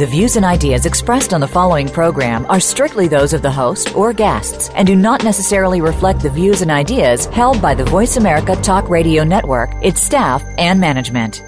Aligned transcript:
The 0.00 0.06
views 0.06 0.36
and 0.36 0.46
ideas 0.46 0.86
expressed 0.86 1.34
on 1.34 1.42
the 1.42 1.46
following 1.46 1.86
program 1.86 2.46
are 2.46 2.58
strictly 2.58 3.06
those 3.06 3.34
of 3.34 3.42
the 3.42 3.50
host 3.50 3.94
or 3.94 4.14
guests 4.14 4.70
and 4.70 4.86
do 4.86 4.96
not 4.96 5.22
necessarily 5.24 5.82
reflect 5.82 6.20
the 6.22 6.30
views 6.30 6.62
and 6.62 6.70
ideas 6.70 7.26
held 7.26 7.60
by 7.60 7.74
the 7.74 7.84
Voice 7.84 8.16
America 8.16 8.56
Talk 8.62 8.88
Radio 8.88 9.24
Network, 9.24 9.74
its 9.82 10.00
staff, 10.00 10.42
and 10.56 10.80
management. 10.80 11.42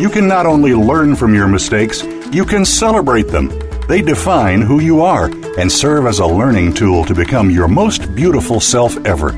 You 0.00 0.08
can 0.08 0.26
not 0.26 0.46
only 0.46 0.72
learn 0.72 1.14
from 1.14 1.34
your 1.34 1.46
mistakes, 1.46 2.02
you 2.32 2.46
can 2.46 2.64
celebrate 2.64 3.28
them. 3.28 3.67
They 3.88 4.02
define 4.02 4.60
who 4.60 4.80
you 4.80 5.00
are 5.00 5.30
and 5.58 5.72
serve 5.72 6.04
as 6.04 6.18
a 6.18 6.26
learning 6.26 6.74
tool 6.74 7.06
to 7.06 7.14
become 7.14 7.50
your 7.50 7.68
most 7.68 8.14
beautiful 8.14 8.60
self 8.60 8.98
ever. 9.06 9.32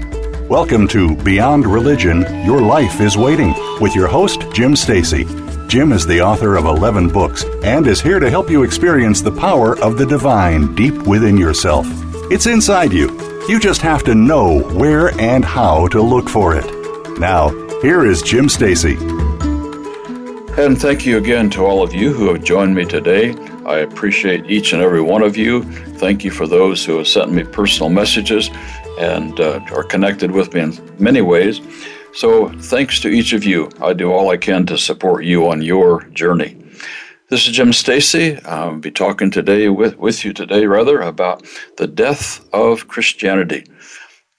Welcome 0.49 0.89
to 0.89 1.15
Beyond 1.19 1.67
Religion 1.67 2.23
Your 2.45 2.61
Life 2.61 3.01
is 3.01 3.17
Waiting 3.17 3.55
with 3.81 3.95
your 3.95 4.09
host, 4.09 4.43
Jim 4.53 4.75
Stacy. 4.75 5.25
Jim 5.69 5.93
is 5.93 6.05
the 6.05 6.21
author 6.21 6.57
of 6.57 6.65
11 6.65 7.11
books 7.11 7.45
and 7.63 7.87
is 7.87 8.01
here 8.01 8.19
to 8.19 8.29
help 8.29 8.51
you 8.51 8.65
experience 8.65 9.21
the 9.21 9.31
power 9.31 9.79
of 9.79 9.97
the 9.97 10.07
divine 10.07 10.75
deep 10.75 10.95
within 11.07 11.37
yourself. 11.37 11.87
It's 12.33 12.47
inside 12.47 12.93
you. 12.93 13.09
You 13.49 13.61
just 13.61 13.83
have 13.83 14.02
to 14.02 14.17
know 14.17 14.63
where 14.74 15.11
and 15.21 15.45
how 15.45 15.87
to 15.89 16.02
look 16.02 16.29
for 16.29 16.57
it. 16.57 16.67
Now, 17.21 17.51
here 17.83 18.05
is 18.05 18.21
Jim 18.21 18.49
Stacy. 18.49 18.96
And 20.59 20.77
thank 20.77 21.07
you 21.07 21.19
again 21.19 21.51
to 21.51 21.65
all 21.65 21.85
of 21.85 21.95
you 21.95 22.13
who 22.13 22.27
have 22.35 22.43
joined 22.43 22.74
me 22.74 22.85
today. 22.85 23.37
I 23.66 23.79
appreciate 23.79 24.51
each 24.51 24.73
and 24.73 24.83
every 24.83 25.03
one 25.03 25.23
of 25.23 25.37
you. 25.37 25.63
Thank 25.99 26.25
you 26.25 26.30
for 26.30 26.47
those 26.47 26.85
who 26.85 26.99
have 26.99 27.09
sent 27.09 27.33
me 27.33 27.45
personal 27.45 27.91
messages 27.91 28.51
and 28.99 29.39
uh, 29.39 29.61
are 29.73 29.85
connected 29.85 30.30
with 30.30 30.55
me 30.55 30.61
in 30.61 30.97
many 30.99 31.21
ways. 31.21 31.61
So, 32.13 32.49
thanks 32.49 32.99
to 33.01 33.09
each 33.09 33.33
of 33.33 33.45
you. 33.45 33.71
I 33.80 33.93
do 33.93 34.13
all 34.13 34.30
I 34.30 34.37
can 34.37 34.67
to 34.67 34.77
support 34.77 35.25
you 35.25 35.49
on 35.49 35.63
your 35.63 36.02
journey. 36.09 36.57
This 37.29 37.47
is 37.47 37.52
Jim 37.52 37.73
Stacy. 37.73 38.41
I'll 38.45 38.79
be 38.79 38.91
talking 38.91 39.30
today 39.30 39.69
with, 39.69 39.97
with 39.99 40.24
you 40.24 40.33
today, 40.33 40.67
rather, 40.67 41.01
about 41.01 41.47
the 41.77 41.87
death 41.87 42.45
of 42.52 42.89
Christianity. 42.89 43.65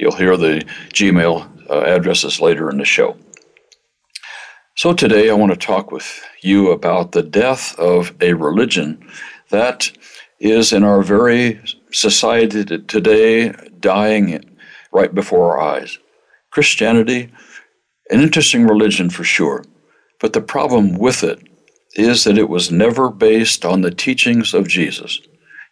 You'll 0.00 0.16
hear 0.16 0.38
the 0.38 0.64
Gmail 0.94 1.68
uh, 1.68 1.80
addresses 1.82 2.40
later 2.40 2.70
in 2.70 2.78
the 2.78 2.86
show. 2.86 3.18
So 4.74 4.94
today 4.94 5.28
I 5.28 5.34
want 5.34 5.52
to 5.52 5.58
talk 5.58 5.92
with 5.92 6.22
you 6.40 6.70
about 6.70 7.12
the 7.12 7.22
death 7.22 7.78
of 7.78 8.14
a 8.22 8.32
religion 8.32 9.06
that 9.50 9.92
is 10.38 10.72
in 10.72 10.84
our 10.84 11.02
very 11.02 11.60
society 11.92 12.64
today 12.64 13.52
dying 13.80 14.42
right 14.90 15.14
before 15.14 15.58
our 15.58 15.76
eyes. 15.76 15.98
Christianity, 16.50 17.30
an 18.10 18.22
interesting 18.22 18.66
religion 18.66 19.10
for 19.10 19.22
sure, 19.22 19.66
but 20.18 20.32
the 20.32 20.40
problem 20.40 20.96
with 20.96 21.22
it 21.22 21.46
is 21.94 22.24
that 22.24 22.38
it 22.38 22.48
was 22.48 22.72
never 22.72 23.10
based 23.10 23.66
on 23.66 23.82
the 23.82 23.90
teachings 23.90 24.54
of 24.54 24.66
Jesus. 24.66 25.20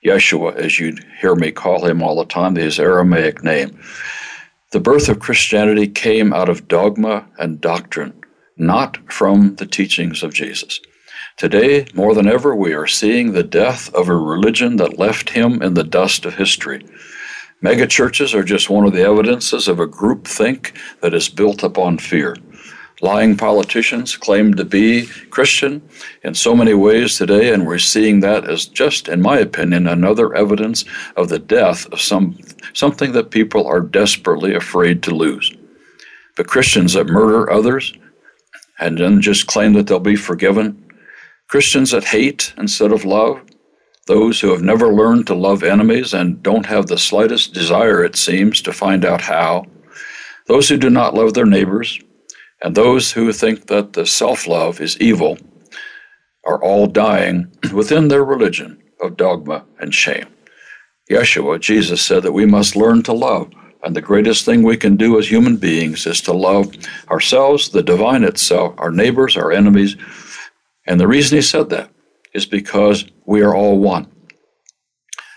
Yeshua, 0.05 0.55
as 0.56 0.78
you'd 0.78 1.03
hear 1.19 1.34
me 1.34 1.50
call 1.50 1.87
him 1.87 2.03
all 2.03 2.17
the 2.17 2.27
time, 2.27 2.56
his 2.56 2.78
Aramaic 2.78 3.43
name. 3.43 3.81
The 4.71 4.81
birth 4.81 5.09
of 5.09 5.19
Christianity 5.19 5.89
came 5.89 6.34
out 6.34 6.51
of 6.51 6.69
dogma 6.69 7.27
and 7.39 7.59
doctrine, 7.59 8.12
not 8.59 8.99
from 9.11 9.55
the 9.55 9.65
teachings 9.65 10.23
of 10.23 10.34
Jesus. 10.34 10.81
Today, 11.39 11.87
more 11.95 12.15
than 12.15 12.29
ever, 12.29 12.55
we 12.55 12.75
are 12.75 12.87
seeing 12.87 13.33
the 13.33 13.43
death 13.43 13.93
of 13.95 14.11
a 14.11 14.15
religion 14.15 14.77
that 14.77 14.99
left 14.99 15.31
him 15.31 15.62
in 15.62 15.73
the 15.73 15.84
dust 15.84 16.27
of 16.27 16.34
history. 16.34 16.84
Megachurches 17.62 18.34
are 18.34 18.45
just 18.45 18.69
one 18.69 18.84
of 18.84 18.93
the 18.93 19.05
evidences 19.05 19.69
of 19.69 19.81
a 19.81 19.87
groupthink 19.87 20.77
that 21.00 21.15
is 21.15 21.31
built 21.31 21.62
upon 21.62 21.97
fear. 21.97 22.37
Lying 23.01 23.37
politicians 23.37 24.17
claim 24.17 24.55
to 24.55 24.65
be 24.65 25.07
Christian 25.31 25.89
in 26.25 26.35
so 26.35 26.57
many 26.57 26.75
ways 26.75 27.17
today, 27.17 27.53
and 27.53 27.65
we're 27.65 27.79
seeing 27.79 28.21
that 28.21 28.49
as 28.51 28.67
just, 28.67 29.09
in 29.09 29.23
my 29.23 29.39
opinion, 29.39 29.87
another 29.87 30.35
evidence 30.35 30.85
of 31.17 31.29
the 31.29 31.39
death 31.39 31.87
of 31.93 32.01
some 32.01 32.37
something 32.73 33.13
that 33.13 33.31
people 33.31 33.67
are 33.67 33.81
desperately 33.81 34.55
afraid 34.55 35.03
to 35.05 35.15
lose. 35.15 35.53
But 36.37 36.49
Christians 36.49 36.95
that 36.95 37.07
murder 37.07 37.51
others 37.51 37.93
and 38.81 38.99
then 38.99 39.21
just 39.21 39.47
claim 39.47 39.75
that 39.75 39.87
they'll 39.87 40.01
be 40.01 40.17
forgiven, 40.17 40.85
Christians 41.49 41.93
that 41.93 42.05
hate 42.05 42.53
instead 42.59 42.93
of 42.93 43.05
love, 43.05 43.41
those 44.07 44.41
who 44.41 44.51
have 44.51 44.63
never 44.63 44.93
learned 44.93 45.27
to 45.29 45.35
love 45.35 45.63
enemies 45.63 46.15
and 46.15 46.43
don't 46.43 46.67
have 46.67 46.87
the 46.87 46.99
slightest 46.99 47.55
desire, 47.55 48.05
it 48.05 48.17
seems, 48.17 48.61
to 48.63 48.73
find 48.73 49.05
out 49.05 49.21
how, 49.21 49.67
those 50.47 50.69
who 50.69 50.77
do 50.77 50.91
not 50.91 51.15
love 51.15 51.35
their 51.35 51.47
neighbors, 51.47 52.01
and 52.63 52.75
those 52.75 53.13
who 53.13 53.33
think 53.33 53.67
that 53.67 53.93
the 53.93 54.07
self 54.07 54.47
love 54.47 54.81
is 54.81 55.01
evil 55.01 55.39
are 56.45 56.63
all 56.63 56.87
dying 56.87 57.53
within 57.73 58.09
their 58.09 58.25
religion 58.25 58.83
of 59.01 59.17
dogma 59.17 59.65
and 59.79 59.95
shame. 59.95 60.27
Yeshua, 61.11 61.61
Jesus, 61.61 62.03
said 62.03 62.23
that 62.23 62.33
we 62.33 62.47
must 62.47 62.77
learn 62.77 63.03
to 63.05 63.13
love. 63.13 63.51
And 63.85 63.95
the 63.95 64.03
greatest 64.03 64.45
thing 64.45 64.63
we 64.63 64.77
can 64.77 64.97
do 64.97 65.19
as 65.19 65.31
human 65.31 65.57
beings 65.57 66.05
is 66.07 66.21
to 66.23 66.33
love 66.33 66.75
ourselves, 67.11 67.69
the 67.69 67.83
divine 67.83 68.25
itself, 68.25 68.75
our 68.77 68.91
neighbors, 68.91 69.37
our 69.37 69.53
enemies. 69.53 69.97
And 70.87 70.99
the 70.99 71.07
reason 71.07 71.37
he 71.39 71.43
said 71.43 71.71
that 71.71 71.91
is 72.35 72.45
because 72.45 73.07
we 73.25 73.41
are 73.43 73.55
all 73.55 73.79
one. 73.79 74.11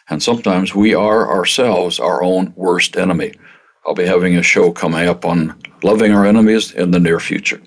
And 0.09 0.21
sometimes 0.21 0.73
we 0.73 0.93
are 0.95 1.31
ourselves 1.31 1.99
our 1.99 2.23
own 2.23 2.53
worst 2.55 2.97
enemy. 2.97 3.33
I'll 3.85 3.93
be 3.93 4.05
having 4.05 4.35
a 4.35 4.43
show 4.43 4.71
coming 4.71 5.07
up 5.07 5.23
on 5.23 5.60
loving 5.83 6.11
our 6.11 6.25
enemies 6.25 6.71
in 6.71 6.91
the 6.91 6.99
near 6.99 7.19
future. 7.19 7.61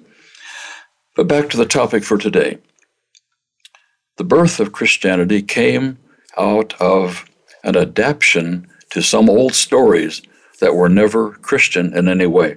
But 1.17 1.29
back 1.29 1.49
to 1.51 1.57
the 1.57 1.67
topic 1.67 2.05
for 2.05 2.19
today. 2.19 2.59
The 4.17 4.25
birth 4.25 4.61
of 4.61 4.73
Christianity 4.73 5.43
came 5.43 5.99
out 6.37 6.75
of 6.81 7.25
an 7.63 7.77
adaptation 7.77 8.69
to 8.91 9.03
some 9.03 9.29
old 9.29 9.55
stories 9.55 10.23
that 10.61 10.75
were 10.75 10.89
never 10.89 11.33
Christian 11.33 11.97
in 11.97 12.09
any 12.09 12.27
way. 12.27 12.57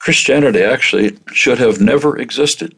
Christianity 0.00 0.62
actually 0.62 1.18
should 1.32 1.58
have 1.58 1.80
never 1.80 2.18
existed. 2.18 2.74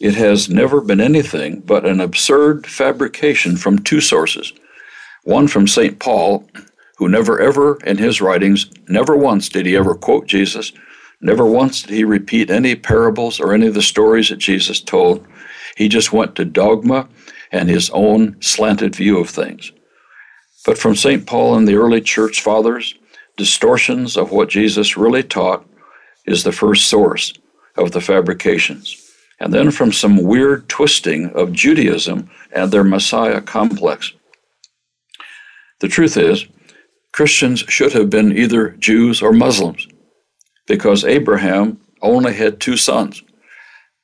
It 0.00 0.14
has 0.14 0.48
never 0.48 0.80
been 0.80 1.00
anything 1.00 1.60
but 1.60 1.86
an 1.86 2.00
absurd 2.00 2.66
fabrication 2.66 3.56
from 3.56 3.80
two 3.80 4.00
sources. 4.00 4.52
One 5.24 5.48
from 5.48 5.66
St. 5.66 5.98
Paul, 5.98 6.48
who 6.98 7.08
never 7.08 7.40
ever 7.40 7.78
in 7.84 7.96
his 7.96 8.20
writings, 8.20 8.68
never 8.88 9.16
once 9.16 9.48
did 9.48 9.66
he 9.66 9.76
ever 9.76 9.94
quote 9.94 10.26
Jesus, 10.26 10.72
never 11.20 11.46
once 11.46 11.82
did 11.82 11.90
he 11.90 12.04
repeat 12.04 12.50
any 12.50 12.74
parables 12.74 13.38
or 13.38 13.54
any 13.54 13.68
of 13.68 13.74
the 13.74 13.82
stories 13.82 14.28
that 14.28 14.38
Jesus 14.38 14.80
told. 14.80 15.24
He 15.76 15.88
just 15.88 16.12
went 16.12 16.34
to 16.34 16.44
dogma 16.44 17.08
and 17.52 17.68
his 17.68 17.88
own 17.90 18.36
slanted 18.40 18.96
view 18.96 19.18
of 19.18 19.30
things. 19.30 19.72
But 20.66 20.76
from 20.76 20.96
St. 20.96 21.24
Paul 21.24 21.56
and 21.56 21.66
the 21.68 21.76
early 21.76 22.00
church 22.00 22.42
fathers, 22.42 22.94
distortions 23.36 24.16
of 24.16 24.32
what 24.32 24.48
Jesus 24.48 24.96
really 24.96 25.22
taught 25.22 25.64
is 26.26 26.42
the 26.42 26.52
first 26.52 26.88
source 26.88 27.32
of 27.76 27.92
the 27.92 28.00
fabrications. 28.00 29.04
And 29.40 29.54
then 29.54 29.70
from 29.70 29.92
some 29.92 30.24
weird 30.24 30.68
twisting 30.68 31.30
of 31.30 31.52
Judaism 31.52 32.28
and 32.52 32.72
their 32.72 32.82
Messiah 32.82 33.40
complex. 33.40 34.12
The 35.78 35.86
truth 35.86 36.16
is, 36.16 36.44
Christians 37.18 37.64
should 37.66 37.94
have 37.94 38.08
been 38.10 38.30
either 38.30 38.76
Jews 38.78 39.22
or 39.22 39.32
Muslims 39.32 39.88
because 40.68 41.04
Abraham 41.04 41.80
only 42.00 42.32
had 42.32 42.60
two 42.60 42.76
sons. 42.76 43.24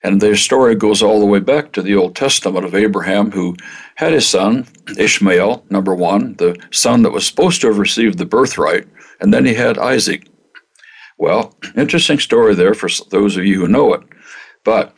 And 0.02 0.20
their 0.20 0.34
story 0.34 0.74
goes 0.74 1.00
all 1.00 1.20
the 1.20 1.32
way 1.34 1.38
back 1.38 1.70
to 1.72 1.82
the 1.82 1.94
Old 1.94 2.16
Testament 2.16 2.64
of 2.64 2.74
Abraham, 2.74 3.30
who 3.30 3.54
had 3.94 4.12
his 4.12 4.28
son, 4.28 4.66
Ishmael, 4.98 5.64
number 5.70 5.94
one, 5.94 6.34
the 6.38 6.56
son 6.72 7.02
that 7.02 7.12
was 7.12 7.24
supposed 7.24 7.60
to 7.60 7.68
have 7.68 7.78
received 7.78 8.18
the 8.18 8.26
birthright, 8.26 8.88
and 9.20 9.32
then 9.32 9.44
he 9.44 9.54
had 9.54 9.78
Isaac. 9.78 10.26
Well, 11.16 11.56
interesting 11.76 12.18
story 12.18 12.56
there 12.56 12.74
for 12.74 12.88
those 13.10 13.36
of 13.36 13.44
you 13.44 13.60
who 13.60 13.68
know 13.68 13.94
it. 13.94 14.00
But 14.64 14.92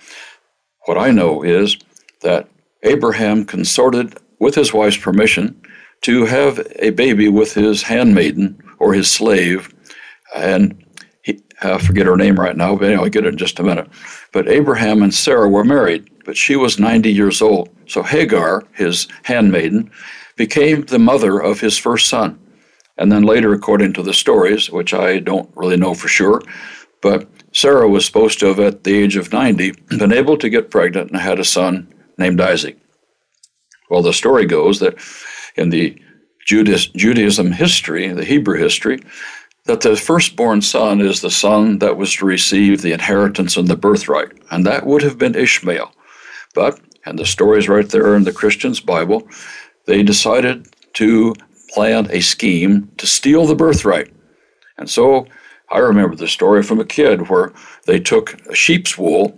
what 0.87 0.97
I 0.97 1.11
know 1.11 1.43
is 1.43 1.77
that 2.23 2.49
Abraham 2.83 3.45
consorted 3.45 4.17
with 4.41 4.55
his 4.55 4.73
wife's 4.73 4.97
permission 4.97 5.61
to 6.07 6.25
have 6.25 6.65
a 6.79 6.91
baby 6.91 7.29
with 7.29 7.53
his 7.53 7.83
handmaiden 7.83 8.57
or 8.79 8.95
his 8.95 9.11
slave, 9.11 9.75
and 10.37 10.81
he, 11.23 11.43
I 11.63 11.79
forget 11.79 12.07
her 12.07 12.17
name 12.17 12.39
right 12.39 12.57
now, 12.57 12.77
but 12.77 12.85
anyway, 12.85 13.03
I'll 13.03 13.11
get 13.11 13.27
it 13.27 13.31
in 13.31 13.37
just 13.37 13.59
a 13.59 13.65
minute. 13.65 13.89
But 14.33 14.49
Abraham 14.49 15.03
and 15.03 15.13
Sarah 15.13 15.49
were 15.49 15.65
married, 15.65 16.09
but 16.25 16.37
she 16.37 16.55
was 16.55 16.79
90 16.79 17.13
years 17.13 17.43
old. 17.43 17.71
So 17.89 18.05
Hagar, 18.05 18.63
his 18.73 19.09
handmaiden, 19.25 19.91
became 20.37 20.83
the 20.83 21.01
mother 21.01 21.41
of 21.41 21.59
his 21.59 21.77
first 21.77 22.07
son. 22.09 22.39
And 22.99 23.11
then 23.11 23.25
later, 23.25 23.53
according 23.53 23.95
to 23.95 24.03
the 24.05 24.15
stories, 24.15 24.71
which 24.71 24.95
I 24.95 25.19
don't 25.19 25.51
really 25.57 25.77
know 25.77 25.93
for 25.93 26.07
sure, 26.07 26.41
but 27.03 27.29
Sarah 27.51 27.89
was 27.89 28.07
supposed 28.07 28.39
to 28.39 28.47
have, 28.47 28.61
at 28.61 28.85
the 28.85 28.97
age 28.97 29.17
of 29.17 29.33
90, 29.33 29.73
been 29.99 30.13
able 30.13 30.37
to 30.39 30.49
get 30.49 30.71
pregnant 30.71 31.11
and 31.11 31.21
had 31.21 31.41
a 31.41 31.45
son 31.45 31.93
named 32.17 32.41
Isaac. 32.41 32.79
Well, 33.91 34.03
the 34.03 34.13
story 34.13 34.47
goes 34.47 34.79
that 34.79 35.01
in 35.57 35.71
the 35.71 36.01
Judaism 36.45 37.53
history, 37.53 38.09
the 38.13 38.25
Hebrew 38.25 38.57
history, 38.59 39.01
that 39.65 39.81
the 39.81 39.97
firstborn 39.97 40.63
son 40.63 41.01
is 41.01 41.21
the 41.21 41.31
son 41.31 41.81
that 41.81 41.97
was 41.97 42.15
to 42.15 42.25
receive 42.25 42.83
the 42.83 42.93
inheritance 42.93 43.57
and 43.57 43.67
the 43.67 43.77
birthright, 43.77 44.33
and 44.51 44.65
that 44.65 44.87
would 44.87 45.03
have 45.03 45.19
been 45.19 45.35
Ishmael. 45.35 45.93
But, 46.55 46.81
and 47.05 47.19
the 47.19 47.27
story 47.27 47.59
is 47.59 47.69
right 47.69 47.89
there 47.89 48.15
in 48.15 48.25
the 48.25 48.33
Christian's 48.33 48.81
Bible, 48.81 49.29
they 49.87 50.03
decided 50.03 50.69
to 50.95 51.35
plan 51.75 52.09
a 52.11 52.21
scheme 52.21 52.91
to 52.97 53.07
steal 53.07 53.45
the 53.45 53.57
birthright. 53.57 54.13
And 54.79 54.89
so 54.89 55.27
I 55.69 55.79
remember 55.79 56.15
the 56.15 56.29
story 56.29 56.63
from 56.63 56.79
a 56.79 56.85
kid 56.85 57.29
where 57.29 57.53
they 57.87 57.99
took 57.99 58.35
a 58.47 58.55
sheep's 58.55 58.97
wool 58.97 59.37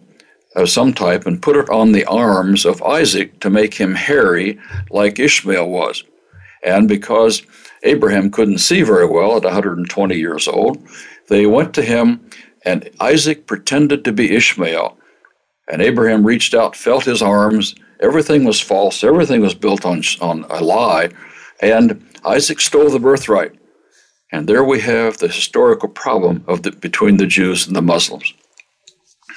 of 0.57 0.71
some 0.71 0.93
type 0.93 1.27
and 1.27 1.43
put 1.43 1.57
it 1.57 1.69
on 1.71 1.93
the 1.93 2.05
arms 2.07 2.65
of 2.65 2.83
Isaac 2.83 3.41
to 3.41 3.51
make 3.51 3.75
him 3.75 3.95
hairy 3.95 4.59
like 4.91 5.19
Ishmael 5.19 5.69
was. 5.69 6.05
And 6.65 6.89
because 6.89 7.43
Abraham 7.83 8.31
couldn't 8.31 8.59
see 8.59 8.83
very 8.83 9.07
well 9.07 9.37
at 9.37 9.45
120 9.45 10.17
years 10.17 10.49
old. 10.49 10.79
They 11.29 11.47
went 11.47 11.75
to 11.75 11.83
him, 11.83 12.29
and 12.65 12.91
Isaac 13.01 13.47
pretended 13.47 14.05
to 14.05 14.13
be 14.13 14.35
Ishmael. 14.35 14.97
And 15.71 15.83
Abraham 15.83 16.27
reached 16.27 16.55
out, 16.55 16.75
felt 16.75 17.05
his 17.05 17.23
arms. 17.23 17.75
Everything 18.01 18.45
was 18.45 18.61
false. 18.61 19.05
Everything 19.05 19.43
was 19.43 19.55
built 19.55 19.85
on, 19.85 20.03
on 20.21 20.45
a 20.49 20.63
lie. 20.63 21.11
And 21.61 22.07
Isaac 22.25 22.61
stole 22.61 22.91
the 22.91 22.99
birthright. 22.99 23.53
And 24.33 24.47
there 24.47 24.65
we 24.65 24.81
have 24.81 25.19
the 25.19 25.29
historical 25.29 25.89
problem 25.89 26.45
of 26.47 26.63
the, 26.63 26.73
between 26.73 27.17
the 27.17 27.27
Jews 27.27 27.67
and 27.67 27.75
the 27.75 27.83
Muslims. 27.83 28.35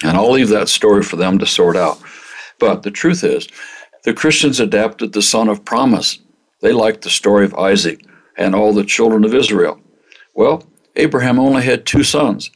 And 0.04 0.18
I'll 0.18 0.32
leave 0.32 0.50
that 0.50 0.70
story 0.70 1.04
for 1.04 1.16
them 1.16 1.40
to 1.40 1.46
sort 1.46 1.76
out. 1.76 2.00
But 2.60 2.84
the 2.84 2.92
truth 2.92 3.24
is, 3.24 3.48
the 4.04 4.14
Christians 4.14 4.60
adapted 4.60 5.14
the 5.14 5.22
son 5.22 5.48
of 5.48 5.66
promise. 5.66 6.20
They 6.62 6.74
liked 6.74 7.02
the 7.02 7.10
story 7.10 7.46
of 7.46 7.56
Isaac 7.56 8.06
and 8.38 8.56
all 8.56 8.74
the 8.74 8.84
children 8.84 9.24
of 9.24 9.34
Israel. 9.34 9.80
Well, 10.34 10.64
Abraham 10.96 11.40
only 11.40 11.64
had 11.64 11.86
two 11.86 12.04
sons 12.04 12.52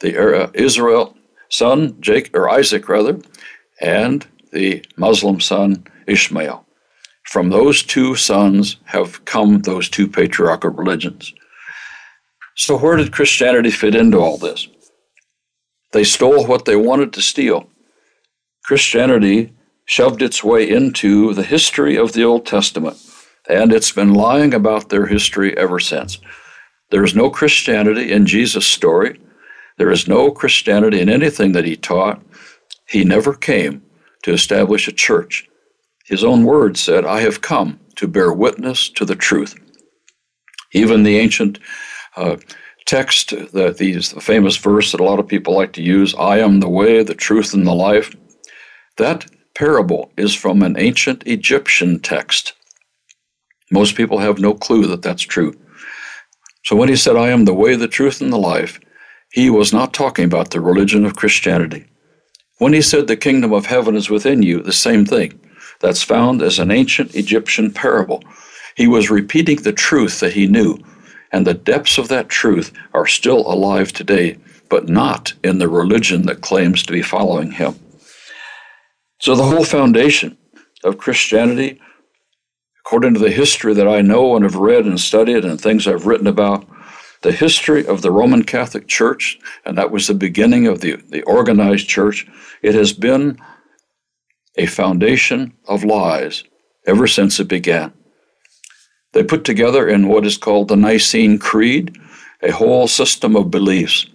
the 0.00 0.42
uh, 0.42 0.50
Israel 0.54 1.16
son, 1.48 1.96
Jake, 2.00 2.36
or 2.36 2.50
Isaac 2.50 2.88
rather, 2.88 3.20
and 3.80 4.26
the 4.52 4.84
Muslim 4.96 5.40
son, 5.40 5.84
Ishmael. 6.08 6.66
From 7.24 7.50
those 7.50 7.82
two 7.82 8.16
sons 8.16 8.76
have 8.86 9.24
come 9.24 9.60
those 9.60 9.88
two 9.88 10.08
patriarchal 10.08 10.70
religions. 10.70 11.32
So, 12.56 12.76
where 12.76 12.96
did 12.96 13.12
Christianity 13.12 13.70
fit 13.70 13.94
into 13.94 14.18
all 14.18 14.38
this? 14.38 14.66
They 15.92 16.04
stole 16.04 16.46
what 16.46 16.64
they 16.64 16.76
wanted 16.76 17.12
to 17.14 17.22
steal. 17.22 17.68
Christianity 18.64 19.52
shoved 19.84 20.22
its 20.22 20.42
way 20.42 20.68
into 20.68 21.34
the 21.34 21.42
history 21.42 21.96
of 21.96 22.12
the 22.12 22.24
Old 22.24 22.46
Testament 22.46 22.96
and 23.48 23.72
it's 23.72 23.92
been 23.92 24.14
lying 24.14 24.54
about 24.54 24.88
their 24.88 25.06
history 25.06 25.56
ever 25.56 25.80
since. 25.80 26.18
There 26.90 27.04
is 27.04 27.14
no 27.14 27.30
Christianity 27.30 28.12
in 28.12 28.26
Jesus' 28.26 28.66
story. 28.66 29.18
There 29.78 29.90
is 29.90 30.06
no 30.06 30.30
Christianity 30.30 31.00
in 31.00 31.08
anything 31.08 31.52
that 31.52 31.64
he 31.64 31.76
taught. 31.76 32.22
He 32.86 33.04
never 33.04 33.34
came 33.34 33.82
to 34.22 34.32
establish 34.32 34.86
a 34.86 34.92
church. 34.92 35.48
His 36.04 36.22
own 36.22 36.44
words 36.44 36.80
said, 36.80 37.04
I 37.04 37.20
have 37.20 37.40
come 37.40 37.80
to 37.96 38.06
bear 38.06 38.32
witness 38.32 38.88
to 38.90 39.04
the 39.04 39.16
truth. 39.16 39.54
Even 40.72 41.02
the 41.02 41.18
ancient 41.18 41.58
uh, 42.16 42.36
text, 42.86 43.30
that 43.52 43.76
these 43.78 44.12
the 44.12 44.20
famous 44.20 44.56
verse 44.56 44.92
that 44.92 45.00
a 45.00 45.04
lot 45.04 45.18
of 45.18 45.28
people 45.28 45.54
like 45.54 45.72
to 45.74 45.82
use, 45.82 46.14
I 46.14 46.38
am 46.38 46.60
the 46.60 46.68
way, 46.68 47.02
the 47.02 47.14
truth, 47.14 47.54
and 47.54 47.66
the 47.66 47.74
life, 47.74 48.14
that 48.96 49.26
parable 49.54 50.10
is 50.16 50.34
from 50.34 50.62
an 50.62 50.78
ancient 50.78 51.26
Egyptian 51.26 52.00
text. 52.00 52.54
Most 53.70 53.96
people 53.96 54.18
have 54.18 54.38
no 54.38 54.54
clue 54.54 54.86
that 54.86 55.02
that's 55.02 55.22
true. 55.22 55.54
So 56.64 56.76
when 56.76 56.88
he 56.88 56.96
said, 56.96 57.16
I 57.16 57.30
am 57.30 57.44
the 57.44 57.54
way, 57.54 57.74
the 57.74 57.88
truth, 57.88 58.20
and 58.20 58.32
the 58.32 58.38
life, 58.38 58.78
he 59.32 59.50
was 59.50 59.72
not 59.72 59.94
talking 59.94 60.24
about 60.24 60.50
the 60.50 60.60
religion 60.60 61.04
of 61.04 61.16
Christianity. 61.16 61.86
When 62.58 62.72
he 62.72 62.82
said, 62.82 63.06
the 63.06 63.16
kingdom 63.16 63.52
of 63.52 63.66
heaven 63.66 63.96
is 63.96 64.10
within 64.10 64.42
you, 64.42 64.60
the 64.60 64.72
same 64.72 65.04
thing. 65.04 65.40
That's 65.80 66.02
found 66.02 66.42
as 66.42 66.58
an 66.58 66.70
ancient 66.70 67.16
Egyptian 67.16 67.72
parable. 67.72 68.22
He 68.76 68.86
was 68.86 69.10
repeating 69.10 69.56
the 69.56 69.72
truth 69.72 70.20
that 70.20 70.34
he 70.34 70.46
knew, 70.46 70.78
and 71.32 71.46
the 71.46 71.54
depths 71.54 71.98
of 71.98 72.08
that 72.08 72.28
truth 72.28 72.72
are 72.92 73.06
still 73.06 73.40
alive 73.50 73.92
today, 73.92 74.38
but 74.68 74.88
not 74.88 75.32
in 75.42 75.58
the 75.58 75.68
religion 75.68 76.22
that 76.22 76.40
claims 76.40 76.82
to 76.82 76.92
be 76.92 77.02
following 77.02 77.52
him. 77.52 77.74
So 79.20 79.34
the 79.34 79.44
whole 79.44 79.64
foundation 79.64 80.36
of 80.84 80.98
Christianity 80.98 81.80
according 82.84 83.14
to 83.14 83.20
the 83.20 83.30
history 83.30 83.74
that 83.74 83.88
I 83.88 84.02
know 84.02 84.34
and 84.34 84.44
have 84.44 84.56
read 84.56 84.84
and 84.86 85.00
studied 85.00 85.44
and 85.44 85.60
things 85.60 85.86
I've 85.86 86.06
written 86.06 86.26
about, 86.26 86.66
the 87.22 87.32
history 87.32 87.86
of 87.86 88.02
the 88.02 88.10
Roman 88.10 88.42
Catholic 88.42 88.88
Church, 88.88 89.38
and 89.64 89.78
that 89.78 89.92
was 89.92 90.06
the 90.06 90.14
beginning 90.14 90.66
of 90.66 90.80
the, 90.80 90.96
the 90.96 91.22
organized 91.22 91.88
church, 91.88 92.26
it 92.62 92.74
has 92.74 92.92
been 92.92 93.38
a 94.56 94.66
foundation 94.66 95.56
of 95.68 95.84
lies 95.84 96.42
ever 96.86 97.06
since 97.06 97.38
it 97.38 97.46
began. 97.46 97.92
They 99.12 99.22
put 99.22 99.44
together 99.44 99.88
in 99.88 100.08
what 100.08 100.26
is 100.26 100.36
called 100.38 100.68
the 100.68 100.76
Nicene 100.76 101.38
Creed 101.38 101.98
a 102.42 102.50
whole 102.50 102.88
system 102.88 103.36
of 103.36 103.50
beliefs. 103.50 104.06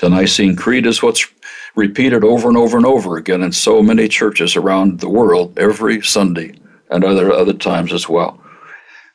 The 0.00 0.10
Nicene 0.10 0.56
Creed 0.56 0.86
is 0.86 1.02
what's 1.02 1.26
repeated 1.74 2.22
over 2.22 2.48
and 2.48 2.56
over 2.56 2.76
and 2.76 2.86
over 2.86 3.16
again 3.16 3.42
in 3.42 3.52
so 3.52 3.82
many 3.82 4.08
churches 4.08 4.56
around 4.56 5.00
the 5.00 5.08
world 5.08 5.58
every 5.58 6.02
Sunday 6.02 6.54
and 6.90 7.04
other, 7.04 7.32
other 7.32 7.54
times 7.54 7.92
as 7.92 8.08
well. 8.08 8.40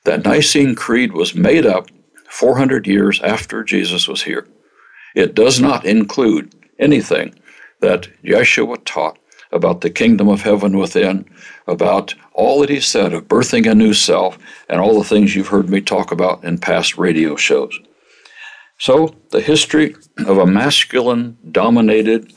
That 0.06 0.26
Nicene 0.26 0.76
Creed 0.76 1.14
was 1.14 1.36
made 1.36 1.66
up 1.66 1.90
400 2.30 2.88
years 2.88 3.22
after 3.22 3.64
Jesus 3.64 4.08
was 4.08 4.24
here. 4.24 4.48
It 5.16 5.36
does 5.36 5.60
not 5.60 5.86
include 5.86 6.54
anything 6.80 7.36
that 7.82 8.10
Yeshua 8.24 8.84
taught 8.86 9.19
about 9.52 9.82
the 9.82 9.90
kingdom 9.90 10.28
of 10.28 10.42
heaven 10.42 10.78
within, 10.78 11.26
about 11.68 12.14
all 12.34 12.60
that 12.62 12.70
he 12.70 12.80
said 12.80 13.14
of 13.14 13.28
birthing 13.28 13.70
a 13.70 13.74
new 13.74 13.94
self, 13.94 14.38
and 14.70 14.80
all 14.80 14.98
the 14.98 15.08
things 15.08 15.36
you've 15.36 15.48
heard 15.48 15.70
me 15.70 15.82
talk 15.82 16.12
about 16.12 16.44
in 16.44 16.58
past 16.58 16.98
radio 16.98 17.36
shows. 17.36 17.78
So, 18.80 19.16
the 19.32 19.42
history 19.42 19.96
of 20.26 20.38
a 20.38 20.46
masculine 20.46 21.38
dominated 21.52 22.34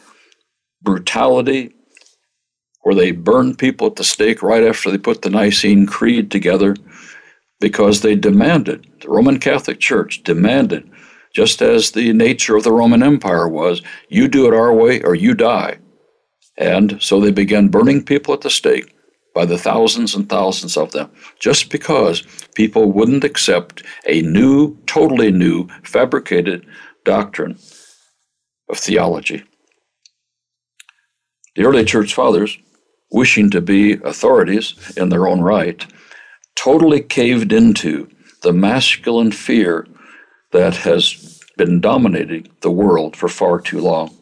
brutality 0.82 1.72
where 2.82 2.94
they 2.94 3.12
burned 3.12 3.58
people 3.58 3.86
at 3.86 3.96
the 3.96 4.04
stake 4.04 4.42
right 4.42 4.64
after 4.64 4.90
they 4.90 4.98
put 4.98 5.22
the 5.22 5.30
Nicene 5.30 5.86
Creed 5.86 6.30
together 6.30 6.76
because 7.60 8.00
they 8.00 8.16
demanded, 8.16 8.86
the 9.00 9.08
Roman 9.08 9.38
Catholic 9.38 9.78
Church 9.78 10.22
demanded, 10.24 10.90
just 11.32 11.62
as 11.62 11.92
the 11.92 12.12
nature 12.12 12.56
of 12.56 12.64
the 12.64 12.72
Roman 12.72 13.02
Empire 13.02 13.48
was, 13.48 13.82
you 14.08 14.26
do 14.26 14.46
it 14.46 14.54
our 14.54 14.74
way 14.74 15.00
or 15.02 15.14
you 15.14 15.34
die. 15.34 15.78
And 16.56 17.00
so 17.00 17.20
they 17.20 17.30
began 17.30 17.68
burning 17.68 18.04
people 18.04 18.34
at 18.34 18.42
the 18.42 18.50
stake 18.50 18.94
by 19.34 19.46
the 19.46 19.58
thousands 19.58 20.14
and 20.14 20.28
thousands 20.28 20.76
of 20.76 20.92
them, 20.92 21.10
just 21.38 21.70
because 21.70 22.22
people 22.54 22.92
wouldn't 22.92 23.24
accept 23.24 23.82
a 24.06 24.22
new, 24.22 24.76
totally 24.86 25.30
new, 25.30 25.68
fabricated 25.82 26.66
doctrine 27.04 27.58
of 28.68 28.78
theology. 28.78 29.42
The 31.56 31.64
early 31.64 31.84
church 31.84 32.14
fathers 32.14 32.58
wishing 33.10 33.50
to 33.50 33.60
be 33.60 33.94
authorities 34.04 34.74
in 34.96 35.10
their 35.10 35.26
own 35.28 35.40
right, 35.40 35.86
totally 36.56 37.00
caved 37.00 37.52
into 37.52 38.08
the 38.42 38.52
masculine 38.52 39.32
fear 39.32 39.86
that 40.52 40.76
has 40.76 41.40
been 41.56 41.80
dominating 41.80 42.48
the 42.60 42.70
world 42.70 43.16
for 43.16 43.28
far 43.28 43.60
too 43.60 43.80
long. 43.80 44.14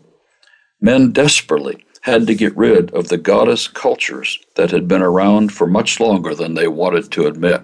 Men 0.81 1.13
desperately 1.13 1.85
had 2.03 2.27
to 2.27 2.35
get 2.35 2.57
rid 2.57 2.91
of 2.93 3.09
the 3.09 3.19
goddess 3.19 3.69
cultures 3.69 4.39
that 4.57 4.71
had 4.71 4.89
been 4.89 5.03
around 5.03 5.53
for 5.53 5.67
much 5.67 6.01
longer 6.01 6.35
than 6.35 6.55
they 6.55 6.69
wanted 6.69 7.11
to 7.13 7.27
admit. 7.27 7.63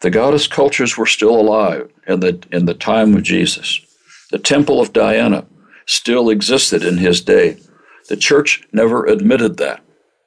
The 0.00 0.10
goddess 0.10 0.46
cultures 0.46 0.96
were 0.96 1.06
still 1.06 1.34
alive 1.34 1.90
in 2.06 2.20
the, 2.20 2.44
in 2.52 2.66
the 2.66 2.74
time 2.74 3.14
of 3.14 3.22
Jesus. 3.22 3.80
The 4.30 4.38
temple 4.38 4.80
of 4.80 4.92
Diana 4.92 5.46
still 5.86 6.30
existed 6.30 6.84
in 6.84 6.98
his 6.98 7.20
day, 7.20 7.58
the 8.08 8.16
church 8.16 8.66
never 8.72 9.06
admitted 9.06 9.56
that. 9.58 9.82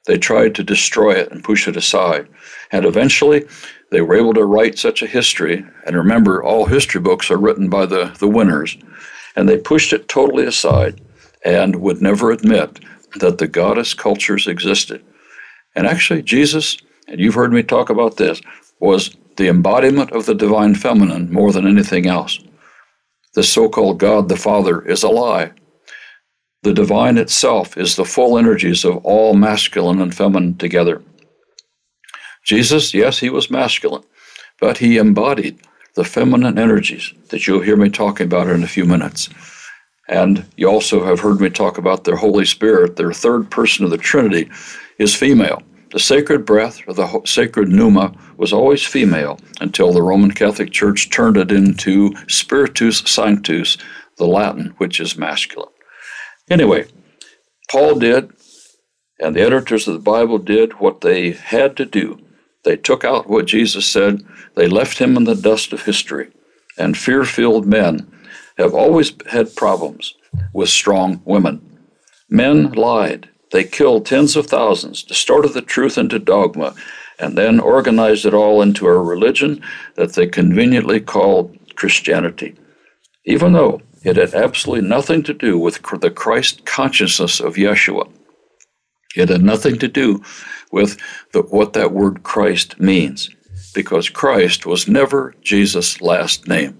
They 0.06 0.18
tried 0.18 0.54
to 0.54 0.62
destroy 0.62 1.12
it 1.12 1.30
and 1.30 1.44
push 1.44 1.68
it 1.68 1.76
aside. 1.76 2.28
And 2.72 2.84
eventually, 2.84 3.46
they 3.90 4.00
were 4.00 4.16
able 4.16 4.34
to 4.34 4.44
write 4.44 4.78
such 4.78 5.02
a 5.02 5.06
history. 5.06 5.64
And 5.84 5.96
remember, 5.96 6.42
all 6.42 6.66
history 6.66 7.00
books 7.00 7.30
are 7.30 7.36
written 7.36 7.68
by 7.68 7.86
the, 7.86 8.16
the 8.18 8.28
winners. 8.28 8.76
And 9.34 9.48
they 9.48 9.58
pushed 9.58 9.92
it 9.92 10.08
totally 10.08 10.46
aside 10.46 11.00
and 11.44 11.76
would 11.76 12.02
never 12.02 12.30
admit 12.30 12.80
that 13.20 13.38
the 13.38 13.46
goddess 13.46 13.94
cultures 13.94 14.46
existed. 14.46 15.04
And 15.74 15.86
actually, 15.86 16.22
Jesus, 16.22 16.78
and 17.08 17.20
you've 17.20 17.34
heard 17.34 17.52
me 17.52 17.62
talk 17.62 17.90
about 17.90 18.16
this, 18.16 18.40
was 18.80 19.16
the 19.36 19.48
embodiment 19.48 20.12
of 20.12 20.26
the 20.26 20.34
divine 20.34 20.74
feminine 20.74 21.32
more 21.32 21.52
than 21.52 21.66
anything 21.66 22.06
else. 22.06 22.40
The 23.34 23.42
so 23.42 23.68
called 23.68 23.98
God 23.98 24.28
the 24.28 24.36
Father 24.36 24.80
is 24.82 25.02
a 25.02 25.08
lie. 25.08 25.52
The 26.62 26.72
divine 26.72 27.18
itself 27.18 27.76
is 27.76 27.96
the 27.96 28.04
full 28.04 28.38
energies 28.38 28.84
of 28.84 29.04
all 29.04 29.34
masculine 29.34 30.00
and 30.00 30.14
feminine 30.14 30.56
together. 30.56 31.02
Jesus, 32.44 32.94
yes, 32.94 33.18
he 33.18 33.28
was 33.28 33.50
masculine, 33.50 34.04
but 34.60 34.78
he 34.78 34.96
embodied 34.96 35.60
the 35.94 36.04
feminine 36.04 36.58
energies 36.58 37.12
that 37.28 37.46
you'll 37.46 37.60
hear 37.60 37.76
me 37.76 37.90
talking 37.90 38.26
about 38.26 38.48
in 38.48 38.62
a 38.62 38.68
few 38.68 38.84
minutes. 38.84 39.28
And 40.08 40.46
you 40.56 40.68
also 40.68 41.04
have 41.04 41.20
heard 41.20 41.40
me 41.40 41.50
talk 41.50 41.78
about 41.78 42.04
the 42.04 42.16
Holy 42.16 42.44
Spirit, 42.44 42.96
their 42.96 43.12
third 43.12 43.50
person 43.50 43.84
of 43.84 43.90
the 43.90 43.98
Trinity, 43.98 44.50
is 44.98 45.14
female. 45.14 45.62
The 45.92 46.00
sacred 46.00 46.44
breath, 46.44 46.82
or 46.86 46.94
the 46.94 47.22
sacred 47.24 47.68
pneuma, 47.68 48.12
was 48.36 48.52
always 48.52 48.84
female 48.84 49.38
until 49.60 49.92
the 49.92 50.02
Roman 50.02 50.30
Catholic 50.30 50.70
Church 50.72 51.10
turned 51.10 51.36
it 51.36 51.50
into 51.50 52.14
Spiritus 52.28 52.98
Sanctus, 52.98 53.78
the 54.18 54.26
Latin, 54.26 54.74
which 54.78 55.00
is 55.00 55.16
masculine. 55.16 55.70
Anyway, 56.50 56.86
Paul 57.70 57.98
did, 57.98 58.30
and 59.20 59.34
the 59.34 59.42
editors 59.42 59.88
of 59.88 59.94
the 59.94 60.00
Bible 60.00 60.38
did 60.38 60.74
what 60.74 61.00
they 61.00 61.32
had 61.32 61.76
to 61.76 61.84
do. 61.84 62.18
They 62.64 62.76
took 62.76 63.04
out 63.04 63.28
what 63.28 63.46
Jesus 63.46 63.86
said, 63.86 64.24
they 64.54 64.68
left 64.68 64.98
him 64.98 65.16
in 65.16 65.24
the 65.24 65.34
dust 65.34 65.72
of 65.72 65.84
history. 65.84 66.30
And 66.76 66.96
fear 66.96 67.24
filled 67.24 67.66
men 67.66 68.10
have 68.58 68.74
always 68.74 69.12
had 69.30 69.54
problems 69.56 70.14
with 70.52 70.68
strong 70.68 71.22
women. 71.24 71.60
Men 72.28 72.72
lied. 72.72 73.28
They 73.52 73.64
killed 73.64 74.06
tens 74.06 74.36
of 74.36 74.46
thousands, 74.46 75.02
distorted 75.02 75.52
the 75.52 75.62
truth 75.62 75.96
into 75.96 76.18
dogma, 76.18 76.74
and 77.18 77.38
then 77.38 77.60
organized 77.60 78.26
it 78.26 78.34
all 78.34 78.60
into 78.60 78.86
a 78.86 79.02
religion 79.02 79.62
that 79.94 80.14
they 80.14 80.26
conveniently 80.26 81.00
called 81.00 81.56
Christianity. 81.76 82.54
Even 83.24 83.52
though 83.52 83.80
it 84.06 84.16
had 84.16 84.34
absolutely 84.34 84.88
nothing 84.88 85.24
to 85.24 85.34
do 85.34 85.58
with 85.58 85.82
the 86.00 86.10
Christ 86.10 86.64
consciousness 86.64 87.40
of 87.40 87.56
Yeshua. 87.56 88.08
It 89.16 89.30
had 89.30 89.42
nothing 89.42 89.78
to 89.78 89.88
do 89.88 90.22
with 90.70 90.96
the, 91.32 91.42
what 91.42 91.72
that 91.72 91.92
word 91.92 92.22
Christ 92.22 92.78
means, 92.78 93.30
because 93.74 94.08
Christ 94.08 94.64
was 94.64 94.86
never 94.86 95.34
Jesus' 95.42 96.00
last 96.00 96.46
name. 96.46 96.78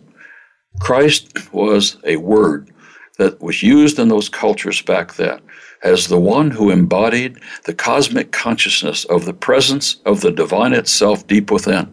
Christ 0.80 1.52
was 1.52 1.96
a 2.04 2.16
word 2.16 2.70
that 3.18 3.40
was 3.40 3.62
used 3.62 3.98
in 3.98 4.08
those 4.08 4.28
cultures 4.28 4.82
back 4.82 5.14
then 5.14 5.40
as 5.82 6.08
the 6.08 6.20
one 6.20 6.50
who 6.50 6.70
embodied 6.70 7.38
the 7.64 7.74
cosmic 7.74 8.32
consciousness 8.32 9.04
of 9.06 9.24
the 9.24 9.32
presence 9.32 9.96
of 10.04 10.20
the 10.20 10.32
divine 10.32 10.72
itself 10.72 11.26
deep 11.26 11.50
within. 11.50 11.88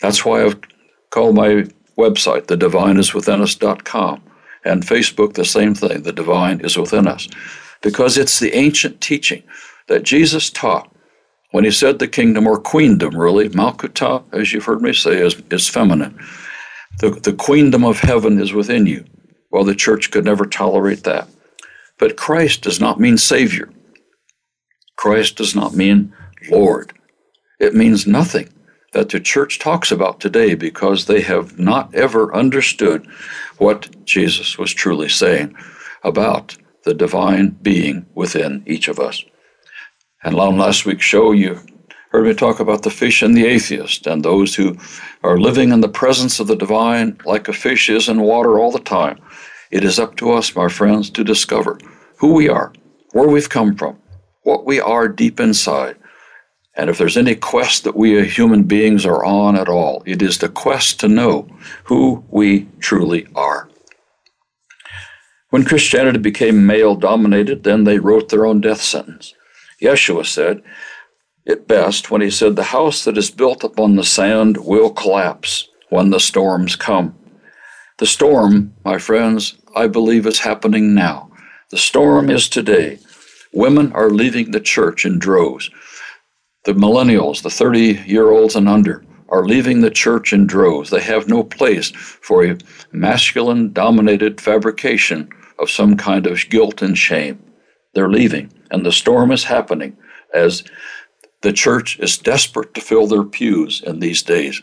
That's 0.00 0.24
why 0.24 0.44
I've 0.44 0.60
called 1.10 1.36
my 1.36 1.66
website, 1.96 2.46
thedivineiswithinus.com, 2.46 4.22
and 4.64 4.82
Facebook, 4.82 5.34
the 5.34 5.44
same 5.44 5.74
thing, 5.74 6.02
the 6.02 6.12
divine 6.12 6.60
is 6.60 6.76
within 6.76 7.06
us, 7.06 7.28
because 7.82 8.16
it's 8.16 8.38
the 8.38 8.54
ancient 8.54 9.00
teaching 9.00 9.42
that 9.88 10.02
Jesus 10.02 10.50
taught 10.50 10.88
when 11.50 11.64
he 11.64 11.70
said 11.70 11.98
the 11.98 12.08
kingdom 12.08 12.46
or 12.46 12.58
queendom, 12.58 13.16
really, 13.16 13.48
Malkuta, 13.50 14.24
as 14.32 14.52
you've 14.52 14.64
heard 14.64 14.82
me 14.82 14.92
say, 14.92 15.18
is, 15.18 15.40
is 15.50 15.68
feminine. 15.68 16.18
The, 16.98 17.10
the 17.10 17.32
queendom 17.32 17.84
of 17.84 18.00
heaven 18.00 18.40
is 18.40 18.52
within 18.52 18.86
you. 18.86 19.04
Well, 19.50 19.64
the 19.64 19.74
church 19.74 20.10
could 20.10 20.24
never 20.24 20.46
tolerate 20.46 21.04
that. 21.04 21.28
But 21.98 22.16
Christ 22.16 22.62
does 22.62 22.80
not 22.80 23.00
mean 23.00 23.18
Savior. 23.18 23.70
Christ 24.96 25.36
does 25.36 25.54
not 25.54 25.74
mean 25.74 26.12
Lord. 26.50 26.92
It 27.58 27.74
means 27.74 28.06
nothing 28.06 28.48
that 28.92 29.08
the 29.08 29.20
church 29.20 29.58
talks 29.58 29.90
about 29.90 30.20
today 30.20 30.54
because 30.54 31.06
they 31.06 31.20
have 31.22 31.58
not 31.58 31.94
ever 31.94 32.34
understood 32.34 33.06
what 33.58 34.04
Jesus 34.04 34.58
was 34.58 34.72
truly 34.72 35.08
saying 35.08 35.54
about 36.02 36.56
the 36.84 36.94
divine 36.94 37.50
being 37.62 38.06
within 38.14 38.62
each 38.66 38.88
of 38.88 38.98
us. 38.98 39.24
And 40.22 40.34
last 40.34 40.84
week's 40.84 41.04
show, 41.04 41.32
you 41.32 41.60
heard 42.12 42.26
me 42.26 42.34
talk 42.34 42.60
about 42.60 42.82
the 42.82 42.90
fish 42.90 43.22
and 43.22 43.36
the 43.36 43.46
atheist 43.46 44.06
and 44.06 44.22
those 44.22 44.54
who 44.54 44.76
are 45.24 45.38
living 45.38 45.72
in 45.72 45.80
the 45.80 45.88
presence 45.88 46.38
of 46.38 46.46
the 46.46 46.56
divine 46.56 47.18
like 47.24 47.48
a 47.48 47.52
fish 47.52 47.88
is 47.88 48.08
in 48.08 48.20
water 48.20 48.58
all 48.58 48.70
the 48.70 48.78
time. 48.78 49.18
It 49.70 49.82
is 49.82 49.98
up 49.98 50.16
to 50.16 50.30
us, 50.32 50.54
my 50.54 50.68
friends, 50.68 51.08
to 51.10 51.24
discover 51.24 51.78
who 52.18 52.34
we 52.34 52.48
are, 52.48 52.72
where 53.12 53.28
we've 53.28 53.48
come 53.48 53.74
from, 53.74 53.98
what 54.42 54.66
we 54.66 54.78
are 54.78 55.08
deep 55.08 55.40
inside, 55.40 55.96
and 56.74 56.88
if 56.88 56.96
there's 56.96 57.16
any 57.16 57.34
quest 57.34 57.84
that 57.84 57.96
we 57.96 58.18
as 58.18 58.36
human 58.36 58.62
beings 58.62 59.04
are 59.04 59.24
on 59.24 59.56
at 59.56 59.68
all, 59.68 60.02
it 60.06 60.22
is 60.22 60.38
the 60.38 60.48
quest 60.48 61.00
to 61.00 61.08
know 61.08 61.46
who 61.84 62.24
we 62.30 62.66
truly 62.80 63.26
are. 63.34 63.68
When 65.50 65.64
Christianity 65.64 66.18
became 66.18 66.66
male 66.66 66.94
dominated, 66.94 67.64
then 67.64 67.84
they 67.84 67.98
wrote 67.98 68.30
their 68.30 68.46
own 68.46 68.62
death 68.62 68.80
sentence. 68.80 69.34
Yeshua 69.82 70.24
said 70.24 70.62
it 71.44 71.66
best 71.66 72.10
when 72.10 72.20
he 72.20 72.30
said, 72.30 72.56
The 72.56 72.64
house 72.64 73.04
that 73.04 73.18
is 73.18 73.30
built 73.30 73.64
upon 73.64 73.96
the 73.96 74.04
sand 74.04 74.58
will 74.58 74.90
collapse 74.90 75.68
when 75.88 76.10
the 76.10 76.20
storms 76.20 76.76
come. 76.76 77.14
The 77.98 78.06
storm, 78.06 78.74
my 78.84 78.98
friends, 78.98 79.56
I 79.74 79.86
believe 79.86 80.26
is 80.26 80.40
happening 80.40 80.94
now. 80.94 81.30
The 81.70 81.78
storm 81.78 82.30
is 82.30 82.48
today. 82.48 82.98
Women 83.52 83.92
are 83.92 84.10
leaving 84.10 84.50
the 84.50 84.60
church 84.60 85.04
in 85.04 85.18
droves. 85.18 85.70
The 86.64 86.72
millennials, 86.72 87.42
the 87.42 87.50
30 87.50 88.02
year 88.06 88.30
olds 88.30 88.56
and 88.56 88.68
under, 88.68 89.04
are 89.28 89.46
leaving 89.46 89.80
the 89.80 89.90
church 89.90 90.32
in 90.32 90.46
droves. 90.46 90.90
They 90.90 91.00
have 91.00 91.28
no 91.28 91.42
place 91.42 91.90
for 91.90 92.44
a 92.44 92.58
masculine 92.92 93.72
dominated 93.72 94.40
fabrication 94.40 95.28
of 95.58 95.70
some 95.70 95.96
kind 95.96 96.26
of 96.26 96.48
guilt 96.50 96.82
and 96.82 96.96
shame. 96.96 97.42
They're 97.94 98.10
leaving, 98.10 98.52
and 98.70 98.84
the 98.84 98.92
storm 98.92 99.32
is 99.32 99.44
happening 99.44 99.96
as 100.34 100.64
the 101.42 101.52
church 101.52 101.98
is 101.98 102.18
desperate 102.18 102.74
to 102.74 102.80
fill 102.80 103.06
their 103.06 103.24
pews 103.24 103.82
in 103.84 103.98
these 103.98 104.22
days. 104.22 104.62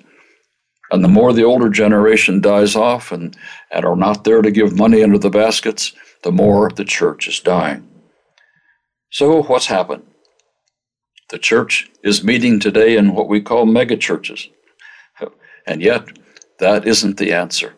And 0.91 1.03
the 1.03 1.09
more 1.09 1.33
the 1.33 1.43
older 1.43 1.69
generation 1.69 2.41
dies 2.41 2.75
off 2.75 3.11
and, 3.11 3.37
and 3.71 3.85
are 3.85 3.95
not 3.95 4.23
there 4.23 4.41
to 4.41 4.49
give 4.49 4.75
money 4.75 5.03
under 5.03 5.19
the 5.19 5.29
baskets, 5.29 5.93
the 6.23 6.31
more 6.31 6.69
the 6.69 6.85
church 6.85 7.27
is 7.27 7.39
dying. 7.39 7.87
So, 9.11 9.43
what's 9.43 9.67
happened? 9.67 10.03
The 11.29 11.37
church 11.37 11.89
is 12.03 12.23
meeting 12.23 12.59
today 12.59 12.97
in 12.97 13.13
what 13.13 13.27
we 13.27 13.41
call 13.41 13.65
megachurches. 13.65 14.49
And 15.67 15.81
yet, 15.83 16.07
that 16.57 16.87
isn't 16.87 17.17
the 17.17 17.31
answer. 17.33 17.75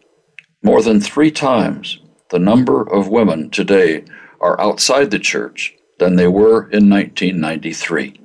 More 0.63 0.81
than 0.81 1.01
three 1.01 1.31
times 1.31 1.99
the 2.29 2.39
number 2.39 2.81
of 2.81 3.09
women 3.09 3.49
today 3.49 4.05
are 4.39 4.59
outside 4.61 5.11
the 5.11 5.19
church 5.19 5.75
than 5.99 6.15
they 6.15 6.27
were 6.27 6.69
in 6.69 6.89
1993. 6.89 8.20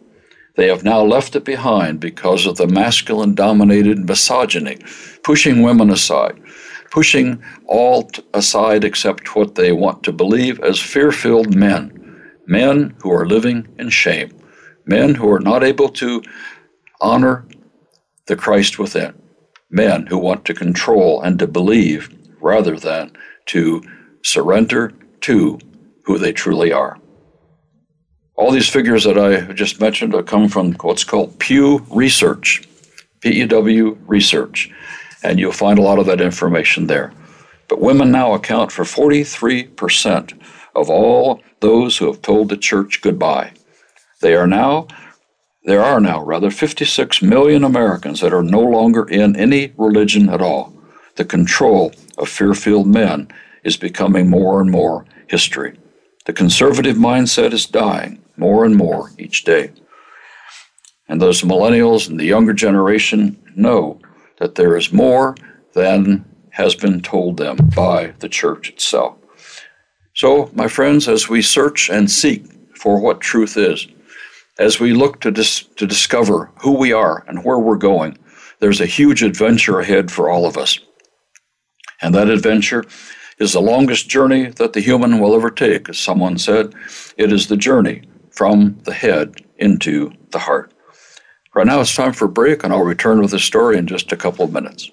They 0.56 0.68
have 0.68 0.84
now 0.84 1.02
left 1.02 1.36
it 1.36 1.44
behind 1.44 2.00
because 2.00 2.46
of 2.46 2.56
the 2.56 2.66
masculine 2.66 3.34
dominated 3.34 4.08
misogyny, 4.08 4.78
pushing 5.22 5.62
women 5.62 5.90
aside, 5.90 6.40
pushing 6.90 7.42
all 7.66 8.10
aside 8.32 8.84
except 8.84 9.36
what 9.36 9.54
they 9.54 9.72
want 9.72 10.02
to 10.04 10.12
believe 10.12 10.60
as 10.60 10.80
fear 10.80 11.12
filled 11.12 11.54
men, 11.54 12.20
men 12.46 12.94
who 13.00 13.12
are 13.12 13.26
living 13.26 13.68
in 13.78 13.90
shame 13.90 14.30
men 14.86 15.16
who 15.16 15.30
are 15.30 15.40
not 15.40 15.64
able 15.64 15.88
to 15.88 16.22
honor 17.00 17.44
the 18.26 18.36
Christ 18.36 18.78
within, 18.78 19.20
men 19.68 20.06
who 20.06 20.16
want 20.16 20.44
to 20.46 20.54
control 20.54 21.20
and 21.20 21.38
to 21.38 21.46
believe 21.46 22.08
rather 22.40 22.78
than 22.78 23.12
to 23.46 23.82
surrender 24.22 24.92
to 25.22 25.58
who 26.04 26.18
they 26.18 26.32
truly 26.32 26.72
are. 26.72 26.98
All 28.36 28.50
these 28.50 28.68
figures 28.68 29.04
that 29.04 29.16
I 29.16 29.50
just 29.54 29.80
mentioned 29.80 30.14
come 30.26 30.50
from 30.50 30.74
what's 30.74 31.04
called 31.04 31.38
Pew 31.38 31.86
Research, 31.90 32.68
PEW 33.22 33.96
Research, 34.06 34.70
and 35.22 35.38
you'll 35.40 35.52
find 35.52 35.78
a 35.78 35.82
lot 35.82 35.98
of 35.98 36.04
that 36.04 36.20
information 36.20 36.86
there. 36.86 37.14
But 37.66 37.80
women 37.80 38.10
now 38.10 38.34
account 38.34 38.72
for 38.72 38.84
43% 38.84 40.38
of 40.74 40.90
all 40.90 41.40
those 41.60 41.96
who 41.96 42.06
have 42.08 42.20
told 42.20 42.50
the 42.50 42.58
church 42.58 43.00
goodbye. 43.00 43.52
They 44.20 44.34
are 44.34 44.46
now, 44.46 44.88
there 45.64 45.82
are 45.82 45.98
now 45.98 46.22
rather 46.22 46.50
56 46.50 47.22
million 47.22 47.64
Americans 47.64 48.20
that 48.20 48.34
are 48.34 48.42
no 48.42 48.60
longer 48.60 49.08
in 49.08 49.34
any 49.34 49.72
religion 49.78 50.28
at 50.28 50.42
all. 50.42 50.74
The 51.14 51.24
control 51.24 51.92
of 52.18 52.28
fear 52.28 52.52
filled 52.52 52.86
men 52.86 53.28
is 53.64 53.78
becoming 53.78 54.28
more 54.28 54.60
and 54.60 54.70
more 54.70 55.06
history. 55.26 55.78
The 56.26 56.34
conservative 56.34 56.96
mindset 56.96 57.54
is 57.54 57.64
dying 57.64 58.22
more 58.36 58.64
and 58.64 58.76
more 58.76 59.10
each 59.18 59.44
day. 59.44 59.72
And 61.08 61.20
those 61.20 61.42
millennials 61.42 62.08
and 62.08 62.18
the 62.18 62.24
younger 62.24 62.52
generation 62.52 63.36
know 63.54 64.00
that 64.38 64.54
there 64.56 64.76
is 64.76 64.92
more 64.92 65.34
than 65.74 66.24
has 66.50 66.74
been 66.74 67.00
told 67.00 67.36
them 67.36 67.56
by 67.74 68.14
the 68.18 68.28
church 68.28 68.70
itself. 68.70 69.16
So, 70.14 70.50
my 70.54 70.68
friends, 70.68 71.08
as 71.08 71.28
we 71.28 71.42
search 71.42 71.90
and 71.90 72.10
seek 72.10 72.46
for 72.74 72.98
what 72.98 73.20
truth 73.20 73.56
is, 73.56 73.86
as 74.58 74.80
we 74.80 74.94
look 74.94 75.20
to, 75.20 75.30
dis- 75.30 75.64
to 75.76 75.86
discover 75.86 76.50
who 76.62 76.72
we 76.72 76.92
are 76.92 77.24
and 77.28 77.44
where 77.44 77.58
we're 77.58 77.76
going, 77.76 78.18
there's 78.58 78.80
a 78.80 78.86
huge 78.86 79.22
adventure 79.22 79.80
ahead 79.80 80.10
for 80.10 80.30
all 80.30 80.46
of 80.46 80.56
us. 80.56 80.80
And 82.00 82.14
that 82.14 82.30
adventure 82.30 82.84
is 83.38 83.52
the 83.52 83.60
longest 83.60 84.08
journey 84.08 84.46
that 84.46 84.72
the 84.72 84.80
human 84.80 85.20
will 85.20 85.34
ever 85.34 85.50
take. 85.50 85.90
As 85.90 85.98
someone 85.98 86.38
said, 86.38 86.74
it 87.18 87.32
is 87.32 87.48
the 87.48 87.56
journey 87.56 88.02
from 88.36 88.78
the 88.84 88.92
head 88.92 89.34
into 89.56 90.12
the 90.30 90.38
heart. 90.38 90.72
Right 91.54 91.66
now 91.66 91.80
it's 91.80 91.94
time 91.94 92.12
for 92.12 92.26
a 92.26 92.28
break, 92.28 92.62
and 92.62 92.72
I'll 92.72 92.82
return 92.84 93.20
with 93.20 93.30
the 93.30 93.38
story 93.38 93.78
in 93.78 93.86
just 93.86 94.12
a 94.12 94.16
couple 94.16 94.44
of 94.44 94.52
minutes. 94.52 94.90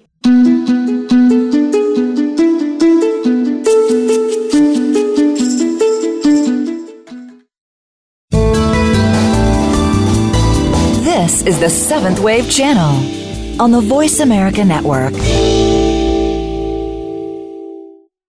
This 11.04 11.42
is 11.42 11.60
the 11.60 11.68
Seventh 11.68 12.20
Wave 12.20 12.50
Channel 12.50 13.60
on 13.60 13.70
the 13.70 13.80
Voice 13.80 14.20
America 14.20 14.64
Network. 14.64 15.12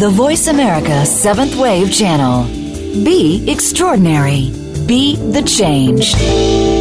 The 0.00 0.10
Voice 0.10 0.46
America 0.46 1.04
Seventh 1.04 1.56
Wave 1.56 1.92
Channel. 1.92 2.44
Be 3.04 3.44
extraordinary. 3.50 4.50
Be 4.86 5.16
the 5.16 5.42
change. 5.42 6.75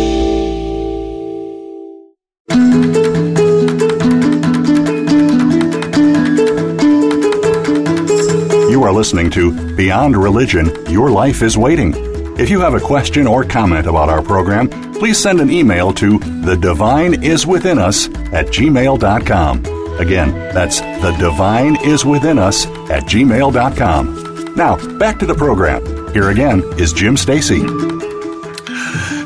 Listening 9.06 9.30
to 9.30 9.76
Beyond 9.76 10.18
Religion 10.18 10.72
Your 10.90 11.12
Life 11.12 11.44
is 11.44 11.60
Waiting. 11.60 11.94
If 12.40 12.50
you 12.50 12.60
have 12.62 12.74
a 12.74 12.80
question 12.80 13.28
or 13.28 13.44
comment 13.44 13.86
about 13.86 14.10
our 14.10 14.24
program, 14.24 14.68
please 14.94 15.20
send 15.20 15.40
an 15.40 15.52
email 15.52 15.94
to 15.94 16.18
the 16.18 16.58
divine 16.58 17.24
is 17.24 17.46
within 17.46 17.78
us 17.78 18.08
at 18.34 18.48
gmail.com. 18.48 19.60
Again, 20.00 20.32
that's 20.56 20.82
the 20.82 21.16
divine 21.20 21.76
is 21.86 22.04
within 22.04 22.40
us 22.40 22.66
at 22.90 23.04
gmail.com. 23.04 24.56
Now, 24.56 24.98
back 24.98 25.20
to 25.20 25.28
the 25.28 25.36
program. 25.36 25.86
Here 26.12 26.32
again 26.32 26.64
is 26.80 26.92
Jim 26.92 27.16
Stacy. 27.16 27.60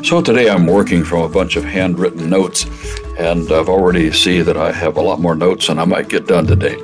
So 0.04 0.20
today 0.20 0.50
I'm 0.50 0.66
working 0.66 1.04
from 1.04 1.22
a 1.22 1.28
bunch 1.30 1.56
of 1.56 1.64
handwritten 1.64 2.28
notes, 2.28 2.66
and 3.18 3.50
I've 3.50 3.70
already 3.70 4.12
see 4.12 4.42
that 4.42 4.58
I 4.58 4.72
have 4.72 4.98
a 4.98 5.00
lot 5.00 5.20
more 5.20 5.34
notes 5.34 5.68
than 5.68 5.78
I 5.78 5.86
might 5.86 6.10
get 6.10 6.26
done 6.26 6.46
today. 6.46 6.76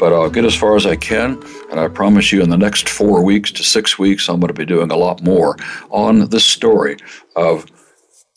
But 0.00 0.14
I'll 0.14 0.30
get 0.30 0.46
as 0.46 0.56
far 0.56 0.76
as 0.76 0.86
I 0.86 0.96
can, 0.96 1.40
and 1.70 1.78
I 1.78 1.86
promise 1.88 2.32
you 2.32 2.42
in 2.42 2.48
the 2.48 2.56
next 2.56 2.88
four 2.88 3.22
weeks 3.22 3.52
to 3.52 3.62
six 3.62 3.98
weeks, 3.98 4.28
I'm 4.28 4.40
going 4.40 4.48
to 4.48 4.54
be 4.54 4.64
doing 4.64 4.90
a 4.90 4.96
lot 4.96 5.22
more 5.22 5.56
on 5.90 6.30
this 6.30 6.46
story 6.46 6.96
of 7.36 7.66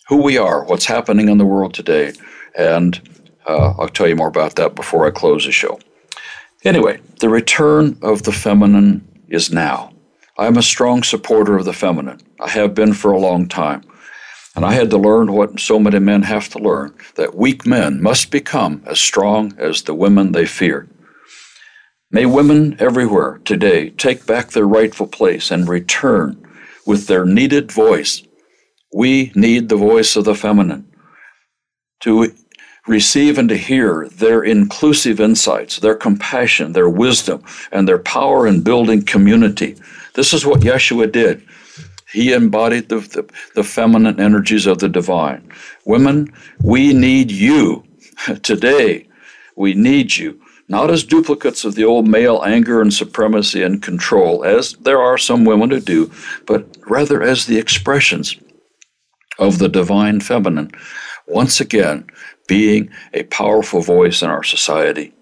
who 0.09 0.21
we 0.21 0.37
are, 0.37 0.65
what's 0.65 0.85
happening 0.85 1.29
in 1.29 1.37
the 1.37 1.45
world 1.45 1.73
today, 1.73 2.11
and 2.57 3.01
uh, 3.47 3.73
I'll 3.79 3.87
tell 3.87 4.09
you 4.09 4.17
more 4.17 4.27
about 4.27 4.55
that 4.57 4.75
before 4.75 5.07
I 5.07 5.11
close 5.11 5.45
the 5.45 5.53
show. 5.53 5.79
Anyway, 6.65 6.99
the 7.21 7.29
return 7.29 7.97
of 8.01 8.23
the 8.23 8.33
feminine 8.33 9.07
is 9.29 9.51
now. 9.51 9.93
I'm 10.37 10.57
a 10.57 10.61
strong 10.61 11.01
supporter 11.01 11.57
of 11.57 11.63
the 11.63 11.73
feminine. 11.73 12.19
I 12.41 12.49
have 12.49 12.75
been 12.75 12.93
for 12.93 13.13
a 13.13 13.19
long 13.19 13.47
time. 13.47 13.83
And 14.55 14.65
I 14.65 14.73
had 14.73 14.89
to 14.91 14.97
learn 14.97 15.31
what 15.31 15.59
so 15.59 15.79
many 15.79 15.99
men 15.99 16.23
have 16.23 16.49
to 16.49 16.59
learn 16.59 16.93
that 17.15 17.35
weak 17.35 17.65
men 17.65 18.01
must 18.01 18.31
become 18.31 18.83
as 18.85 18.99
strong 18.99 19.53
as 19.57 19.83
the 19.83 19.95
women 19.95 20.31
they 20.31 20.45
fear. 20.45 20.87
May 22.13 22.27
women 22.27 22.75
everywhere 22.77 23.41
today 23.43 23.89
take 23.89 24.27
back 24.27 24.51
their 24.51 24.67
rightful 24.67 25.07
place 25.07 25.49
and 25.49 25.67
return 25.67 26.39
with 26.85 27.07
their 27.07 27.25
needed 27.25 27.71
voice. 27.71 28.21
We 28.93 29.31
need 29.33 29.67
the 29.67 29.77
voice 29.77 30.15
of 30.15 30.25
the 30.25 30.35
feminine 30.35 30.85
to 32.01 32.31
receive 32.85 33.39
and 33.39 33.49
to 33.49 33.57
hear 33.57 34.07
their 34.09 34.43
inclusive 34.43 35.19
insights, 35.19 35.77
their 35.77 35.95
compassion, 35.95 36.73
their 36.73 36.87
wisdom, 36.87 37.43
and 37.71 37.87
their 37.87 37.97
power 37.97 38.45
in 38.45 38.61
building 38.61 39.01
community. 39.01 39.75
This 40.13 40.35
is 40.35 40.45
what 40.45 40.61
Yeshua 40.61 41.11
did. 41.11 41.43
He 42.11 42.31
embodied 42.31 42.89
the, 42.89 42.99
the, 42.99 43.27
the 43.55 43.63
feminine 43.63 44.19
energies 44.19 44.67
of 44.67 44.77
the 44.77 44.87
divine. 44.87 45.49
Women, 45.87 46.31
we 46.61 46.93
need 46.93 47.31
you 47.31 47.83
today. 48.43 49.07
We 49.55 49.73
need 49.73 50.15
you 50.15 50.42
not 50.67 50.89
as 50.89 51.03
duplicates 51.03 51.65
of 51.65 51.75
the 51.75 51.83
old 51.83 52.07
male 52.07 52.41
anger 52.45 52.81
and 52.81 52.93
supremacy 52.93 53.61
and 53.61 53.81
control, 53.81 54.43
as 54.43 54.73
there 54.73 55.01
are 55.01 55.17
some 55.17 55.45
women 55.45 55.69
who 55.69 55.79
do, 55.79 56.11
but 56.45 56.65
rather 56.87 57.21
as 57.21 57.45
the 57.45 57.57
expressions 57.57 58.37
of 59.39 59.59
the 59.59 59.69
divine 59.69 60.19
feminine, 60.19 60.71
once 61.27 61.59
again 61.59 62.05
being 62.47 62.89
a 63.13 63.23
powerful 63.23 63.81
voice 63.81 64.21
in 64.21 64.29
our 64.29 64.43
society. 64.43 65.13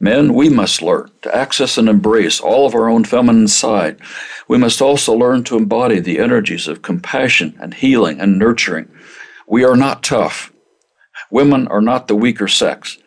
Men, 0.00 0.32
we 0.32 0.48
must 0.48 0.80
learn 0.80 1.10
to 1.22 1.34
access 1.34 1.76
and 1.76 1.88
embrace 1.88 2.40
all 2.40 2.66
of 2.66 2.74
our 2.74 2.88
own 2.88 3.04
feminine 3.04 3.48
side. 3.48 3.98
We 4.46 4.56
must 4.56 4.80
also 4.80 5.12
learn 5.12 5.42
to 5.44 5.56
embody 5.56 5.98
the 5.98 6.20
energies 6.20 6.68
of 6.68 6.82
compassion 6.82 7.56
and 7.60 7.74
healing 7.74 8.20
and 8.20 8.38
nurturing. 8.38 8.88
We 9.48 9.64
are 9.64 9.76
not 9.76 10.04
tough. 10.04 10.52
Women 11.30 11.66
are 11.68 11.80
not 11.80 12.06
the 12.06 12.14
weaker 12.14 12.46
sex. 12.46 12.98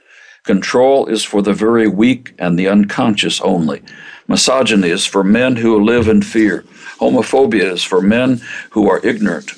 Control 0.43 1.05
is 1.05 1.23
for 1.23 1.41
the 1.41 1.53
very 1.53 1.87
weak 1.87 2.33
and 2.39 2.57
the 2.57 2.67
unconscious 2.67 3.39
only. 3.41 3.81
Misogyny 4.27 4.89
is 4.89 5.05
for 5.05 5.23
men 5.23 5.57
who 5.57 5.83
live 5.83 6.07
in 6.07 6.21
fear. 6.21 6.63
Homophobia 6.99 7.71
is 7.71 7.83
for 7.83 8.01
men 8.01 8.41
who 8.71 8.89
are 8.89 9.05
ignorant. 9.05 9.51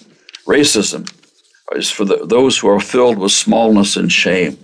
Racism 0.46 1.10
is 1.74 1.90
for 1.90 2.06
the, 2.06 2.26
those 2.26 2.58
who 2.58 2.68
are 2.68 2.80
filled 2.80 3.18
with 3.18 3.32
smallness 3.32 3.96
and 3.96 4.12
shame. 4.12 4.58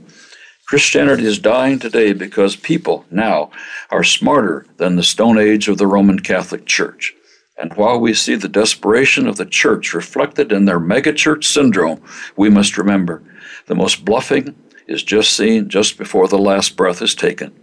Christianity 0.68 1.26
is 1.26 1.40
dying 1.40 1.80
today 1.80 2.14
because 2.14 2.56
people 2.56 3.06
now 3.10 3.50
are 3.90 4.04
smarter 4.04 4.68
than 4.78 4.96
the 4.96 5.04
Stone 5.04 5.40
Age 5.40 5.68
of 5.68 5.78
the 5.78 5.88
Roman 5.88 6.20
Catholic 6.20 6.66
Church. 6.66 7.16
And 7.58 7.74
while 7.74 8.00
we 8.00 8.14
see 8.14 8.36
the 8.36 8.48
desperation 8.48 9.28
of 9.28 9.38
the 9.38 9.46
church 9.46 9.94
reflected 9.94 10.52
in 10.52 10.66
their 10.66 10.80
megachurch 10.80 11.44
syndrome, 11.44 12.02
we 12.36 12.50
must 12.50 12.78
remember 12.78 13.24
the 13.66 13.76
most 13.76 14.06
bluffing 14.06 14.56
is 14.90 15.04
just 15.04 15.36
seen 15.36 15.70
just 15.70 15.98
before 15.98 16.28
the 16.28 16.38
last 16.38 16.76
breath 16.76 17.02
is 17.02 17.16
taken. 17.16 17.54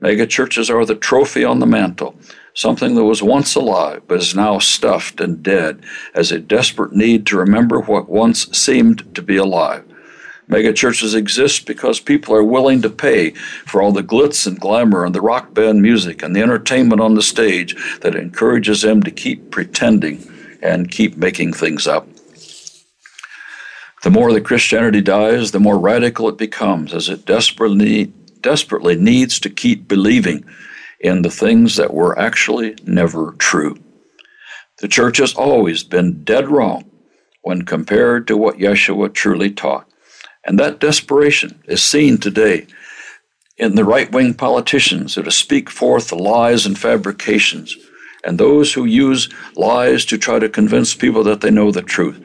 Megachurches 0.00 0.70
are 0.70 0.84
the 0.84 0.94
trophy 0.94 1.44
on 1.44 1.58
the 1.58 1.66
mantle, 1.66 2.14
something 2.54 2.94
that 2.94 3.04
was 3.04 3.20
once 3.22 3.56
alive 3.56 4.02
but 4.06 4.20
is 4.20 4.34
now 4.34 4.58
stuffed 4.60 5.20
and 5.20 5.42
dead 5.42 5.84
as 6.14 6.30
a 6.30 6.38
desperate 6.38 6.92
need 6.92 7.26
to 7.26 7.36
remember 7.36 7.80
what 7.80 8.08
once 8.08 8.46
seemed 8.56 9.12
to 9.16 9.20
be 9.20 9.36
alive. 9.36 9.84
Megachurches 10.48 11.14
exist 11.14 11.66
because 11.66 12.00
people 12.00 12.34
are 12.34 12.44
willing 12.44 12.80
to 12.80 12.88
pay 12.88 13.30
for 13.66 13.82
all 13.82 13.92
the 13.92 14.02
glitz 14.02 14.46
and 14.46 14.58
glamour 14.58 15.04
and 15.04 15.14
the 15.14 15.20
rock 15.20 15.52
band 15.52 15.82
music 15.82 16.22
and 16.22 16.34
the 16.34 16.40
entertainment 16.40 17.00
on 17.00 17.14
the 17.14 17.22
stage 17.22 17.76
that 18.00 18.14
encourages 18.14 18.82
them 18.82 19.02
to 19.02 19.10
keep 19.10 19.50
pretending 19.50 20.26
and 20.62 20.90
keep 20.90 21.16
making 21.16 21.52
things 21.52 21.86
up. 21.86 22.06
The 24.02 24.10
more 24.10 24.32
that 24.32 24.44
Christianity 24.44 25.00
dies, 25.00 25.50
the 25.50 25.60
more 25.60 25.78
radical 25.78 26.28
it 26.28 26.38
becomes 26.38 26.94
as 26.94 27.08
it 27.08 27.24
desperately, 27.24 28.12
desperately 28.40 28.96
needs 28.96 29.40
to 29.40 29.50
keep 29.50 29.88
believing 29.88 30.44
in 31.00 31.22
the 31.22 31.30
things 31.30 31.76
that 31.76 31.92
were 31.92 32.18
actually 32.18 32.76
never 32.84 33.32
true. 33.38 33.76
The 34.80 34.88
church 34.88 35.18
has 35.18 35.34
always 35.34 35.82
been 35.82 36.22
dead 36.22 36.48
wrong 36.48 36.88
when 37.42 37.62
compared 37.62 38.28
to 38.28 38.36
what 38.36 38.58
Yeshua 38.58 39.12
truly 39.12 39.50
taught. 39.50 39.88
And 40.44 40.58
that 40.58 40.78
desperation 40.78 41.60
is 41.66 41.82
seen 41.82 42.18
today 42.18 42.66
in 43.56 43.74
the 43.74 43.84
right 43.84 44.10
wing 44.12 44.34
politicians 44.34 45.16
who 45.16 45.28
speak 45.30 45.68
forth 45.68 46.08
the 46.08 46.16
lies 46.16 46.64
and 46.64 46.78
fabrications, 46.78 47.76
and 48.24 48.38
those 48.38 48.72
who 48.72 48.84
use 48.84 49.28
lies 49.56 50.04
to 50.04 50.16
try 50.16 50.38
to 50.38 50.48
convince 50.48 50.94
people 50.94 51.24
that 51.24 51.40
they 51.40 51.50
know 51.50 51.72
the 51.72 51.82
truth. 51.82 52.24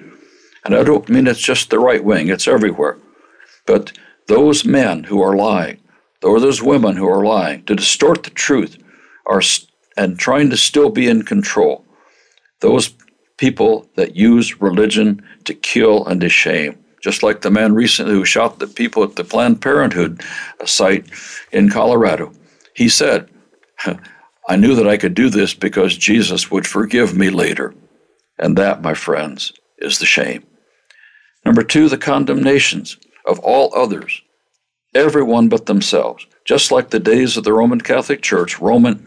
And 0.65 0.76
I 0.76 0.84
don't 0.84 1.10
mean 1.10 1.28
it's 1.28 1.41
just 1.41 1.69
the 1.69 1.80
right 1.80 2.04
wing, 2.04 2.30
it's 2.30 2.47
everywhere. 2.47 2.97
But 3.65 3.91
those 4.28 4.65
men 4.65 5.04
who 5.04 5.21
are 5.21 5.36
lying, 5.36 5.80
or 6.21 6.39
those 6.39 6.62
women 6.62 6.95
who 6.95 7.08
are 7.08 7.26
lying, 7.26 7.63
to 7.65 7.76
distort 7.76 8.23
the 8.23 8.30
truth, 8.30 8.78
are 9.26 9.41
and 9.97 10.17
trying 10.17 10.49
to 10.49 10.58
still 10.58 10.89
be 10.89 11.08
in 11.08 11.23
control. 11.23 11.86
Those 12.62 12.95
people 13.38 13.89
that 13.95 14.15
use 14.15 14.62
religion 14.62 15.21
to 15.43 15.54
kill 15.54 16.06
and 16.06 16.21
to 16.21 16.30
shame 16.30 16.84
just 17.04 17.21
like 17.21 17.41
the 17.41 17.52
man 17.52 17.73
recently 17.76 18.13
who 18.13 18.23
shot 18.23 18.60
the 18.60 18.67
people 18.67 19.04
at 19.04 19.17
the 19.17 19.26
Planned 19.26 19.62
Parenthood 19.62 20.23
site 20.63 21.06
in 21.52 21.69
Colorado. 21.69 22.32
He 22.73 22.88
said, 22.88 23.30
I 24.47 24.56
knew 24.56 24.73
that 24.76 24.88
I 24.88 24.95
could 24.95 25.13
do 25.13 25.30
this 25.30 25.54
because 25.54 25.97
Jesus 25.97 26.49
would 26.49 26.65
forgive 26.65 27.15
me 27.15 27.30
later. 27.30 27.76
And 28.39 28.58
that, 28.58 28.82
my 28.82 28.93
friends, 28.93 29.52
is 29.80 29.99
the 29.99 30.06
shame. 30.06 30.45
Number 31.46 31.64
two, 31.64 31.90
the 31.90 31.98
condemnations 31.98 32.98
of 33.26 33.40
all 33.40 33.74
others, 33.76 34.22
everyone 34.96 35.50
but 35.50 35.66
themselves. 35.66 36.26
Just 36.46 36.72
like 36.72 36.90
the 36.90 37.00
days 37.00 37.38
of 37.38 37.44
the 37.44 37.54
Roman 37.54 37.82
Catholic 37.82 38.22
Church, 38.22 38.60
Roman, 38.60 39.06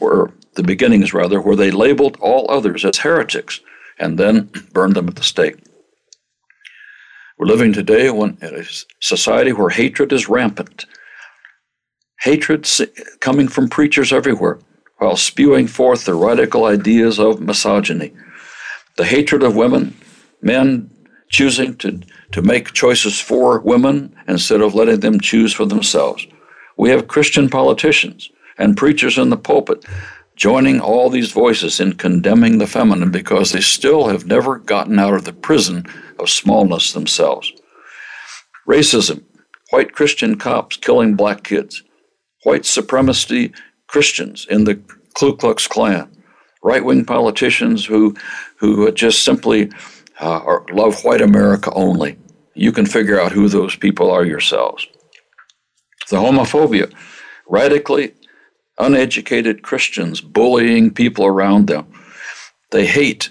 the 0.00 0.62
beginnings 0.62 1.12
rather, 1.12 1.40
where 1.40 1.56
they 1.56 1.70
labeled 1.70 2.16
all 2.20 2.50
others 2.50 2.84
as 2.84 2.98
heretics 2.98 3.60
and 3.98 4.18
then 4.18 4.50
burned 4.72 4.94
them 4.94 5.08
at 5.08 5.16
the 5.16 5.22
stake. 5.22 5.56
We're 7.38 7.46
living 7.46 7.72
today 7.72 8.08
in 8.08 8.38
a 8.42 8.64
society 9.00 9.52
where 9.52 9.68
hatred 9.68 10.12
is 10.12 10.28
rampant. 10.28 10.86
Hatred 12.20 12.66
coming 13.20 13.48
from 13.48 13.68
preachers 13.68 14.12
everywhere 14.12 14.58
while 14.98 15.16
spewing 15.16 15.66
forth 15.66 16.06
the 16.06 16.14
radical 16.14 16.64
ideas 16.64 17.18
of 17.18 17.40
misogyny. 17.40 18.12
The 18.96 19.04
hatred 19.04 19.42
of 19.42 19.54
women, 19.54 19.94
men 20.40 20.90
choosing 21.28 21.76
to, 21.76 22.00
to 22.32 22.42
make 22.42 22.72
choices 22.72 23.20
for 23.20 23.60
women 23.60 24.14
instead 24.28 24.60
of 24.60 24.74
letting 24.74 25.00
them 25.00 25.20
choose 25.20 25.52
for 25.52 25.64
themselves. 25.66 26.26
We 26.76 26.90
have 26.90 27.08
Christian 27.08 27.48
politicians 27.48 28.30
and 28.58 28.76
preachers 28.76 29.18
in 29.18 29.30
the 29.30 29.36
pulpit 29.36 29.84
joining 30.36 30.80
all 30.80 31.08
these 31.08 31.32
voices 31.32 31.80
in 31.80 31.94
condemning 31.94 32.58
the 32.58 32.66
feminine 32.66 33.10
because 33.10 33.52
they 33.52 33.60
still 33.60 34.08
have 34.08 34.26
never 34.26 34.58
gotten 34.58 34.98
out 34.98 35.14
of 35.14 35.24
the 35.24 35.32
prison 35.32 35.86
of 36.18 36.28
smallness 36.28 36.92
themselves. 36.92 37.52
Racism, 38.68 39.24
white 39.70 39.92
Christian 39.92 40.36
cops 40.36 40.76
killing 40.76 41.14
black 41.14 41.42
kids, 41.42 41.82
white 42.44 42.66
supremacy 42.66 43.52
Christians 43.86 44.46
in 44.50 44.64
the 44.64 44.78
Ku 45.14 45.34
Klux 45.34 45.66
Klan, 45.66 46.10
right 46.62 46.84
wing 46.84 47.04
politicians 47.04 47.86
who, 47.86 48.14
who 48.58 48.90
just 48.92 49.22
simply 49.22 49.70
uh, 50.20 50.40
are, 50.40 50.64
love 50.72 51.04
white 51.04 51.20
America 51.20 51.72
only. 51.74 52.18
You 52.54 52.72
can 52.72 52.86
figure 52.86 53.20
out 53.20 53.32
who 53.32 53.48
those 53.48 53.76
people 53.76 54.10
are 54.10 54.24
yourselves. 54.24 54.86
The 56.10 56.16
homophobia, 56.16 56.92
radically 57.48 58.14
uneducated 58.78 59.62
Christians 59.62 60.20
bullying 60.20 60.90
people 60.92 61.26
around 61.26 61.66
them. 61.66 61.86
They 62.70 62.86
hate 62.86 63.30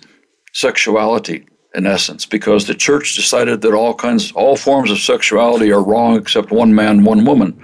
sexuality 0.53 1.47
in 1.75 1.85
essence, 1.85 2.25
because 2.25 2.65
the 2.65 2.73
church 2.73 3.15
decided 3.15 3.61
that 3.61 3.73
all 3.73 3.93
kinds, 3.93 4.31
all 4.31 4.55
forms 4.55 4.89
of 4.89 4.97
sexuality 4.97 5.71
are 5.71 5.83
wrong 5.83 6.17
except 6.17 6.49
one 6.49 6.73
man, 6.73 7.03
one 7.03 7.25
woman. 7.25 7.61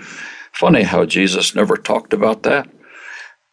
Funny 0.51 0.83
how 0.83 1.05
Jesus 1.05 1.55
never 1.55 1.77
talked 1.77 2.11
about 2.11 2.43
that, 2.43 2.69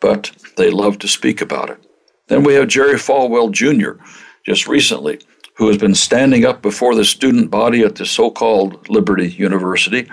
but 0.00 0.32
they 0.56 0.70
love 0.70 0.98
to 0.98 1.08
speak 1.08 1.40
about 1.40 1.70
it. 1.70 1.78
Then 2.26 2.42
we 2.42 2.54
have 2.54 2.68
Jerry 2.68 2.94
Falwell 2.94 3.52
Jr., 3.52 4.02
just 4.44 4.66
recently, 4.66 5.20
who 5.58 5.68
has 5.68 5.76
been 5.76 5.94
standing 5.94 6.46
up 6.46 6.62
before 6.62 6.94
the 6.94 7.04
student 7.04 7.50
body 7.50 7.82
at 7.82 7.96
the 7.96 8.06
so 8.06 8.30
called 8.30 8.88
Liberty 8.88 9.28
University, 9.32 10.08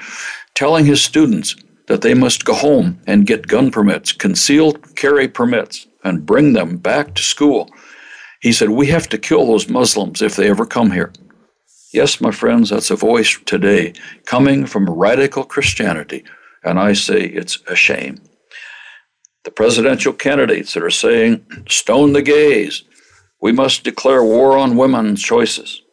telling 0.53 0.85
his 0.85 1.01
students 1.01 1.55
that 1.87 2.01
they 2.01 2.13
must 2.13 2.43
go 2.43 2.53
home 2.53 2.99
and 3.07 3.27
get 3.27 3.47
gun 3.47 3.71
permits, 3.71 4.11
concealed 4.11 4.95
carry 4.97 5.27
permits, 5.27 5.87
and 6.03 6.25
bring 6.25 6.53
them 6.53 6.77
back 6.77 7.13
to 7.13 7.23
school 7.23 7.69
he 8.45 8.53
said, 8.53 8.69
We 8.69 8.85
have 8.87 9.09
to 9.09 9.17
kill 9.17 9.47
those 9.47 9.69
Muslims 9.69 10.21
if 10.21 10.35
they 10.35 10.47
ever 10.47 10.67
come 10.67 10.91
here. 10.91 11.11
Yes, 11.91 12.21
my 12.21 12.29
friends, 12.29 12.69
that's 12.69 12.91
a 12.91 12.95
voice 12.95 13.39
today 13.43 13.93
coming 14.27 14.67
from 14.67 14.87
radical 14.87 15.43
Christianity, 15.43 16.23
and 16.63 16.77
I 16.77 16.93
say 16.93 17.21
it's 17.21 17.57
a 17.67 17.75
shame. 17.75 18.21
The 19.45 19.49
presidential 19.49 20.13
candidates 20.13 20.75
that 20.75 20.83
are 20.83 20.91
saying, 20.91 21.43
stone 21.69 22.13
the 22.13 22.21
gays, 22.21 22.83
we 23.45 23.51
must 23.51 23.83
declare 23.83 24.23
war 24.23 24.57
on 24.57 24.75
women's 24.75 25.21
choices. 25.21 25.83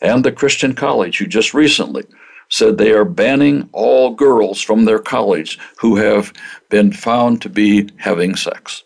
And 0.00 0.24
the 0.24 0.30
Christian 0.30 0.72
college, 0.72 1.18
who 1.18 1.26
just 1.26 1.52
recently 1.52 2.04
said 2.48 2.78
they 2.78 2.92
are 2.92 3.04
banning 3.04 3.68
all 3.72 4.14
girls 4.14 4.60
from 4.60 4.84
their 4.84 5.00
college 5.00 5.58
who 5.78 5.96
have 5.96 6.32
been 6.70 6.92
found 6.92 7.42
to 7.42 7.48
be 7.48 7.88
having 7.96 8.36
sex. 8.36 8.84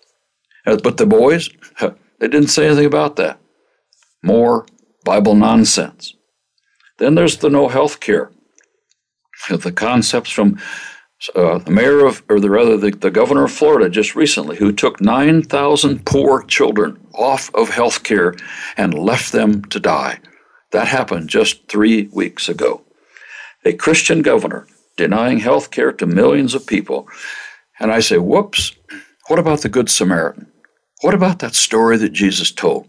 Uh, 0.66 0.78
but 0.82 0.96
the 0.96 1.04
boys, 1.04 1.50
they 2.18 2.28
didn't 2.28 2.48
say 2.48 2.64
anything 2.64 2.86
about 2.86 3.16
that. 3.16 3.38
More 4.22 4.64
Bible 5.04 5.34
nonsense. 5.34 6.14
Then 6.96 7.14
there's 7.14 7.36
the 7.36 7.50
no 7.50 7.68
health 7.68 8.00
care. 8.00 8.30
The 9.50 9.70
concepts 9.70 10.30
from 10.30 10.58
uh, 11.34 11.58
the 11.58 11.70
mayor 11.70 12.06
of, 12.06 12.22
or 12.28 12.38
the, 12.38 12.50
rather, 12.50 12.76
the, 12.76 12.90
the 12.90 13.10
governor 13.10 13.44
of 13.44 13.52
Florida 13.52 13.90
just 13.90 14.14
recently, 14.14 14.56
who 14.56 14.72
took 14.72 15.00
9,000 15.00 16.06
poor 16.06 16.42
children 16.44 16.98
off 17.14 17.52
of 17.54 17.70
health 17.70 18.04
care 18.04 18.34
and 18.76 18.94
left 18.94 19.32
them 19.32 19.64
to 19.64 19.80
die. 19.80 20.20
That 20.70 20.86
happened 20.86 21.28
just 21.28 21.66
three 21.68 22.08
weeks 22.12 22.48
ago. 22.48 22.82
A 23.64 23.72
Christian 23.72 24.22
governor 24.22 24.66
denying 24.96 25.38
health 25.38 25.70
care 25.70 25.92
to 25.92 26.06
millions 26.06 26.54
of 26.54 26.66
people. 26.66 27.08
And 27.80 27.90
I 27.90 28.00
say, 28.00 28.18
whoops, 28.18 28.72
what 29.28 29.38
about 29.38 29.62
the 29.62 29.68
Good 29.68 29.90
Samaritan? 29.90 30.52
What 31.00 31.14
about 31.14 31.38
that 31.38 31.54
story 31.54 31.96
that 31.98 32.12
Jesus 32.12 32.50
told 32.50 32.86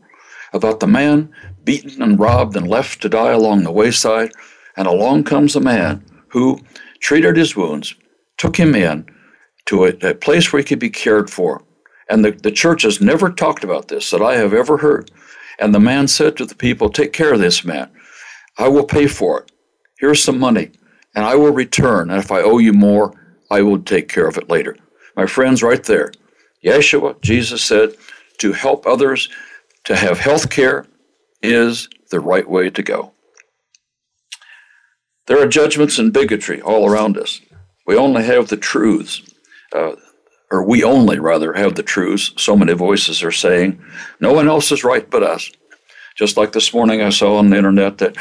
about 0.51 0.79
the 0.79 0.87
man 0.87 1.33
beaten 1.63 2.01
and 2.01 2.19
robbed 2.19 2.55
and 2.55 2.67
left 2.67 3.01
to 3.01 3.09
die 3.09 3.31
along 3.31 3.63
the 3.63 3.71
wayside? 3.71 4.31
And 4.75 4.87
along 4.87 5.25
comes 5.25 5.55
a 5.55 5.61
man 5.61 6.03
who 6.29 6.59
treated 6.99 7.37
his 7.37 7.55
wounds, 7.55 7.93
took 8.39 8.57
him 8.57 8.73
in 8.73 9.05
to 9.65 9.85
a, 9.85 9.89
a 10.01 10.15
place 10.15 10.51
where 10.51 10.59
he 10.59 10.65
could 10.65 10.79
be 10.79 10.89
cared 10.89 11.29
for. 11.29 11.63
And 12.09 12.25
the, 12.25 12.31
the 12.31 12.51
church 12.51 12.81
has 12.81 12.99
never 12.99 13.29
talked 13.29 13.63
about 13.63 13.87
this 13.87 14.09
that 14.09 14.21
I 14.21 14.37
have 14.37 14.53
ever 14.53 14.77
heard. 14.77 15.11
And 15.59 15.75
the 15.75 15.79
man 15.79 16.07
said 16.07 16.35
to 16.37 16.45
the 16.45 16.55
people, 16.55 16.89
Take 16.89 17.13
care 17.13 17.33
of 17.33 17.39
this 17.39 17.63
man. 17.63 17.91
I 18.57 18.67
will 18.67 18.85
pay 18.85 19.05
for 19.05 19.41
it. 19.41 19.51
Here's 19.99 20.23
some 20.23 20.39
money, 20.39 20.71
and 21.13 21.23
I 21.25 21.35
will 21.35 21.51
return. 21.51 22.09
And 22.09 22.19
if 22.19 22.31
I 22.31 22.41
owe 22.41 22.57
you 22.57 22.73
more, 22.73 23.13
I 23.51 23.61
will 23.61 23.79
take 23.79 24.07
care 24.07 24.27
of 24.27 24.37
it 24.37 24.49
later. 24.49 24.75
My 25.15 25.25
friends, 25.25 25.61
right 25.61 25.83
there, 25.83 26.11
Yeshua, 26.63 27.21
Jesus 27.21 27.63
said, 27.63 27.93
to 28.39 28.53
help 28.53 28.87
others 28.87 29.29
to 29.83 29.95
have 29.95 30.19
health 30.19 30.49
care 30.49 30.87
is 31.41 31.89
the 32.09 32.19
right 32.19 32.49
way 32.49 32.69
to 32.69 32.81
go. 32.81 33.11
There 35.27 35.41
are 35.41 35.47
judgments 35.47 35.99
and 35.99 36.11
bigotry 36.11 36.61
all 36.61 36.89
around 36.89 37.17
us. 37.17 37.41
We 37.89 37.97
only 37.97 38.23
have 38.23 38.49
the 38.49 38.55
truths, 38.55 39.23
uh, 39.73 39.93
or 40.51 40.63
we 40.63 40.83
only 40.83 41.17
rather 41.17 41.53
have 41.53 41.73
the 41.73 41.81
truths. 41.81 42.31
So 42.37 42.55
many 42.55 42.73
voices 42.73 43.23
are 43.23 43.31
saying, 43.31 43.83
no 44.19 44.31
one 44.31 44.47
else 44.47 44.71
is 44.71 44.83
right 44.83 45.09
but 45.09 45.23
us. 45.23 45.49
Just 46.15 46.37
like 46.37 46.51
this 46.51 46.71
morning, 46.71 47.01
I 47.01 47.09
saw 47.09 47.37
on 47.37 47.49
the 47.49 47.57
internet 47.57 47.97
that 47.97 48.15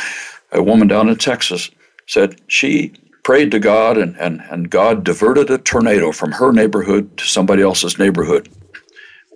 a 0.53 0.63
woman 0.63 0.89
down 0.89 1.11
in 1.11 1.17
Texas 1.17 1.71
said 2.07 2.41
she 2.47 2.95
prayed 3.25 3.51
to 3.51 3.59
God, 3.59 3.99
and, 3.99 4.19
and, 4.19 4.41
and 4.51 4.71
God 4.71 5.05
diverted 5.05 5.51
a 5.51 5.59
tornado 5.59 6.13
from 6.13 6.33
her 6.33 6.51
neighborhood 6.51 7.19
to 7.19 7.25
somebody 7.27 7.61
else's 7.61 7.99
neighborhood. 7.99 8.49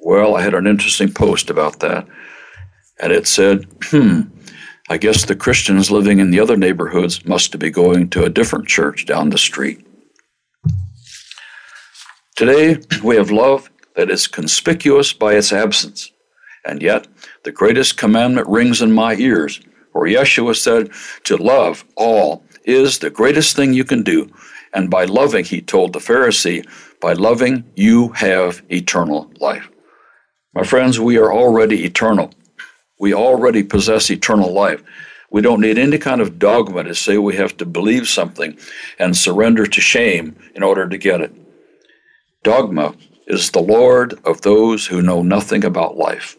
Well, 0.03 0.35
I 0.35 0.41
had 0.41 0.55
an 0.55 0.67
interesting 0.67 1.13
post 1.13 1.51
about 1.51 1.81
that, 1.81 2.09
and 3.03 3.13
it 3.13 3.27
said, 3.27 3.67
hmm, 3.83 4.23
I 4.89 4.97
guess 4.97 5.27
the 5.27 5.37
Christians 5.37 5.91
living 5.91 6.21
in 6.21 6.31
the 6.31 6.41
other 6.41 6.57
neighborhoods 6.57 7.23
must 7.27 7.59
be 7.59 7.69
going 7.69 8.09
to 8.09 8.25
a 8.25 8.31
different 8.31 8.67
church 8.67 9.05
down 9.05 9.29
the 9.29 9.37
street. 9.37 9.87
Today, 12.35 12.79
we 13.05 13.17
have 13.17 13.31
love 13.31 13.71
that 13.95 14.11
is 14.11 14.27
conspicuous 14.27 15.13
by 15.13 15.35
its 15.35 15.53
absence. 15.53 16.11
And 16.65 16.81
yet, 16.81 17.07
the 17.45 17.53
greatest 17.53 17.99
commandment 17.99 18.49
rings 18.49 18.81
in 18.81 18.93
my 18.93 19.15
ears, 19.17 19.61
for 19.93 20.07
Yeshua 20.07 20.57
said, 20.57 20.91
To 21.25 21.37
love 21.37 21.85
all 21.95 22.43
is 22.65 22.99
the 22.99 23.11
greatest 23.11 23.55
thing 23.55 23.75
you 23.75 23.85
can 23.85 24.03
do. 24.03 24.33
And 24.73 24.89
by 24.89 25.05
loving, 25.05 25.45
he 25.45 25.61
told 25.61 25.93
the 25.93 25.99
Pharisee, 25.99 26.67
by 27.01 27.13
loving, 27.13 27.65
you 27.77 28.09
have 28.13 28.63
eternal 28.71 29.31
life. 29.39 29.69
My 30.55 30.63
friends, 30.63 30.99
we 30.99 31.19
are 31.19 31.33
already 31.33 31.85
eternal. 31.85 32.33
We 32.99 33.13
already 33.13 33.63
possess 33.63 34.11
eternal 34.11 34.53
life. 34.53 34.83
We 35.31 35.43
don't 35.43 35.61
need 35.61 35.79
any 35.79 35.99
kind 35.99 36.21
of 36.23 36.39
dogma 36.39 36.85
to 36.85 36.95
say 36.95 37.19
we 37.19 37.37
have 37.37 37.57
to 37.59 37.67
believe 37.67 38.09
something 38.09 38.57
and 38.99 39.17
surrender 39.17 39.67
to 39.67 39.81
shame 39.83 40.37
in 40.55 40.63
order 40.63 40.89
to 40.89 40.97
get 40.97 41.21
it. 41.21 41.35
Dogma 42.43 42.95
is 43.27 43.51
the 43.51 43.63
Lord 43.63 44.19
of 44.25 44.43
those 44.43 44.87
who 44.87 45.01
know 45.01 45.23
nothing 45.23 45.65
about 45.65 45.97
life. 45.97 46.37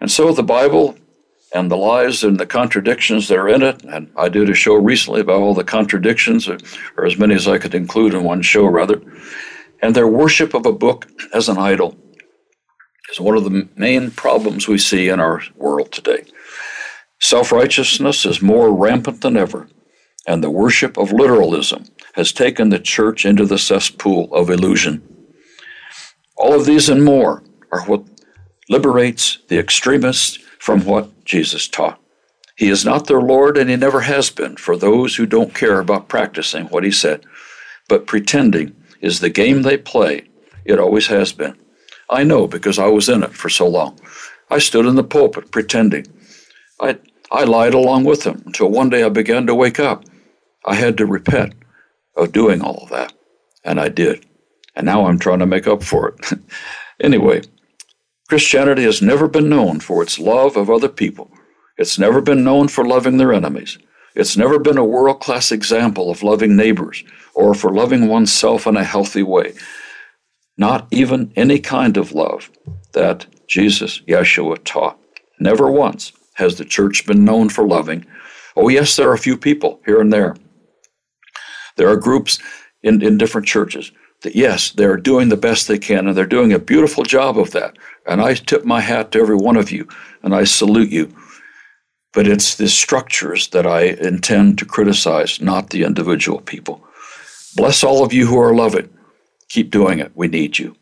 And 0.00 0.10
so 0.10 0.32
the 0.32 0.42
Bible 0.42 0.96
and 1.52 1.70
the 1.70 1.76
lies 1.76 2.22
and 2.22 2.38
the 2.38 2.46
contradictions 2.46 3.26
that 3.28 3.38
are 3.38 3.48
in 3.48 3.62
it, 3.62 3.82
and 3.82 4.10
I 4.16 4.28
did 4.28 4.48
a 4.48 4.54
show 4.54 4.74
recently 4.74 5.20
about 5.20 5.40
all 5.40 5.54
the 5.54 5.64
contradictions, 5.64 6.48
or, 6.48 6.58
as 7.04 7.18
many 7.18 7.34
as 7.34 7.48
I 7.48 7.58
could 7.58 7.74
include 7.74 8.14
in 8.14 8.22
one 8.22 8.42
show, 8.42 8.64
rather, 8.66 9.02
and 9.82 9.94
their 9.94 10.06
worship 10.06 10.54
of 10.54 10.64
a 10.66 10.72
book 10.72 11.08
as 11.34 11.48
an 11.48 11.58
idol 11.58 11.96
is 13.10 13.18
one 13.18 13.36
of 13.36 13.42
the 13.42 13.68
main 13.76 14.12
problems 14.12 14.68
we 14.68 14.78
see 14.78 15.08
in 15.08 15.18
our 15.18 15.42
world 15.56 15.90
today. 15.90 16.24
Self 17.18 17.50
righteousness 17.50 18.24
is 18.24 18.40
more 18.40 18.72
rampant 18.72 19.20
than 19.20 19.36
ever, 19.36 19.68
and 20.28 20.44
the 20.44 20.50
worship 20.50 20.96
of 20.96 21.12
literalism 21.12 21.86
has 22.20 22.32
taken 22.32 22.68
the 22.68 22.78
church 22.78 23.24
into 23.24 23.46
the 23.46 23.56
cesspool 23.56 24.28
of 24.34 24.50
illusion. 24.50 25.02
All 26.36 26.52
of 26.52 26.66
these 26.66 26.90
and 26.90 27.02
more 27.02 27.42
are 27.72 27.80
what 27.86 28.04
liberates 28.68 29.38
the 29.48 29.58
extremists 29.58 30.36
from 30.58 30.84
what 30.84 31.24
Jesus 31.24 31.66
taught. 31.66 31.98
He 32.56 32.68
is 32.68 32.84
not 32.84 33.06
their 33.06 33.22
Lord, 33.22 33.56
and 33.56 33.70
He 33.70 33.76
never 33.76 34.02
has 34.02 34.28
been 34.28 34.56
for 34.56 34.76
those 34.76 35.16
who 35.16 35.24
don't 35.24 35.54
care 35.54 35.80
about 35.80 36.10
practicing 36.10 36.66
what 36.66 36.84
He 36.84 36.90
said. 36.90 37.24
But 37.88 38.06
pretending 38.06 38.76
is 39.00 39.20
the 39.20 39.30
game 39.30 39.62
they 39.62 39.78
play. 39.78 40.28
It 40.66 40.78
always 40.78 41.06
has 41.06 41.32
been. 41.32 41.56
I 42.10 42.22
know 42.22 42.46
because 42.46 42.78
I 42.78 42.88
was 42.88 43.08
in 43.08 43.22
it 43.22 43.32
for 43.32 43.48
so 43.48 43.66
long. 43.66 43.98
I 44.50 44.58
stood 44.58 44.84
in 44.84 44.96
the 44.96 45.04
pulpit 45.04 45.50
pretending. 45.50 46.06
I, 46.78 46.98
I 47.32 47.44
lied 47.44 47.72
along 47.72 48.04
with 48.04 48.24
them 48.24 48.42
until 48.44 48.68
one 48.68 48.90
day 48.90 49.04
I 49.04 49.08
began 49.08 49.46
to 49.46 49.54
wake 49.54 49.80
up. 49.80 50.04
I 50.66 50.74
had 50.74 50.98
to 50.98 51.06
repent 51.06 51.54
of 52.16 52.32
doing 52.32 52.62
all 52.62 52.78
of 52.82 52.90
that, 52.90 53.12
and 53.64 53.80
I 53.80 53.88
did. 53.88 54.26
And 54.74 54.86
now 54.86 55.06
I'm 55.06 55.18
trying 55.18 55.40
to 55.40 55.46
make 55.46 55.66
up 55.66 55.82
for 55.82 56.08
it. 56.08 56.38
anyway, 57.00 57.42
Christianity 58.28 58.84
has 58.84 59.02
never 59.02 59.28
been 59.28 59.48
known 59.48 59.80
for 59.80 60.02
its 60.02 60.18
love 60.18 60.56
of 60.56 60.70
other 60.70 60.88
people. 60.88 61.30
It's 61.76 61.98
never 61.98 62.20
been 62.20 62.44
known 62.44 62.68
for 62.68 62.84
loving 62.84 63.16
their 63.16 63.32
enemies. 63.32 63.78
It's 64.14 64.36
never 64.36 64.58
been 64.58 64.78
a 64.78 64.84
world 64.84 65.20
class 65.20 65.50
example 65.50 66.10
of 66.10 66.22
loving 66.22 66.56
neighbors 66.56 67.02
or 67.34 67.54
for 67.54 67.72
loving 67.72 68.08
oneself 68.08 68.66
in 68.66 68.76
a 68.76 68.84
healthy 68.84 69.22
way 69.22 69.54
not 70.60 70.86
even 70.90 71.32
any 71.36 71.58
kind 71.58 71.96
of 71.96 72.12
love 72.12 72.50
that 72.92 73.26
Jesus, 73.48 74.00
Yeshua, 74.00 74.62
taught. 74.62 74.98
Never 75.40 75.70
once 75.70 76.12
has 76.34 76.58
the 76.58 76.66
church 76.66 77.06
been 77.06 77.24
known 77.24 77.48
for 77.48 77.66
loving. 77.66 78.04
Oh, 78.54 78.68
yes, 78.68 78.94
there 78.94 79.08
are 79.08 79.14
a 79.14 79.18
few 79.18 79.38
people 79.38 79.80
here 79.86 80.02
and 80.02 80.12
there. 80.12 80.36
There 81.80 81.88
are 81.88 81.96
groups 81.96 82.38
in, 82.82 83.00
in 83.00 83.16
different 83.16 83.46
churches 83.46 83.90
that, 84.20 84.36
yes, 84.36 84.72
they're 84.72 84.98
doing 84.98 85.30
the 85.30 85.36
best 85.38 85.66
they 85.66 85.78
can, 85.78 86.06
and 86.06 86.14
they're 86.14 86.26
doing 86.26 86.52
a 86.52 86.58
beautiful 86.58 87.04
job 87.04 87.38
of 87.38 87.52
that. 87.52 87.78
And 88.06 88.20
I 88.20 88.34
tip 88.34 88.66
my 88.66 88.82
hat 88.82 89.12
to 89.12 89.18
every 89.18 89.34
one 89.34 89.56
of 89.56 89.70
you, 89.70 89.88
and 90.22 90.34
I 90.34 90.44
salute 90.44 90.90
you. 90.90 91.10
But 92.12 92.26
it's 92.26 92.56
the 92.56 92.68
structures 92.68 93.48
that 93.48 93.66
I 93.66 93.96
intend 94.08 94.58
to 94.58 94.66
criticize, 94.66 95.40
not 95.40 95.70
the 95.70 95.84
individual 95.84 96.42
people. 96.42 96.84
Bless 97.56 97.82
all 97.82 98.04
of 98.04 98.12
you 98.12 98.26
who 98.26 98.38
are 98.38 98.54
loving. 98.54 98.90
Keep 99.48 99.70
doing 99.70 100.00
it. 100.00 100.12
We 100.14 100.28
need 100.28 100.58
you. 100.58 100.76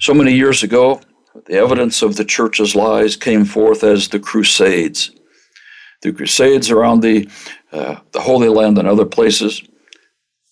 So 0.00 0.14
many 0.14 0.32
years 0.32 0.62
ago, 0.62 1.02
the 1.44 1.58
evidence 1.58 2.00
of 2.00 2.16
the 2.16 2.24
church's 2.24 2.74
lies 2.74 3.14
came 3.14 3.44
forth 3.44 3.84
as 3.84 4.08
the 4.08 4.20
Crusades. 4.20 5.10
The 6.02 6.12
Crusades 6.12 6.70
around 6.70 7.00
the, 7.00 7.28
uh, 7.72 7.96
the 8.12 8.20
Holy 8.20 8.48
Land 8.48 8.78
and 8.78 8.86
other 8.86 9.04
places, 9.04 9.62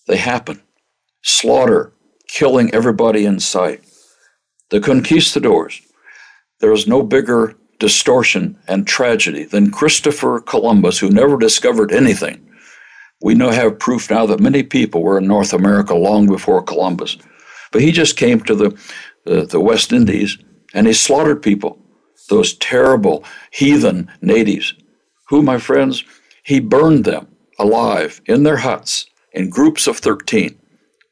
they 0.07 0.17
happen. 0.17 0.61
Slaughter, 1.23 1.93
killing 2.27 2.73
everybody 2.73 3.25
in 3.25 3.39
sight. 3.39 3.83
The 4.69 4.81
conquistadors, 4.81 5.81
there 6.59 6.73
is 6.73 6.87
no 6.87 7.03
bigger 7.03 7.55
distortion 7.79 8.57
and 8.67 8.87
tragedy 8.87 9.43
than 9.43 9.71
Christopher 9.71 10.41
Columbus, 10.41 10.99
who 10.99 11.09
never 11.09 11.37
discovered 11.37 11.91
anything, 11.91 12.47
we 13.21 13.33
now 13.33 13.49
have 13.49 13.79
proof 13.79 14.11
now 14.11 14.25
that 14.27 14.39
many 14.39 14.63
people 14.63 15.01
were 15.01 15.17
in 15.17 15.27
North 15.27 15.53
America 15.53 15.95
long 15.95 16.27
before 16.27 16.61
Columbus. 16.61 17.17
But 17.71 17.81
he 17.81 17.91
just 17.91 18.15
came 18.15 18.41
to 18.41 18.55
the, 18.55 18.79
the, 19.25 19.45
the 19.45 19.59
West 19.59 19.91
Indies 19.91 20.37
and 20.73 20.85
he 20.85 20.93
slaughtered 20.93 21.41
people, 21.41 21.79
those 22.29 22.53
terrible 22.53 23.23
heathen 23.51 24.11
natives, 24.21 24.73
who, 25.29 25.41
my 25.41 25.57
friends, 25.57 26.03
he 26.43 26.59
burned 26.59 27.05
them 27.05 27.27
alive 27.59 28.21
in 28.25 28.43
their 28.43 28.57
huts 28.57 29.07
in 29.33 29.49
groups 29.49 29.87
of 29.87 29.97
13. 29.97 30.57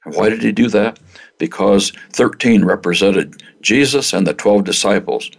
And 0.05 0.15
why 0.15 0.29
did 0.29 0.43
he 0.43 0.51
do 0.51 0.69
that? 0.69 0.99
Because 1.37 1.91
13 2.13 2.63
represented 2.63 3.41
Jesus 3.61 4.13
and 4.13 4.25
the 4.25 4.33
12 4.33 4.63
disciples. 4.63 5.31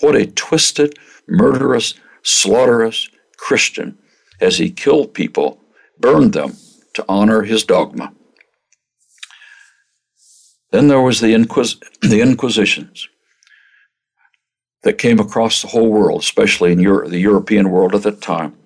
What 0.00 0.16
a 0.16 0.26
twisted, 0.26 0.98
murderous, 1.28 1.94
slaughterous 2.22 3.08
Christian 3.36 3.98
as 4.40 4.58
he 4.58 4.70
killed 4.70 5.14
people 5.14 5.60
burned 5.98 6.32
them 6.32 6.56
to 6.94 7.04
honor 7.08 7.42
his 7.42 7.64
dogma. 7.64 8.12
Then 10.70 10.88
there 10.88 11.00
was 11.00 11.20
the, 11.20 11.34
Inquis- 11.34 11.80
the 12.00 12.20
Inquisitions 12.20 13.08
that 14.84 14.98
came 14.98 15.18
across 15.18 15.60
the 15.60 15.68
whole 15.68 15.90
world, 15.90 16.20
especially 16.20 16.70
in 16.72 16.78
Euro- 16.78 17.08
the 17.08 17.18
European 17.18 17.70
world 17.70 17.94
at 17.94 18.02
that 18.02 18.20
time, 18.20 18.56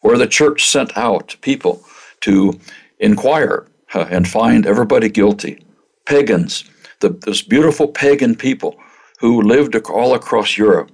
where 0.00 0.16
the 0.16 0.26
church 0.26 0.68
sent 0.68 0.96
out 0.96 1.36
people 1.42 1.84
to 2.22 2.58
inquire 2.98 3.66
and 3.94 4.26
find 4.26 4.66
everybody 4.66 5.08
guilty. 5.08 5.62
Pagans, 6.06 6.64
the, 7.00 7.10
those 7.10 7.42
beautiful 7.42 7.88
pagan 7.88 8.34
people 8.34 8.78
who 9.18 9.42
lived 9.42 9.74
all 9.90 10.14
across 10.14 10.56
Europe, 10.56 10.90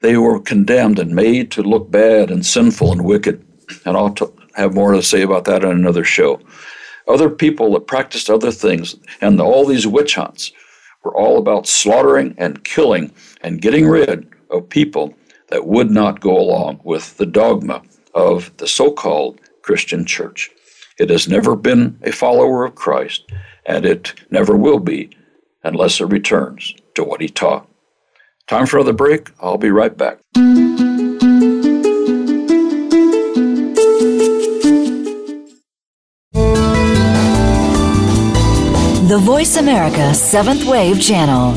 they 0.00 0.16
were 0.16 0.40
condemned 0.40 0.98
and 0.98 1.14
made 1.14 1.50
to 1.52 1.62
look 1.62 1.90
bad 1.90 2.30
and 2.30 2.44
sinful 2.44 2.92
and 2.92 3.04
wicked. 3.04 3.44
And 3.84 3.96
I'll, 3.96 4.10
t- 4.10 4.26
have 4.54 4.74
more 4.74 4.92
to 4.92 5.02
say 5.02 5.22
about 5.22 5.44
that 5.44 5.62
in 5.62 5.70
another 5.70 6.04
show. 6.04 6.40
Other 7.06 7.30
people 7.30 7.72
that 7.72 7.86
practiced 7.86 8.28
other 8.28 8.50
things, 8.50 8.96
and 9.20 9.40
all 9.40 9.64
these 9.64 9.86
witch 9.86 10.16
hunts 10.16 10.52
were 11.02 11.16
all 11.16 11.38
about 11.38 11.66
slaughtering 11.66 12.34
and 12.38 12.64
killing 12.64 13.12
and 13.42 13.62
getting 13.62 13.88
rid 13.88 14.28
of 14.50 14.68
people 14.68 15.14
that 15.48 15.66
would 15.66 15.90
not 15.90 16.20
go 16.20 16.36
along 16.36 16.80
with 16.84 17.16
the 17.16 17.26
dogma 17.26 17.82
of 18.14 18.56
the 18.58 18.66
so 18.66 18.92
called 18.92 19.40
Christian 19.62 20.04
church. 20.04 20.50
It 20.98 21.10
has 21.10 21.28
never 21.28 21.56
been 21.56 21.98
a 22.02 22.12
follower 22.12 22.64
of 22.64 22.74
Christ, 22.74 23.30
and 23.66 23.86
it 23.86 24.14
never 24.30 24.56
will 24.56 24.80
be 24.80 25.10
unless 25.62 26.00
it 26.00 26.06
returns 26.06 26.74
to 26.94 27.04
what 27.04 27.20
he 27.20 27.28
taught. 27.28 27.68
Time 28.46 28.66
for 28.66 28.78
another 28.78 28.92
break. 28.92 29.30
I'll 29.40 29.58
be 29.58 29.70
right 29.70 29.96
back. 29.96 30.18
The 39.10 39.18
Voice 39.18 39.56
America 39.56 40.14
Seventh 40.14 40.64
Wave 40.66 41.02
Channel. 41.02 41.56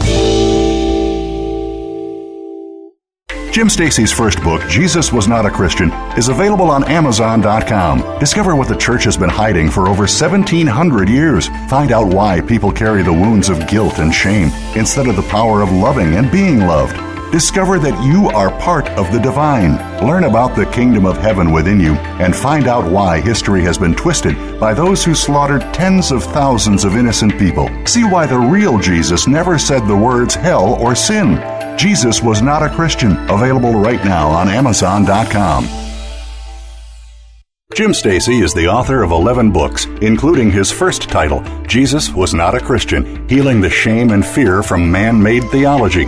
Jim 3.51 3.69
Stacy's 3.69 4.11
first 4.11 4.41
book, 4.41 4.67
Jesus 4.67 5.13
Was 5.13 5.27
Not 5.27 5.45
a 5.45 5.51
Christian, 5.51 5.91
is 6.17 6.29
available 6.29 6.71
on 6.71 6.83
Amazon.com. 6.85 8.17
Discover 8.17 8.55
what 8.55 8.69
the 8.69 8.75
church 8.75 9.03
has 9.03 9.17
been 9.17 9.29
hiding 9.29 9.69
for 9.69 9.81
over 9.81 10.05
1,700 10.05 11.07
years. 11.07 11.47
Find 11.69 11.91
out 11.91 12.11
why 12.11 12.41
people 12.41 12.71
carry 12.71 13.03
the 13.03 13.13
wounds 13.13 13.49
of 13.49 13.67
guilt 13.67 13.99
and 13.99 14.11
shame 14.11 14.49
instead 14.75 15.05
of 15.05 15.15
the 15.15 15.29
power 15.29 15.61
of 15.61 15.71
loving 15.71 16.15
and 16.15 16.31
being 16.31 16.61
loved. 16.61 17.12
Discover 17.33 17.79
that 17.79 18.05
you 18.05 18.29
are 18.29 18.51
part 18.59 18.87
of 18.89 19.11
the 19.11 19.17
divine. 19.17 19.77
Learn 20.05 20.25
about 20.25 20.55
the 20.55 20.67
kingdom 20.67 21.07
of 21.07 21.17
heaven 21.17 21.51
within 21.51 21.79
you 21.79 21.95
and 22.21 22.35
find 22.35 22.67
out 22.67 22.85
why 22.85 23.19
history 23.19 23.63
has 23.63 23.75
been 23.75 23.95
twisted 23.95 24.59
by 24.59 24.75
those 24.75 25.03
who 25.03 25.15
slaughtered 25.15 25.63
tens 25.73 26.11
of 26.11 26.23
thousands 26.23 26.83
of 26.83 26.95
innocent 26.95 27.35
people. 27.39 27.71
See 27.87 28.03
why 28.03 28.27
the 28.27 28.37
real 28.37 28.77
Jesus 28.77 29.27
never 29.27 29.57
said 29.57 29.87
the 29.87 29.97
words 29.97 30.35
hell 30.35 30.75
or 30.75 30.93
sin. 30.93 31.37
Jesus 31.75 32.21
was 32.21 32.43
not 32.43 32.61
a 32.61 32.69
Christian. 32.69 33.13
Available 33.27 33.73
right 33.73 34.05
now 34.05 34.27
on 34.27 34.47
Amazon.com. 34.47 35.67
Jim 37.73 37.95
Stacy 37.95 38.41
is 38.41 38.53
the 38.53 38.67
author 38.67 39.01
of 39.01 39.09
11 39.09 39.49
books, 39.49 39.85
including 40.03 40.51
his 40.51 40.71
first 40.71 41.09
title, 41.09 41.43
Jesus 41.65 42.11
Was 42.11 42.35
Not 42.35 42.53
a 42.53 42.59
Christian 42.59 43.27
Healing 43.27 43.59
the 43.59 43.71
Shame 43.71 44.11
and 44.11 44.23
Fear 44.23 44.61
from 44.61 44.91
Man 44.91 45.19
Made 45.19 45.45
Theology. 45.45 46.07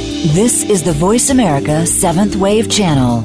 This 0.23 0.63
is 0.63 0.83
the 0.83 0.93
Voice 0.93 1.31
America 1.31 1.83
Seventh 1.87 2.35
Wave 2.35 2.69
Channel. 2.69 3.23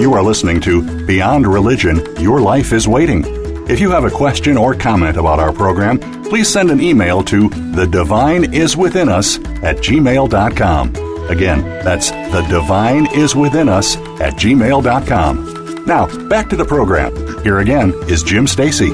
You 0.00 0.14
are 0.14 0.22
listening 0.22 0.60
to 0.62 1.06
Beyond 1.06 1.46
Religion 1.46 2.02
Your 2.18 2.40
Life 2.40 2.72
is 2.72 2.88
Waiting. 2.88 3.24
If 3.68 3.80
you 3.80 3.90
have 3.90 4.04
a 4.04 4.10
question 4.10 4.56
or 4.56 4.74
comment 4.74 5.16
about 5.16 5.38
our 5.38 5.52
program, 5.52 5.98
please 6.24 6.48
send 6.48 6.70
an 6.70 6.80
email 6.80 7.22
to 7.24 7.48
the 7.48 7.86
divine 7.86 8.54
is 8.54 8.76
within 8.76 9.08
us 9.08 9.38
at 9.62 9.78
gmail.com. 9.78 10.88
Again, 11.28 11.62
that's 11.84 12.10
the 12.10 12.46
divine 12.48 13.06
is 13.14 13.36
within 13.36 13.68
us 13.68 13.96
at 14.20 14.34
gmail.com. 14.34 15.84
Now, 15.86 16.28
back 16.28 16.48
to 16.50 16.56
the 16.56 16.64
program. 16.64 17.14
Here 17.42 17.60
again 17.60 17.92
is 18.08 18.22
Jim 18.22 18.46
Stacy. 18.46 18.88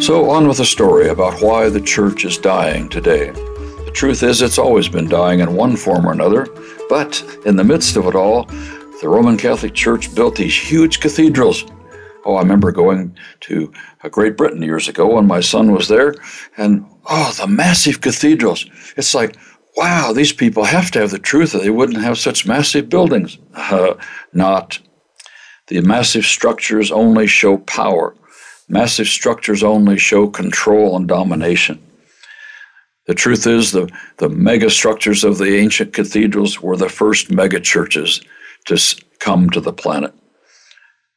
So, 0.00 0.30
on 0.30 0.48
with 0.48 0.58
the 0.58 0.64
story 0.66 1.08
about 1.08 1.42
why 1.42 1.68
the 1.68 1.80
church 1.80 2.24
is 2.24 2.38
dying 2.38 2.88
today. 2.88 3.30
The 3.30 3.92
truth 3.92 4.22
is, 4.22 4.42
it's 4.42 4.58
always 4.58 4.88
been 4.88 5.08
dying 5.08 5.40
in 5.40 5.54
one 5.54 5.76
form 5.76 6.06
or 6.06 6.12
another, 6.12 6.46
but 6.88 7.22
in 7.46 7.56
the 7.56 7.64
midst 7.64 7.96
of 7.96 8.06
it 8.06 8.14
all, 8.14 8.44
the 9.00 9.08
Roman 9.08 9.36
Catholic 9.36 9.74
Church 9.74 10.14
built 10.14 10.36
these 10.36 10.56
huge 10.56 11.00
cathedrals 11.00 11.64
Oh, 12.24 12.36
I 12.36 12.40
remember 12.40 12.72
going 12.72 13.16
to 13.40 13.72
uh, 14.02 14.08
Great 14.08 14.36
Britain 14.36 14.62
years 14.62 14.88
ago 14.88 15.14
when 15.14 15.26
my 15.26 15.40
son 15.40 15.72
was 15.72 15.88
there, 15.88 16.14
and 16.56 16.86
oh, 17.06 17.34
the 17.38 17.46
massive 17.46 18.00
cathedrals. 18.00 18.66
It's 18.96 19.14
like, 19.14 19.36
wow, 19.76 20.12
these 20.12 20.32
people 20.32 20.64
have 20.64 20.90
to 20.92 21.00
have 21.00 21.10
the 21.10 21.18
truth, 21.18 21.54
or 21.54 21.58
they 21.58 21.70
wouldn't 21.70 22.02
have 22.02 22.18
such 22.18 22.46
massive 22.46 22.88
buildings. 22.88 23.38
Uh, 23.54 23.94
not. 24.32 24.78
The 25.68 25.80
massive 25.80 26.24
structures 26.24 26.92
only 26.92 27.26
show 27.26 27.58
power. 27.58 28.14
Massive 28.68 29.06
structures 29.06 29.62
only 29.62 29.98
show 29.98 30.28
control 30.28 30.96
and 30.96 31.08
domination. 31.08 31.82
The 33.06 33.14
truth 33.14 33.46
is, 33.46 33.72
the, 33.72 33.90
the 34.18 34.28
mega 34.28 34.70
structures 34.70 35.24
of 35.24 35.38
the 35.38 35.56
ancient 35.56 35.92
cathedrals 35.92 36.60
were 36.60 36.76
the 36.76 36.88
first 36.88 37.30
mega 37.30 37.60
churches 37.60 38.22
to 38.66 38.78
come 39.18 39.50
to 39.50 39.60
the 39.60 39.72
planet. 39.72 40.14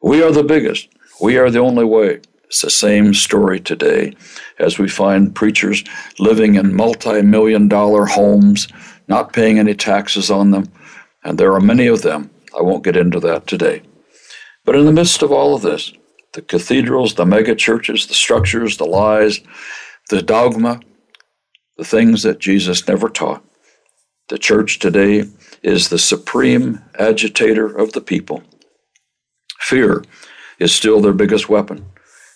We 0.01 0.21
are 0.21 0.31
the 0.31 0.43
biggest. 0.43 0.89
We 1.21 1.37
are 1.37 1.49
the 1.49 1.59
only 1.59 1.85
way. 1.85 2.21
It's 2.45 2.61
the 2.61 2.69
same 2.69 3.13
story 3.13 3.59
today 3.59 4.15
as 4.59 4.77
we 4.79 4.87
find 4.87 5.35
preachers 5.35 5.83
living 6.19 6.55
in 6.55 6.75
multi 6.75 7.21
million 7.21 7.67
dollar 7.67 8.05
homes, 8.05 8.67
not 9.07 9.33
paying 9.33 9.59
any 9.59 9.73
taxes 9.73 10.31
on 10.31 10.51
them, 10.51 10.71
and 11.23 11.37
there 11.37 11.53
are 11.53 11.59
many 11.59 11.87
of 11.87 12.01
them. 12.01 12.29
I 12.57 12.61
won't 12.61 12.83
get 12.83 12.95
into 12.95 13.19
that 13.21 13.47
today. 13.47 13.81
But 14.67 14.75
in 14.75 14.85
the 14.85 14.91
midst 14.91 15.21
of 15.21 15.31
all 15.31 15.55
of 15.55 15.61
this, 15.61 15.93
the 16.33 16.41
cathedrals, 16.41 17.13
the 17.13 17.25
mega 17.25 17.55
churches, 17.55 18.05
the 18.05 18.13
structures, 18.13 18.75
the 18.75 18.83
lies, 18.85 19.39
the 20.09 20.21
dogma, 20.21 20.81
the 21.77 21.85
things 21.85 22.21
that 22.23 22.39
Jesus 22.39 22.85
never 22.85 23.07
taught, 23.07 23.45
the 24.27 24.37
church 24.37 24.79
today 24.79 25.23
is 25.63 25.87
the 25.87 25.97
supreme 25.97 26.83
agitator 26.99 27.65
of 27.65 27.93
the 27.93 28.01
people. 28.01 28.43
Fear 29.61 30.03
is 30.59 30.75
still 30.75 30.99
their 30.99 31.13
biggest 31.13 31.47
weapon. 31.47 31.85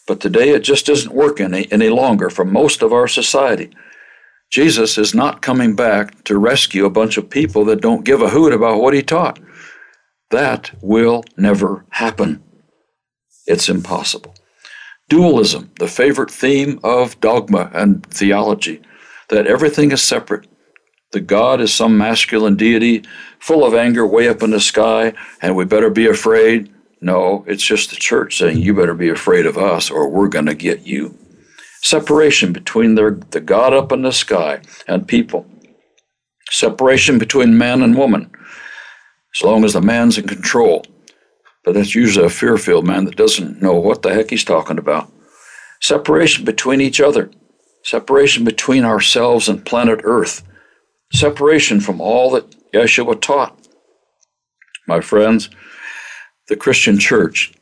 But 0.07 0.21
today 0.21 0.51
it 0.51 0.61
just 0.61 0.85
doesn't 0.85 1.13
work 1.13 1.41
any, 1.41 1.69
any 1.69 1.89
longer 1.89 2.29
for 2.29 2.45
most 2.45 2.81
of 2.81 2.93
our 2.93 3.09
society. 3.09 3.71
Jesus 4.49 4.97
is 4.97 5.13
not 5.13 5.41
coming 5.41 5.75
back 5.75 6.23
to 6.23 6.37
rescue 6.37 6.85
a 6.85 6.89
bunch 6.89 7.17
of 7.17 7.29
people 7.29 7.65
that 7.65 7.81
don't 7.81 8.05
give 8.05 8.21
a 8.21 8.29
hoot 8.29 8.53
about 8.53 8.79
what 8.79 8.93
he 8.93 9.01
taught. 9.01 9.37
That 10.31 10.71
will 10.81 11.23
never 11.37 11.85
happen. 11.89 12.41
It's 13.45 13.69
impossible. 13.69 14.33
Dualism, 15.09 15.71
the 15.77 15.87
favorite 15.87 16.31
theme 16.31 16.79
of 16.83 17.19
dogma 17.19 17.69
and 17.73 18.05
theology, 18.07 18.81
that 19.29 19.45
everything 19.45 19.91
is 19.91 20.01
separate. 20.01 20.47
The 21.11 21.19
God 21.19 21.59
is 21.59 21.73
some 21.73 21.97
masculine 21.97 22.55
deity 22.55 23.03
full 23.39 23.65
of 23.65 23.73
anger 23.73 24.07
way 24.07 24.29
up 24.29 24.41
in 24.41 24.51
the 24.51 24.61
sky, 24.61 25.13
and 25.41 25.55
we 25.55 25.65
better 25.65 25.89
be 25.89 26.07
afraid. 26.07 26.73
No, 27.01 27.43
it's 27.45 27.65
just 27.65 27.89
the 27.89 27.97
church 27.97 28.37
saying, 28.37 28.59
you 28.59 28.73
better 28.73 28.93
be 28.93 29.09
afraid 29.09 29.45
of 29.45 29.57
us 29.57 29.89
or 29.91 30.07
we're 30.07 30.29
going 30.29 30.45
to 30.45 30.55
get 30.55 30.87
you. 30.87 31.17
Separation 31.81 32.53
between 32.53 32.95
their, 32.95 33.11
the 33.11 33.41
God 33.41 33.73
up 33.73 33.91
in 33.91 34.03
the 34.03 34.13
sky 34.13 34.61
and 34.87 35.07
people. 35.07 35.45
Separation 36.49 37.17
between 37.17 37.57
man 37.57 37.81
and 37.81 37.97
woman, 37.97 38.31
as 39.35 39.43
long 39.43 39.63
as 39.63 39.73
the 39.73 39.81
man's 39.81 40.17
in 40.17 40.27
control. 40.27 40.85
But 41.63 41.75
that's 41.75 41.95
usually 41.95 42.25
a 42.25 42.29
fear 42.29 42.57
filled 42.57 42.87
man 42.87 43.05
that 43.05 43.15
doesn't 43.15 43.61
know 43.61 43.73
what 43.73 44.01
the 44.01 44.13
heck 44.13 44.29
he's 44.29 44.43
talking 44.43 44.77
about. 44.77 45.11
Separation 45.81 46.45
between 46.45 46.81
each 46.81 46.99
other. 46.99 47.31
Separation 47.83 48.43
between 48.43 48.83
ourselves 48.83 49.47
and 49.47 49.65
planet 49.65 50.01
Earth. 50.03 50.43
Separation 51.13 51.79
from 51.79 51.99
all 51.99 52.31
that 52.31 52.55
Yeshua 52.71 53.19
taught. 53.19 53.57
My 54.87 55.01
friends, 55.01 55.49
the 56.47 56.55
Christian 56.55 56.99
church 56.99 57.53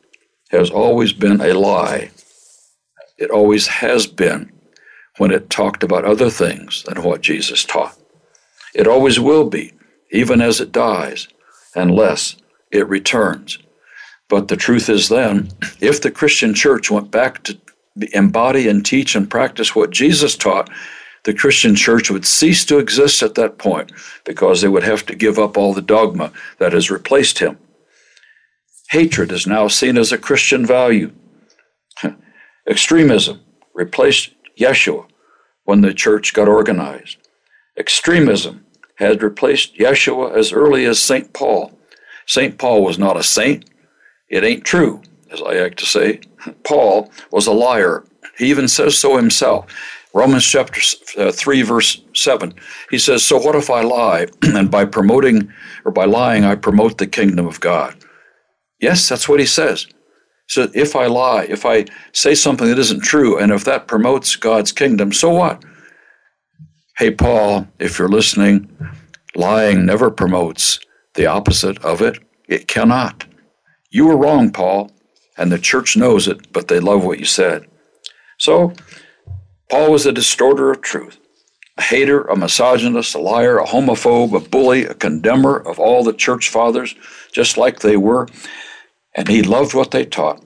has 0.50 0.70
always 0.70 1.12
been 1.12 1.40
a 1.40 1.52
lie. 1.54 2.10
It 3.18 3.30
always 3.30 3.66
has 3.66 4.06
been 4.06 4.50
when 5.18 5.30
it 5.30 5.50
talked 5.50 5.82
about 5.82 6.04
other 6.04 6.30
things 6.30 6.82
than 6.84 7.02
what 7.02 7.20
Jesus 7.20 7.64
taught. 7.64 7.96
It 8.74 8.86
always 8.86 9.20
will 9.20 9.48
be, 9.48 9.72
even 10.10 10.40
as 10.40 10.60
it 10.60 10.72
dies, 10.72 11.28
unless 11.74 12.36
it 12.70 12.88
returns. 12.88 13.58
But 14.28 14.48
the 14.48 14.56
truth 14.56 14.88
is 14.88 15.08
then, 15.08 15.50
if 15.80 16.00
the 16.00 16.10
Christian 16.10 16.54
church 16.54 16.90
went 16.90 17.10
back 17.10 17.42
to 17.44 17.58
embody 18.12 18.68
and 18.68 18.84
teach 18.84 19.14
and 19.16 19.28
practice 19.28 19.74
what 19.74 19.90
Jesus 19.90 20.36
taught, 20.36 20.70
the 21.24 21.34
Christian 21.34 21.74
church 21.74 22.10
would 22.10 22.24
cease 22.24 22.64
to 22.66 22.78
exist 22.78 23.22
at 23.22 23.34
that 23.34 23.58
point 23.58 23.92
because 24.24 24.60
they 24.60 24.68
would 24.68 24.84
have 24.84 25.04
to 25.06 25.14
give 25.14 25.38
up 25.38 25.56
all 25.56 25.74
the 25.74 25.82
dogma 25.82 26.32
that 26.58 26.72
has 26.72 26.90
replaced 26.90 27.40
him. 27.40 27.58
Hatred 28.90 29.30
is 29.30 29.46
now 29.46 29.68
seen 29.68 29.98
as 29.98 30.12
a 30.12 30.18
Christian 30.18 30.64
value. 30.64 31.12
Extremism 32.68 33.40
replaced 33.74 34.30
Yeshua 34.58 35.06
when 35.64 35.82
the 35.82 35.94
church 35.94 36.32
got 36.32 36.48
organized. 36.48 37.18
Extremism 37.76 38.64
had 39.00 39.22
replaced 39.22 39.76
Yeshua 39.76 40.36
as 40.36 40.52
early 40.52 40.84
as 40.84 41.02
St. 41.02 41.32
Paul. 41.32 41.72
St. 42.26 42.58
Paul 42.58 42.84
was 42.84 42.98
not 42.98 43.16
a 43.16 43.22
saint. 43.22 43.64
It 44.28 44.44
ain't 44.44 44.64
true, 44.64 45.00
as 45.32 45.40
I 45.42 45.54
like 45.62 45.76
to 45.76 45.86
say. 45.86 46.20
Paul 46.64 47.10
was 47.32 47.46
a 47.46 47.52
liar. 47.52 48.04
He 48.38 48.50
even 48.50 48.68
says 48.68 48.96
so 48.96 49.16
himself. 49.16 49.66
Romans 50.12 50.44
chapter 50.44 50.80
uh, 51.18 51.32
3, 51.32 51.62
verse 51.62 52.02
7. 52.14 52.52
He 52.90 52.98
says, 52.98 53.24
So 53.24 53.38
what 53.38 53.56
if 53.56 53.70
I 53.70 53.82
lie, 53.82 54.26
and 54.42 54.70
by 54.70 54.84
promoting 54.84 55.52
or 55.84 55.92
by 55.92 56.04
lying 56.04 56.44
I 56.44 56.54
promote 56.54 56.98
the 56.98 57.06
kingdom 57.06 57.46
of 57.46 57.60
God? 57.60 57.96
Yes, 58.80 59.08
that's 59.08 59.28
what 59.28 59.40
he 59.40 59.46
says. 59.46 59.86
So 60.48 60.68
if 60.74 60.96
I 60.96 61.06
lie, 61.06 61.44
if 61.44 61.64
I 61.64 61.86
say 62.12 62.34
something 62.34 62.68
that 62.68 62.78
isn't 62.78 63.02
true, 63.02 63.38
and 63.38 63.52
if 63.52 63.64
that 63.64 63.86
promotes 63.86 64.36
God's 64.36 64.72
kingdom, 64.72 65.12
so 65.12 65.30
what? 65.30 65.64
Hey, 67.00 67.10
Paul, 67.10 67.66
if 67.78 67.98
you're 67.98 68.10
listening, 68.10 68.68
lying 69.34 69.86
never 69.86 70.10
promotes 70.10 70.78
the 71.14 71.24
opposite 71.24 71.82
of 71.82 72.02
it. 72.02 72.18
It 72.46 72.68
cannot. 72.68 73.24
You 73.88 74.06
were 74.06 74.18
wrong, 74.18 74.50
Paul, 74.50 74.90
and 75.38 75.50
the 75.50 75.58
church 75.58 75.96
knows 75.96 76.28
it, 76.28 76.52
but 76.52 76.68
they 76.68 76.78
love 76.78 77.02
what 77.02 77.18
you 77.18 77.24
said. 77.24 77.64
So, 78.36 78.74
Paul 79.70 79.92
was 79.92 80.04
a 80.04 80.12
distorter 80.12 80.70
of 80.70 80.82
truth, 80.82 81.18
a 81.78 81.82
hater, 81.82 82.24
a 82.24 82.36
misogynist, 82.36 83.14
a 83.14 83.18
liar, 83.18 83.56
a 83.56 83.64
homophobe, 83.64 84.34
a 84.34 84.46
bully, 84.46 84.84
a 84.84 84.92
condemner 84.92 85.56
of 85.56 85.78
all 85.78 86.04
the 86.04 86.12
church 86.12 86.50
fathers, 86.50 86.94
just 87.32 87.56
like 87.56 87.80
they 87.80 87.96
were, 87.96 88.28
and 89.16 89.26
he 89.26 89.42
loved 89.42 89.72
what 89.72 89.90
they 89.90 90.04
taught. 90.04 90.44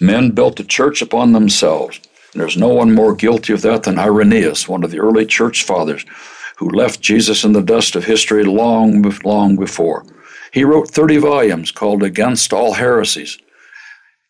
Men 0.00 0.30
built 0.30 0.54
the 0.54 0.62
church 0.62 1.02
upon 1.02 1.32
themselves, 1.32 1.98
and 2.34 2.40
there's 2.40 2.56
no 2.56 2.68
one 2.68 2.92
more 2.92 3.14
guilty 3.14 3.52
of 3.52 3.62
that 3.62 3.84
than 3.84 3.98
Irenaeus, 3.98 4.68
one 4.68 4.82
of 4.82 4.90
the 4.90 4.98
early 4.98 5.24
church 5.24 5.62
fathers, 5.62 6.04
who 6.56 6.68
left 6.68 7.00
Jesus 7.00 7.44
in 7.44 7.52
the 7.52 7.62
dust 7.62 7.94
of 7.94 8.04
history 8.04 8.42
long, 8.42 9.02
long 9.24 9.56
before. 9.56 10.04
He 10.52 10.64
wrote 10.64 10.90
30 10.90 11.18
volumes 11.18 11.70
called 11.70 12.02
Against 12.02 12.52
All 12.52 12.74
Heresies. 12.74 13.38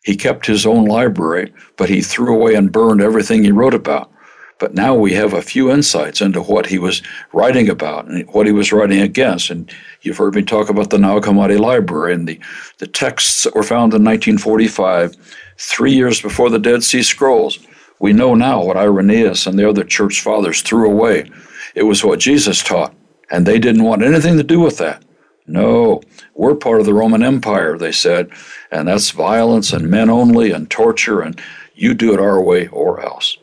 He 0.03 0.15
kept 0.15 0.45
his 0.45 0.67
own 0.67 0.85
library, 0.85 1.51
but 1.77 1.89
he 1.89 2.01
threw 2.01 2.35
away 2.35 2.53
and 2.53 2.71
burned 2.71 3.01
everything 3.01 3.43
he 3.43 3.51
wrote 3.51 3.73
about. 3.73 4.11
But 4.59 4.75
now 4.75 4.95
we 4.95 5.13
have 5.13 5.33
a 5.33 5.41
few 5.41 5.71
insights 5.71 6.21
into 6.21 6.41
what 6.41 6.67
he 6.67 6.77
was 6.77 7.01
writing 7.33 7.69
about 7.69 8.05
and 8.05 8.25
what 8.29 8.45
he 8.45 8.51
was 8.51 8.71
writing 8.71 9.01
against. 9.01 9.49
And 9.49 9.69
you've 10.01 10.17
heard 10.17 10.35
me 10.35 10.43
talk 10.43 10.69
about 10.69 10.91
the 10.91 10.99
Nag 10.99 11.23
Hammadi 11.23 11.59
Library 11.59 12.13
and 12.13 12.27
the, 12.27 12.39
the 12.77 12.87
texts 12.87 13.43
that 13.43 13.55
were 13.55 13.63
found 13.63 13.93
in 13.93 14.03
1945, 14.03 15.15
three 15.57 15.93
years 15.93 16.21
before 16.21 16.49
the 16.49 16.59
Dead 16.59 16.83
Sea 16.83 17.03
Scrolls. 17.03 17.59
We 18.05 18.13
know 18.13 18.35
now 18.35 18.63
what 18.63 18.77
Irenaeus 18.77 19.47
and 19.47 19.57
the 19.57 19.67
other 19.67 19.83
church 19.83 20.21
fathers 20.21 20.61
threw 20.61 20.87
away. 20.87 21.27
It 21.73 21.81
was 21.81 22.03
what 22.03 22.19
Jesus 22.19 22.63
taught, 22.63 22.93
and 23.31 23.47
they 23.47 23.57
didn't 23.57 23.81
want 23.81 24.03
anything 24.03 24.37
to 24.37 24.43
do 24.43 24.59
with 24.59 24.77
that. 24.77 25.03
No, 25.47 26.03
we're 26.35 26.53
part 26.53 26.79
of 26.79 26.85
the 26.85 26.93
Roman 26.93 27.23
Empire, 27.23 27.79
they 27.79 27.91
said, 27.91 28.29
and 28.69 28.87
that's 28.87 29.09
violence 29.09 29.73
and 29.73 29.89
men 29.89 30.11
only 30.11 30.51
and 30.51 30.69
torture, 30.69 31.21
and 31.21 31.41
you 31.73 31.95
do 31.95 32.13
it 32.13 32.19
our 32.19 32.39
way 32.39 32.67
or 32.67 33.01
else. 33.01 33.39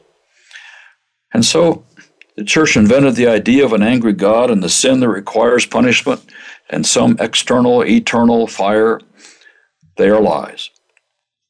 And 1.34 1.44
so 1.44 1.84
the 2.36 2.44
church 2.44 2.76
invented 2.76 3.16
the 3.16 3.26
idea 3.26 3.64
of 3.64 3.72
an 3.72 3.82
angry 3.82 4.12
God 4.12 4.48
and 4.48 4.62
the 4.62 4.68
sin 4.68 5.00
that 5.00 5.08
requires 5.08 5.66
punishment 5.66 6.24
and 6.70 6.86
some 6.86 7.16
external, 7.18 7.82
eternal 7.84 8.46
fire. 8.46 9.00
They 9.96 10.08
are 10.08 10.20
lies. 10.22 10.70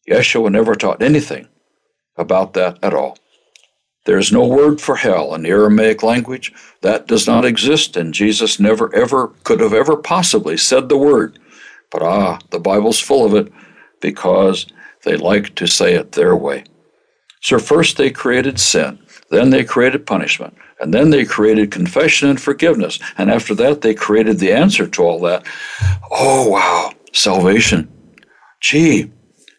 Yeshua 0.08 0.50
never 0.50 0.74
taught 0.74 1.02
anything 1.02 1.46
about 2.16 2.54
that 2.54 2.78
at 2.82 2.94
all. 2.94 3.18
There 4.04 4.18
is 4.18 4.32
no 4.32 4.44
word 4.44 4.80
for 4.80 4.96
hell 4.96 5.34
in 5.34 5.42
the 5.42 5.50
Aramaic 5.50 6.02
language. 6.02 6.52
That 6.80 7.06
does 7.06 7.26
not 7.26 7.44
exist, 7.44 7.96
and 7.96 8.12
Jesus 8.12 8.58
never 8.58 8.92
ever 8.94 9.28
could 9.44 9.60
have 9.60 9.72
ever 9.72 9.96
possibly 9.96 10.56
said 10.56 10.88
the 10.88 10.98
word. 10.98 11.38
But 11.90 12.02
ah, 12.02 12.38
the 12.50 12.58
Bible's 12.58 12.98
full 12.98 13.24
of 13.24 13.34
it 13.34 13.52
because 14.00 14.66
they 15.04 15.16
like 15.16 15.54
to 15.54 15.66
say 15.66 15.94
it 15.94 16.12
their 16.12 16.34
way. 16.34 16.64
So 17.42 17.58
first 17.58 17.96
they 17.96 18.10
created 18.10 18.58
sin, 18.58 18.98
then 19.30 19.50
they 19.50 19.64
created 19.64 20.06
punishment, 20.06 20.56
and 20.80 20.92
then 20.92 21.10
they 21.10 21.24
created 21.24 21.70
confession 21.70 22.28
and 22.28 22.40
forgiveness. 22.40 22.98
And 23.18 23.30
after 23.30 23.54
that, 23.56 23.82
they 23.82 23.94
created 23.94 24.38
the 24.38 24.52
answer 24.52 24.86
to 24.86 25.02
all 25.02 25.20
that. 25.20 25.44
Oh, 26.10 26.48
wow, 26.48 26.92
salvation. 27.12 27.90
Gee, 28.60 29.10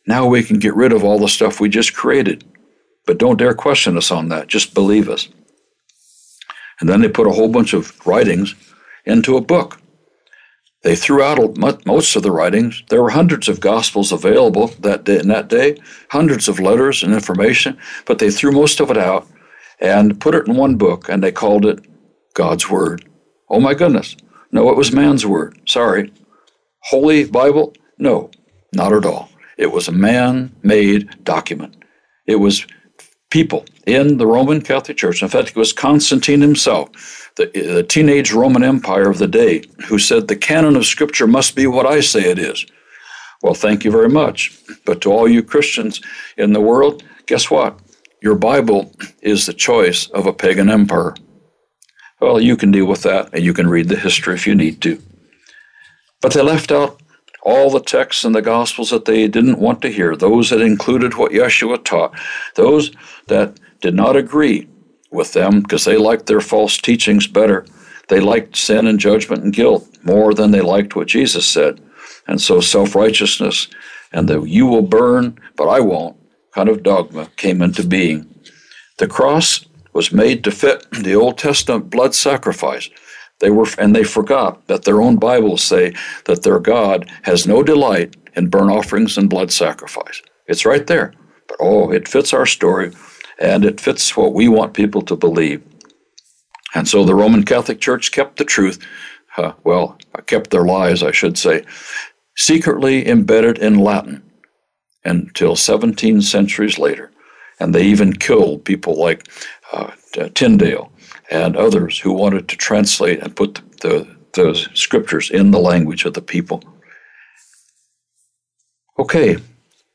now 0.06 0.28
we 0.28 0.44
can 0.44 0.60
get 0.60 0.76
rid 0.76 0.92
of 0.92 1.04
all 1.04 1.20
the 1.20 1.28
stuff 1.28 1.60
we 1.60 1.70
just 1.70 1.94
created. 1.94 2.44
But 3.06 3.18
don't 3.18 3.38
dare 3.38 3.54
question 3.54 3.98
us 3.98 4.12
on 4.12 4.30
that. 4.30 4.48
Just 4.48 4.74
believe 4.74 5.10
us. 5.10 5.30
And 6.80 6.90
then 6.90 7.02
they 7.02 7.10
put 7.10 7.28
a 7.28 7.32
whole 7.32 7.50
bunch 7.50 7.74
of 7.74 8.06
writings 8.06 8.56
into 9.06 9.38
a 9.38 9.42
book. 9.42 9.80
They 10.84 10.96
threw 10.96 11.24
out 11.24 11.58
most 11.86 12.16
of 12.16 12.24
the 12.24 12.32
writings. 12.32 12.84
There 12.90 13.02
were 13.02 13.12
hundreds 13.12 13.48
of 13.48 13.62
gospels 13.62 14.12
available 14.12 14.68
that 14.80 15.06
day, 15.06 15.20
in 15.20 15.30
that 15.30 15.48
day, 15.48 15.78
hundreds 16.10 16.50
of 16.50 16.60
letters 16.60 17.04
and 17.04 17.14
information, 17.14 17.78
but 18.06 18.20
they 18.20 18.30
threw 18.30 18.52
most 18.52 18.82
of 18.82 18.92
it 18.92 18.98
out 18.98 19.28
and 19.80 20.20
put 20.20 20.36
it 20.36 20.48
in 20.48 20.56
one 20.56 20.76
book, 20.76 21.08
and 21.08 21.24
they 21.24 21.32
called 21.32 21.66
it 21.66 21.86
God's 22.34 22.70
Word. 22.70 23.06
Oh 23.50 23.60
my 23.60 23.74
goodness. 23.74 24.16
No, 24.52 24.70
it 24.70 24.78
was 24.78 24.92
man's 24.92 25.26
word. 25.26 25.60
Sorry. 25.68 26.12
Holy 26.84 27.26
Bible? 27.26 27.74
No, 27.98 28.30
not 28.74 28.94
at 28.94 29.06
all. 29.06 29.30
It 29.58 29.72
was 29.72 29.88
a 29.88 29.92
man 29.92 30.56
made 30.64 31.24
document. 31.24 31.76
It 32.26 32.38
was 32.38 32.66
people 33.30 33.66
in 33.88 34.18
the 34.18 34.28
Roman 34.28 34.62
Catholic 34.62 34.98
Church. 34.98 35.22
In 35.22 35.30
fact, 35.30 35.50
it 35.50 35.56
was 35.56 35.74
Constantine 35.74 36.42
himself, 36.42 37.32
the, 37.36 37.48
the, 37.48 37.84
teenage 37.84 38.32
Roman 38.32 38.64
Empire 38.64 39.10
of 39.10 39.18
the 39.18 39.28
day, 39.28 39.64
who 39.88 39.98
said 39.98 40.28
the 40.28 40.36
canon 40.36 40.76
of 40.76 40.86
Scripture 40.86 41.28
must 41.28 41.56
be 41.56 41.68
what 41.68 41.86
I 41.86 42.00
say 42.00 42.30
it 42.30 42.40
is. 42.40 42.66
Well, 43.42 43.56
thank 43.56 43.84
you 43.84 43.92
very 43.92 44.10
much. 44.10 44.58
But 44.86 45.02
to 45.02 45.12
all 45.12 45.28
you 45.28 45.44
Christians 45.44 46.00
in 46.38 46.54
the 46.54 46.62
world, 46.62 47.04
guess 47.26 47.52
what? 47.52 47.80
Your 48.22 48.36
Bible 48.36 48.94
is 49.22 49.46
the 49.46 49.54
choice 49.54 50.08
of 50.12 50.28
a 50.28 50.34
pagan 50.34 50.70
empire. 50.70 51.16
Well, 52.22 52.40
you 52.40 52.56
can 52.56 52.72
deal 52.72 52.86
with 52.86 53.02
that, 53.02 53.30
and 53.34 53.44
you 53.44 53.54
can 53.54 53.68
read 53.68 53.90
the 53.90 53.98
history 53.98 54.36
if 54.36 54.48
you 54.48 54.56
need 54.56 54.82
to. 54.84 55.02
But 56.22 56.34
they 56.34 56.42
left 56.42 56.72
out 56.72 57.02
all 57.44 57.70
the 57.70 57.82
texts 57.82 58.24
in 58.24 58.32
the 58.32 58.42
Gospels 58.42 58.90
that 58.90 59.06
they 59.06 59.28
didn't 59.28 59.60
want 59.60 59.82
to 59.82 59.90
hear, 59.90 60.16
those 60.16 60.50
that 60.50 60.62
included 60.62 61.16
what 61.16 61.32
Yeshua 61.32 61.84
taught, 61.84 62.14
those 62.56 62.92
that 63.28 63.60
did 63.82 63.94
not 63.94 64.16
agree 64.16 64.68
with 65.12 65.34
them 65.34 65.62
because 65.62 65.86
they 65.86 65.98
liked 65.98 66.26
their 66.26 66.42
false 66.42 66.78
teachings 66.78 67.28
better. 67.28 67.66
They 68.10 68.20
liked 68.20 68.56
sin 68.56 68.88
and 68.88 69.00
judgment 69.00 69.44
and 69.44 69.54
guilt 69.54 69.88
more 70.04 70.34
than 70.34 70.52
they 70.52 70.62
liked 70.62 70.96
what 70.96 71.08
Jesus 71.08 71.46
said. 71.46 71.82
And 72.28 72.42
so 72.42 72.62
self 72.62 72.96
righteousness 72.96 73.68
and 74.12 74.28
the 74.28 74.42
you 74.44 74.66
will 74.66 74.82
burn, 74.82 75.38
but 75.56 75.68
I 75.68 75.80
won't 75.80 76.18
kind 76.54 76.70
of 76.70 76.84
dogma 76.84 77.30
came 77.36 77.62
into 77.62 77.86
being. 77.86 78.30
The 78.98 79.08
cross 79.08 79.66
was 79.92 80.12
made 80.12 80.44
to 80.44 80.52
fit 80.52 80.86
the 80.92 81.16
Old 81.16 81.38
Testament 81.38 81.90
blood 81.90 82.16
sacrifice. 82.16 82.90
They 83.44 83.50
were, 83.50 83.68
and 83.78 83.94
they 83.94 84.06
forgot 84.06 84.66
that 84.68 84.84
their 84.84 85.02
own 85.02 85.18
Bibles 85.18 85.62
say 85.62 85.94
that 86.24 86.44
their 86.44 86.62
God 86.62 87.12
has 87.24 87.46
no 87.46 87.62
delight 87.62 88.16
in 88.38 88.48
burnt 88.48 88.72
offerings 88.72 89.18
and 89.18 89.30
blood 89.30 89.52
sacrifice. 89.52 90.22
It's 90.48 90.66
right 90.66 90.88
there. 90.88 91.14
But 91.50 91.58
oh, 91.60 91.92
it 91.92 92.08
fits 92.08 92.32
our 92.32 92.46
story 92.46 92.94
and 93.38 93.66
it 93.66 93.82
fits 93.82 94.16
what 94.16 94.34
we 94.34 94.48
want 94.48 94.74
people 94.74 95.02
to 95.02 95.18
believe. 95.18 95.62
And 96.74 96.88
so 96.88 97.04
the 97.04 97.16
Roman 97.16 97.44
Catholic 97.44 97.82
Church 97.82 98.14
kept 98.14 98.38
the 98.38 98.46
truth, 98.46 98.80
uh, 99.36 99.52
well, 99.66 99.98
kept 100.26 100.52
their 100.52 100.64
lies, 100.64 101.04
I 101.04 101.12
should 101.12 101.38
say, 101.38 101.66
secretly 102.38 103.06
embedded 103.06 103.58
in 103.58 103.78
Latin 103.78 104.24
until 105.04 105.58
17 105.58 106.22
centuries 106.22 106.80
later. 106.80 107.12
And 107.60 107.76
they 107.76 107.84
even 107.84 108.14
killed 108.14 108.64
people 108.64 108.96
like 108.96 109.28
uh, 109.74 109.92
Tyndale 110.34 110.93
and 111.34 111.58
others 111.58 111.98
who 111.98 112.14
wanted 112.14 112.48
to 112.48 112.56
translate 112.56 113.20
and 113.20 113.36
put 113.36 113.56
the, 113.82 114.08
the 114.34 114.54
scriptures 114.76 115.32
in 115.32 115.50
the 115.50 115.60
language 115.60 116.06
of 116.06 116.14
the 116.14 116.22
people. 116.22 116.64
Okay, 119.00 119.38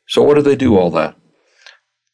so 0.09 0.20
what 0.20 0.34
did 0.34 0.45
they 0.45 0.57
do 0.57 0.76
all 0.76 0.91
that? 0.91 1.14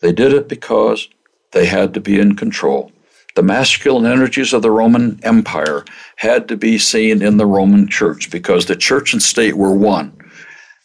They 0.02 0.12
did 0.12 0.34
it 0.34 0.46
because 0.46 1.08
they 1.52 1.64
had 1.64 1.94
to 1.94 2.00
be 2.00 2.20
in 2.20 2.36
control. 2.36 2.92
The 3.34 3.42
masculine 3.42 4.04
energies 4.04 4.52
of 4.52 4.60
the 4.60 4.70
Roman 4.70 5.18
Empire 5.22 5.86
had 6.16 6.46
to 6.48 6.56
be 6.56 6.76
seen 6.76 7.22
in 7.22 7.38
the 7.38 7.46
Roman 7.46 7.88
church 7.88 8.30
because 8.30 8.66
the 8.66 8.76
church 8.76 9.14
and 9.14 9.22
state 9.22 9.56
were 9.56 9.72
one. 9.74 10.12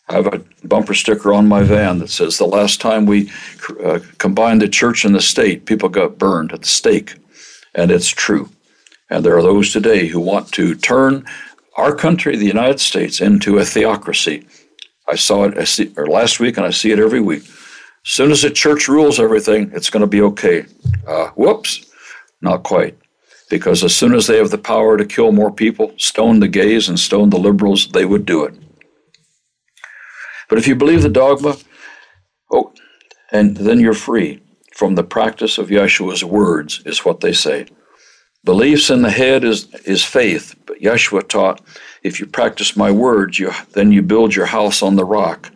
I 0.07 0.13
have 0.13 0.27
a 0.27 0.41
bumper 0.63 0.93
sticker 0.93 1.33
on 1.33 1.47
my 1.47 1.61
van 1.61 1.99
that 1.99 2.09
says 2.09 2.37
the 2.37 2.47
last 2.47 2.79
time 2.79 3.05
we 3.05 3.29
uh, 3.83 3.99
combined 4.17 4.61
the 4.61 4.69
church 4.69 5.03
and 5.03 5.13
the 5.13 5.21
state, 5.21 5.65
people 5.65 5.89
got 5.89 6.17
burned 6.17 6.53
at 6.53 6.61
the 6.61 6.67
stake 6.67 7.15
and 7.75 7.91
it's 7.91 8.09
true. 8.09 8.49
And 9.09 9.25
there 9.25 9.37
are 9.37 9.41
those 9.41 9.71
today 9.71 10.07
who 10.07 10.19
want 10.19 10.51
to 10.53 10.75
turn 10.75 11.25
our 11.75 11.95
country, 11.95 12.35
the 12.35 12.45
United 12.45 12.79
States, 12.79 13.21
into 13.21 13.57
a 13.57 13.65
theocracy. 13.65 14.45
I 15.07 15.15
saw 15.15 15.45
it 15.45 15.57
I 15.57 15.63
see, 15.63 15.91
or 15.97 16.07
last 16.07 16.39
week, 16.39 16.57
and 16.57 16.65
I 16.65 16.69
see 16.69 16.91
it 16.91 16.99
every 16.99 17.21
week. 17.21 17.43
As 17.43 18.11
soon 18.11 18.31
as 18.31 18.41
the 18.43 18.49
church 18.49 18.87
rules 18.87 19.19
everything, 19.19 19.71
it's 19.73 19.89
going 19.89 20.01
to 20.01 20.07
be 20.07 20.21
okay. 20.21 20.65
Uh, 21.07 21.29
whoops, 21.29 21.91
not 22.41 22.63
quite. 22.63 22.97
Because 23.49 23.83
as 23.83 23.95
soon 23.95 24.13
as 24.13 24.27
they 24.27 24.37
have 24.37 24.51
the 24.51 24.59
power 24.59 24.97
to 24.97 25.05
kill 25.05 25.31
more 25.31 25.51
people, 25.51 25.93
stone 25.97 26.39
the 26.39 26.47
gays 26.47 26.87
and 26.87 26.99
stone 26.99 27.31
the 27.31 27.39
liberals, 27.39 27.87
they 27.87 28.05
would 28.05 28.25
do 28.25 28.43
it. 28.43 28.53
But 30.49 30.59
if 30.59 30.67
you 30.67 30.75
believe 30.75 31.01
the 31.01 31.09
dogma, 31.09 31.57
oh, 32.51 32.73
and 33.31 33.57
then 33.57 33.79
you're 33.79 33.93
free 33.93 34.41
from 34.79 34.95
the 34.95 35.03
practice 35.03 35.57
of 35.57 35.67
Yeshua's 35.67 36.23
words, 36.23 36.81
is 36.85 37.03
what 37.03 37.19
they 37.19 37.33
say. 37.33 37.65
Beliefs 38.45 38.89
in 38.89 39.01
the 39.01 39.11
head 39.11 39.43
is, 39.43 39.67
is 39.83 40.05
faith, 40.05 40.55
but 40.65 40.79
Yeshua 40.79 41.27
taught 41.27 41.59
if 42.01 42.17
you 42.17 42.25
practice 42.25 42.77
my 42.77 42.89
words, 42.89 43.37
you, 43.37 43.51
then 43.73 43.91
you 43.91 44.01
build 44.01 44.33
your 44.33 44.45
house 44.45 44.81
on 44.81 44.95
the 44.95 45.03
rock. 45.03 45.51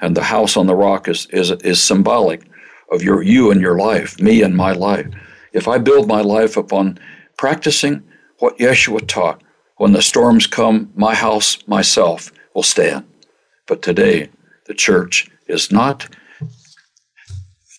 And 0.00 0.16
the 0.16 0.24
house 0.24 0.56
on 0.56 0.66
the 0.66 0.74
rock 0.74 1.06
is, 1.06 1.26
is, 1.26 1.52
is 1.52 1.80
symbolic 1.80 2.42
of 2.90 3.04
your 3.04 3.22
you 3.22 3.52
and 3.52 3.60
your 3.60 3.78
life, 3.78 4.18
me 4.18 4.42
and 4.42 4.56
my 4.56 4.72
life. 4.72 5.06
If 5.52 5.68
I 5.68 5.78
build 5.78 6.08
my 6.08 6.20
life 6.20 6.56
upon 6.56 6.98
practicing 7.38 8.02
what 8.40 8.58
Yeshua 8.58 9.06
taught, 9.06 9.44
when 9.76 9.92
the 9.92 10.02
storms 10.02 10.48
come, 10.48 10.90
my 10.96 11.14
house, 11.14 11.58
myself 11.68 12.32
will 12.52 12.64
stand. 12.64 13.04
But 13.68 13.80
today, 13.80 14.30
the 14.66 14.74
church 14.74 15.30
is 15.46 15.70
not 15.70 16.08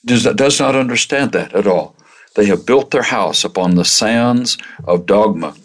does, 0.06 0.24
does 0.24 0.60
not 0.60 0.76
understand 0.76 1.32
that 1.32 1.54
at 1.54 1.68
all. 1.68 1.96
They 2.36 2.46
have 2.46 2.66
built 2.66 2.92
their 2.92 3.04
house 3.04 3.44
upon 3.44 3.76
the 3.76 3.86
sands 3.86 4.58
of 4.84 5.06
dogma, 5.06 5.56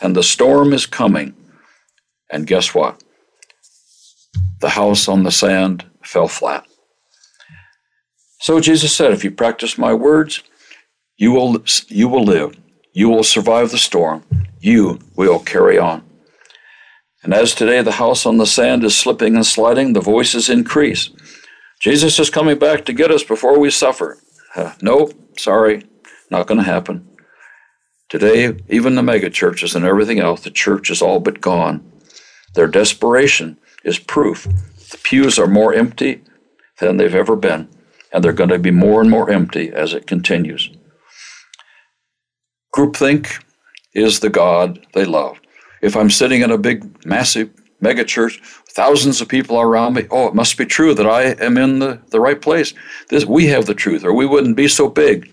and 0.00 0.14
the 0.14 0.22
storm 0.22 0.72
is 0.72 0.86
coming. 0.86 1.34
And 2.30 2.46
guess 2.46 2.74
what? 2.74 3.02
The 4.60 4.70
house 4.70 5.08
on 5.08 5.24
the 5.24 5.32
sand 5.32 5.84
fell 6.02 6.28
flat. 6.28 6.66
So 8.40 8.60
Jesus 8.60 8.94
said, 8.94 9.12
If 9.12 9.24
you 9.24 9.30
practice 9.30 9.76
my 9.76 9.92
words, 9.92 10.42
you 11.16 11.32
will, 11.32 11.62
you 11.88 12.08
will 12.08 12.24
live. 12.24 12.56
You 12.92 13.08
will 13.08 13.24
survive 13.24 13.70
the 13.70 13.78
storm. 13.78 14.24
You 14.60 15.00
will 15.16 15.38
carry 15.38 15.78
on. 15.78 16.02
And 17.22 17.34
as 17.34 17.54
today 17.54 17.82
the 17.82 17.92
house 17.92 18.24
on 18.24 18.38
the 18.38 18.46
sand 18.46 18.82
is 18.84 18.96
slipping 18.96 19.36
and 19.36 19.44
sliding, 19.44 19.92
the 19.92 20.00
voices 20.00 20.48
increase. 20.48 21.10
Jesus 21.80 22.18
is 22.18 22.28
coming 22.28 22.58
back 22.58 22.84
to 22.84 22.92
get 22.92 23.10
us 23.10 23.24
before 23.24 23.58
we 23.58 23.70
suffer. 23.70 24.18
Uh, 24.54 24.74
no, 24.82 25.10
sorry, 25.38 25.84
not 26.30 26.46
going 26.46 26.58
to 26.58 26.64
happen. 26.64 27.08
Today, 28.10 28.54
even 28.68 28.96
the 28.96 29.02
megachurches 29.02 29.74
and 29.74 29.84
everything 29.84 30.20
else, 30.20 30.42
the 30.42 30.50
church 30.50 30.90
is 30.90 31.00
all 31.00 31.20
but 31.20 31.40
gone. 31.40 31.90
Their 32.54 32.66
desperation 32.66 33.58
is 33.82 33.98
proof. 33.98 34.44
The 34.90 34.98
pews 35.02 35.38
are 35.38 35.46
more 35.46 35.72
empty 35.72 36.22
than 36.80 36.96
they've 36.96 37.14
ever 37.14 37.36
been, 37.36 37.68
and 38.12 38.22
they're 38.22 38.32
going 38.32 38.50
to 38.50 38.58
be 38.58 38.70
more 38.70 39.00
and 39.00 39.10
more 39.10 39.30
empty 39.30 39.72
as 39.72 39.94
it 39.94 40.06
continues. 40.06 40.70
Groupthink 42.76 43.42
is 43.94 44.20
the 44.20 44.30
God 44.30 44.84
they 44.92 45.04
love. 45.04 45.40
If 45.80 45.96
I'm 45.96 46.10
sitting 46.10 46.42
in 46.42 46.50
a 46.50 46.58
big, 46.58 47.06
massive 47.06 47.50
mega 47.80 48.04
church, 48.04 48.40
thousands 48.68 49.20
of 49.20 49.28
people 49.28 49.60
around 49.60 49.94
me, 49.94 50.06
oh, 50.10 50.28
it 50.28 50.34
must 50.34 50.56
be 50.56 50.66
true 50.66 50.94
that 50.94 51.06
I 51.06 51.22
am 51.44 51.56
in 51.56 51.78
the, 51.78 52.00
the 52.08 52.20
right 52.20 52.40
place. 52.40 52.74
This 53.08 53.24
we 53.24 53.46
have 53.46 53.66
the 53.66 53.74
truth, 53.74 54.04
or 54.04 54.12
we 54.12 54.26
wouldn't 54.26 54.56
be 54.56 54.68
so 54.68 54.88
big. 54.88 55.32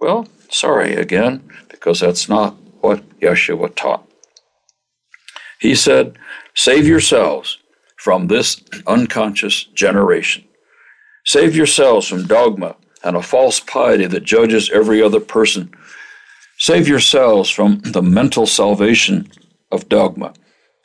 Well, 0.00 0.28
sorry 0.48 0.94
again, 0.94 1.48
because 1.68 2.00
that's 2.00 2.28
not 2.28 2.54
what 2.80 3.06
Yeshua 3.20 3.74
taught. 3.74 4.06
He 5.60 5.74
said, 5.74 6.18
Save 6.54 6.86
yourselves 6.86 7.58
from 7.96 8.26
this 8.26 8.62
unconscious 8.86 9.64
generation. 9.64 10.44
Save 11.24 11.54
yourselves 11.54 12.08
from 12.08 12.26
dogma 12.26 12.76
and 13.04 13.16
a 13.16 13.22
false 13.22 13.60
piety 13.60 14.06
that 14.06 14.24
judges 14.24 14.70
every 14.70 15.02
other 15.02 15.20
person. 15.20 15.70
Save 16.58 16.88
yourselves 16.88 17.50
from 17.50 17.80
the 17.80 18.02
mental 18.02 18.46
salvation 18.46 19.30
of 19.70 19.88
dogma 19.88 20.32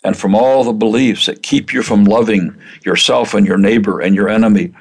and 0.06 0.16
from 0.16 0.36
all 0.36 0.64
the 0.64 0.72
beliefs 0.72 1.26
that 1.26 1.41
keep 1.41 1.74
you 1.74 1.82
from 1.82 2.06
loving 2.06 2.56
yourself 2.86 3.34
and 3.34 3.47
your 3.47 3.58
neighbor 3.58 3.99
and 3.99 4.14
your 4.14 4.30
enemy. 4.30 4.72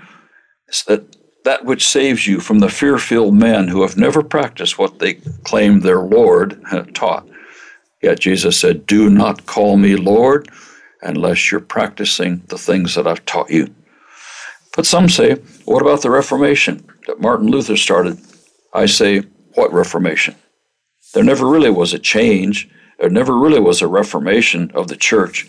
that, 0.86 1.16
that 1.44 1.64
which 1.64 1.86
saves 1.86 2.26
you 2.26 2.40
from 2.40 2.58
the 2.58 2.68
fear 2.68 2.98
filled 2.98 3.34
men 3.34 3.68
who 3.68 3.80
have 3.80 3.96
never 3.96 4.22
practiced 4.22 4.78
what 4.78 4.98
they 4.98 5.14
claim 5.44 5.80
their 5.80 6.00
Lord 6.00 6.62
taught. 6.94 7.26
Yet 8.02 8.20
Jesus 8.20 8.60
said, 8.60 8.86
Do 8.86 9.08
not 9.08 9.46
call 9.46 9.78
me 9.78 9.96
Lord 9.96 10.50
unless 11.00 11.50
you're 11.50 11.60
practicing 11.60 12.42
the 12.48 12.58
things 12.58 12.94
that 12.94 13.06
I've 13.06 13.24
taught 13.24 13.50
you. 13.50 13.74
But 14.76 14.84
some 14.84 15.08
say, 15.08 15.36
What 15.64 15.80
about 15.80 16.02
the 16.02 16.10
Reformation 16.10 16.86
that 17.06 17.20
Martin 17.22 17.46
Luther 17.46 17.78
started? 17.78 18.18
I 18.74 18.84
say, 18.84 19.22
What 19.54 19.72
Reformation? 19.72 20.34
There 21.14 21.24
never 21.24 21.48
really 21.48 21.70
was 21.70 21.94
a 21.94 21.98
change 21.98 22.68
there 22.98 23.10
never 23.10 23.36
really 23.36 23.60
was 23.60 23.82
a 23.82 23.88
reformation 23.88 24.70
of 24.74 24.88
the 24.88 24.96
church. 24.96 25.48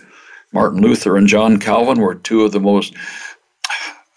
Martin 0.51 0.81
Luther 0.81 1.17
and 1.17 1.27
John 1.27 1.59
Calvin 1.59 1.99
were 1.99 2.15
two 2.15 2.43
of 2.43 2.51
the 2.51 2.59
most 2.59 2.93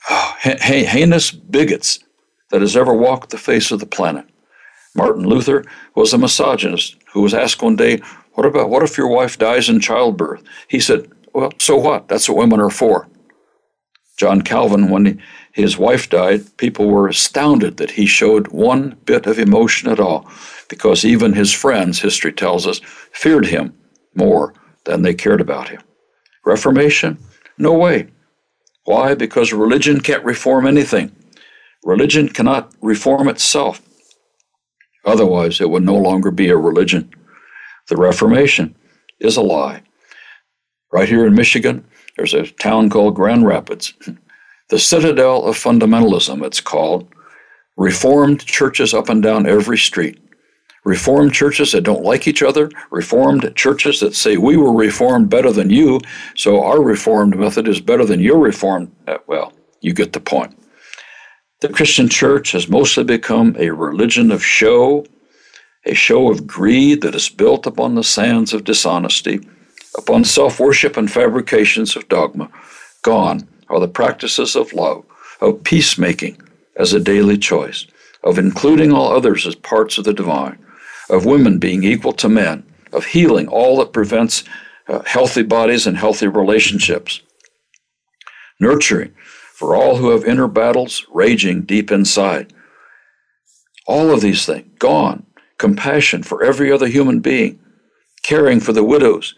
heinous 0.40 1.30
bigots 1.30 2.00
that 2.50 2.60
has 2.60 2.76
ever 2.76 2.92
walked 2.92 3.30
the 3.30 3.38
face 3.38 3.70
of 3.70 3.80
the 3.80 3.86
planet. 3.86 4.26
Martin 4.94 5.26
Luther 5.26 5.64
was 5.94 6.12
a 6.12 6.18
misogynist 6.18 6.96
who 7.12 7.20
was 7.20 7.34
asked 7.34 7.62
one 7.62 7.76
day, 7.76 8.00
What 8.32 8.46
about 8.46 8.70
what 8.70 8.82
if 8.82 8.96
your 8.96 9.08
wife 9.08 9.38
dies 9.38 9.68
in 9.68 9.80
childbirth? 9.80 10.42
He 10.68 10.80
said, 10.80 11.10
Well, 11.34 11.52
so 11.58 11.76
what? 11.76 12.08
That's 12.08 12.28
what 12.28 12.38
women 12.38 12.60
are 12.60 12.70
for. 12.70 13.08
John 14.16 14.42
Calvin, 14.42 14.90
when 14.90 15.22
his 15.52 15.78
wife 15.78 16.10
died, 16.10 16.56
people 16.56 16.88
were 16.88 17.08
astounded 17.08 17.76
that 17.76 17.92
he 17.92 18.06
showed 18.06 18.48
one 18.48 18.96
bit 19.04 19.26
of 19.26 19.38
emotion 19.38 19.90
at 19.90 20.00
all 20.00 20.28
because 20.68 21.04
even 21.04 21.32
his 21.32 21.52
friends, 21.52 22.00
history 22.00 22.32
tells 22.32 22.66
us, 22.66 22.80
feared 23.12 23.46
him 23.46 23.74
more 24.14 24.54
than 24.84 25.02
they 25.02 25.14
cared 25.14 25.40
about 25.40 25.68
him. 25.68 25.80
Reformation? 26.44 27.18
No 27.58 27.72
way. 27.72 28.08
Why? 28.84 29.14
Because 29.14 29.52
religion 29.52 30.00
can't 30.00 30.24
reform 30.24 30.66
anything. 30.66 31.14
Religion 31.84 32.28
cannot 32.28 32.72
reform 32.80 33.28
itself. 33.28 33.82
Otherwise, 35.04 35.60
it 35.60 35.70
would 35.70 35.84
no 35.84 35.96
longer 35.96 36.30
be 36.30 36.48
a 36.48 36.56
religion. 36.56 37.10
The 37.88 37.96
Reformation 37.96 38.74
is 39.20 39.36
a 39.36 39.42
lie. 39.42 39.82
Right 40.92 41.08
here 41.08 41.26
in 41.26 41.34
Michigan, 41.34 41.86
there's 42.16 42.34
a 42.34 42.46
town 42.46 42.90
called 42.90 43.14
Grand 43.14 43.46
Rapids. 43.46 43.94
The 44.70 44.78
citadel 44.78 45.44
of 45.44 45.56
fundamentalism, 45.56 46.44
it's 46.44 46.60
called. 46.60 47.08
Reformed 47.76 48.44
churches 48.44 48.92
up 48.92 49.08
and 49.08 49.22
down 49.22 49.46
every 49.46 49.78
street. 49.78 50.18
Reformed 50.84 51.34
churches 51.34 51.72
that 51.72 51.82
don't 51.82 52.04
like 52.04 52.26
each 52.26 52.42
other, 52.42 52.70
Reformed 52.90 53.52
churches 53.56 54.00
that 54.00 54.14
say 54.14 54.36
we 54.36 54.56
were 54.56 54.72
Reformed 54.72 55.28
better 55.28 55.52
than 55.52 55.70
you, 55.70 56.00
so 56.34 56.62
our 56.62 56.80
Reformed 56.82 57.36
method 57.36 57.68
is 57.68 57.80
better 57.80 58.04
than 58.04 58.20
your 58.20 58.38
Reformed. 58.38 58.90
Uh, 59.06 59.18
well, 59.26 59.52
you 59.80 59.92
get 59.92 60.12
the 60.12 60.20
point. 60.20 60.56
The 61.60 61.68
Christian 61.68 62.08
church 62.08 62.52
has 62.52 62.68
mostly 62.68 63.02
become 63.02 63.56
a 63.58 63.70
religion 63.70 64.30
of 64.30 64.44
show, 64.44 65.04
a 65.84 65.94
show 65.94 66.30
of 66.30 66.46
greed 66.46 67.02
that 67.02 67.16
is 67.16 67.28
built 67.28 67.66
upon 67.66 67.94
the 67.94 68.04
sands 68.04 68.52
of 68.52 68.64
dishonesty, 68.64 69.40
upon 69.96 70.24
self 70.24 70.60
worship 70.60 70.96
and 70.96 71.10
fabrications 71.10 71.96
of 71.96 72.08
dogma. 72.08 72.48
Gone 73.02 73.48
are 73.68 73.80
the 73.80 73.88
practices 73.88 74.54
of 74.54 74.72
love, 74.72 75.04
of 75.40 75.64
peacemaking 75.64 76.40
as 76.76 76.92
a 76.92 77.00
daily 77.00 77.36
choice, 77.36 77.86
of 78.22 78.38
including 78.38 78.92
all 78.92 79.12
others 79.12 79.46
as 79.46 79.54
parts 79.56 79.98
of 79.98 80.04
the 80.04 80.14
divine, 80.14 80.58
of 81.08 81.24
women 81.24 81.58
being 81.58 81.84
equal 81.84 82.12
to 82.12 82.28
men, 82.28 82.64
of 82.92 83.06
healing 83.06 83.48
all 83.48 83.78
that 83.78 83.92
prevents 83.92 84.44
uh, 84.88 85.02
healthy 85.04 85.42
bodies 85.42 85.86
and 85.86 85.96
healthy 85.96 86.26
relationships, 86.26 87.20
nurturing 88.60 89.14
for 89.54 89.74
all 89.74 89.96
who 89.96 90.10
have 90.10 90.24
inner 90.24 90.48
battles 90.48 91.04
raging 91.12 91.62
deep 91.62 91.90
inside. 91.90 92.52
All 93.86 94.10
of 94.10 94.20
these 94.20 94.46
things 94.46 94.68
gone, 94.78 95.26
compassion 95.58 96.22
for 96.22 96.42
every 96.42 96.70
other 96.70 96.86
human 96.86 97.20
being, 97.20 97.58
caring 98.22 98.60
for 98.60 98.72
the 98.72 98.84
widows, 98.84 99.34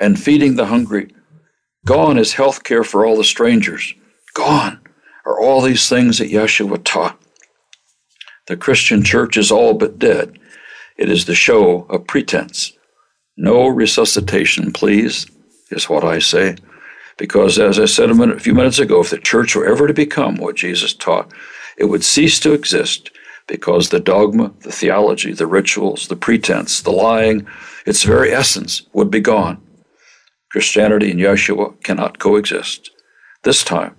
and 0.00 0.18
feeding 0.18 0.56
the 0.56 0.66
hungry. 0.66 1.14
Gone 1.84 2.18
is 2.18 2.34
health 2.34 2.64
care 2.64 2.84
for 2.84 3.04
all 3.04 3.16
the 3.16 3.24
strangers. 3.24 3.94
Gone 4.34 4.80
are 5.26 5.40
all 5.40 5.60
these 5.60 5.88
things 5.88 6.18
that 6.18 6.30
Yeshua 6.30 6.82
taught. 6.84 7.20
The 8.46 8.56
Christian 8.56 9.02
church 9.02 9.36
is 9.36 9.50
all 9.50 9.74
but 9.74 9.98
dead 9.98 10.38
it 10.98 11.08
is 11.08 11.24
the 11.24 11.34
show 11.34 11.82
of 11.84 12.06
pretense. 12.06 12.72
No 13.36 13.68
resuscitation, 13.68 14.72
please, 14.72 15.26
is 15.70 15.88
what 15.88 16.04
I 16.04 16.18
say. 16.18 16.56
Because, 17.16 17.58
as 17.58 17.78
I 17.78 17.86
said 17.86 18.10
a, 18.10 18.14
minute, 18.14 18.36
a 18.36 18.40
few 18.40 18.54
minutes 18.54 18.78
ago, 18.78 19.00
if 19.00 19.10
the 19.10 19.18
church 19.18 19.54
were 19.56 19.66
ever 19.66 19.86
to 19.86 19.94
become 19.94 20.36
what 20.36 20.56
Jesus 20.56 20.92
taught, 20.92 21.32
it 21.76 21.86
would 21.86 22.04
cease 22.04 22.40
to 22.40 22.52
exist 22.52 23.10
because 23.46 23.88
the 23.88 24.00
dogma, 24.00 24.52
the 24.60 24.72
theology, 24.72 25.32
the 25.32 25.46
rituals, 25.46 26.08
the 26.08 26.16
pretense, 26.16 26.82
the 26.82 26.90
lying, 26.90 27.46
its 27.86 28.02
very 28.02 28.32
essence 28.32 28.82
would 28.92 29.10
be 29.10 29.20
gone. 29.20 29.60
Christianity 30.50 31.10
and 31.10 31.20
Yeshua 31.20 31.80
cannot 31.82 32.18
coexist. 32.18 32.90
This 33.44 33.64
time, 33.64 33.94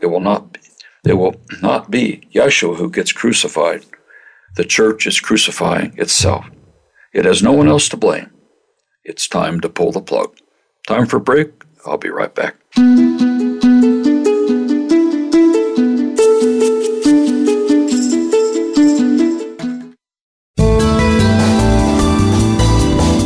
it 0.00 0.06
will 0.06 0.20
not 0.20 0.52
be. 0.52 0.60
It 1.06 1.14
will 1.14 1.36
not 1.60 1.90
be 1.90 2.26
Yeshua 2.34 2.76
who 2.76 2.90
gets 2.90 3.12
crucified. 3.12 3.84
The 4.56 4.64
church 4.64 5.06
is 5.08 5.18
crucifying 5.18 5.94
itself. 5.98 6.46
It 7.12 7.24
has 7.24 7.42
no 7.42 7.52
one 7.52 7.66
else 7.66 7.88
to 7.88 7.96
blame. 7.96 8.30
It's 9.02 9.26
time 9.26 9.60
to 9.60 9.68
pull 9.68 9.90
the 9.90 10.00
plug. 10.00 10.36
Time 10.86 11.06
for 11.06 11.18
break. 11.18 11.50
I'll 11.84 11.98
be 11.98 12.08
right 12.08 12.32
back. 12.32 12.54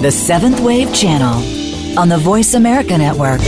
The 0.00 0.10
Seventh 0.10 0.60
Wave 0.60 0.94
Channel 0.94 1.98
on 1.98 2.08
the 2.08 2.16
Voice 2.16 2.54
America 2.54 2.96
Network. 2.96 3.40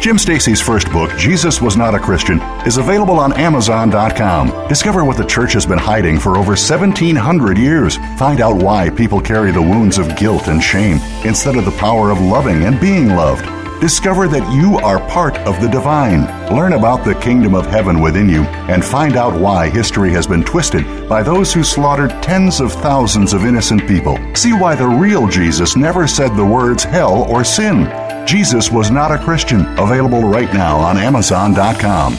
Jim 0.00 0.16
Stacy's 0.16 0.62
first 0.62 0.90
book, 0.92 1.14
Jesus 1.18 1.60
Was 1.60 1.76
Not 1.76 1.94
a 1.94 1.98
Christian, 1.98 2.40
is 2.66 2.78
available 2.78 3.18
on 3.18 3.34
Amazon.com. 3.34 4.66
Discover 4.66 5.04
what 5.04 5.18
the 5.18 5.26
church 5.26 5.52
has 5.52 5.66
been 5.66 5.76
hiding 5.76 6.18
for 6.18 6.38
over 6.38 6.52
1,700 6.52 7.58
years. 7.58 7.98
Find 8.18 8.40
out 8.40 8.62
why 8.62 8.88
people 8.88 9.20
carry 9.20 9.52
the 9.52 9.60
wounds 9.60 9.98
of 9.98 10.16
guilt 10.16 10.48
and 10.48 10.62
shame 10.62 11.00
instead 11.26 11.56
of 11.56 11.66
the 11.66 11.70
power 11.72 12.10
of 12.10 12.18
loving 12.18 12.64
and 12.64 12.80
being 12.80 13.08
loved. 13.08 13.59
Discover 13.80 14.28
that 14.28 14.52
you 14.52 14.76
are 14.78 15.00
part 15.08 15.38
of 15.38 15.58
the 15.62 15.68
divine. 15.68 16.26
Learn 16.54 16.74
about 16.74 17.02
the 17.02 17.14
kingdom 17.14 17.54
of 17.54 17.64
heaven 17.64 18.00
within 18.00 18.28
you 18.28 18.42
and 18.68 18.84
find 18.84 19.16
out 19.16 19.40
why 19.40 19.70
history 19.70 20.10
has 20.12 20.26
been 20.26 20.44
twisted 20.44 21.08
by 21.08 21.22
those 21.22 21.54
who 21.54 21.64
slaughtered 21.64 22.10
tens 22.22 22.60
of 22.60 22.72
thousands 22.72 23.32
of 23.32 23.46
innocent 23.46 23.86
people. 23.88 24.18
See 24.34 24.52
why 24.52 24.74
the 24.74 24.86
real 24.86 25.26
Jesus 25.26 25.76
never 25.76 26.06
said 26.06 26.36
the 26.36 26.44
words 26.44 26.84
hell 26.84 27.22
or 27.22 27.42
sin. 27.42 27.86
Jesus 28.26 28.70
Was 28.70 28.90
Not 28.90 29.12
a 29.12 29.18
Christian, 29.18 29.62
available 29.78 30.22
right 30.22 30.52
now 30.52 30.76
on 30.76 30.98
Amazon.com. 30.98 32.12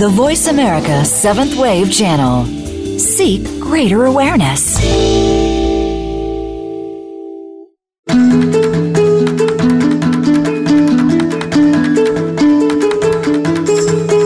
The 0.00 0.08
Voice 0.08 0.48
America 0.48 1.04
Seventh 1.04 1.56
Wave 1.56 1.92
Channel. 1.92 2.46
Seek 2.98 3.44
greater 3.60 4.06
awareness. 4.06 5.19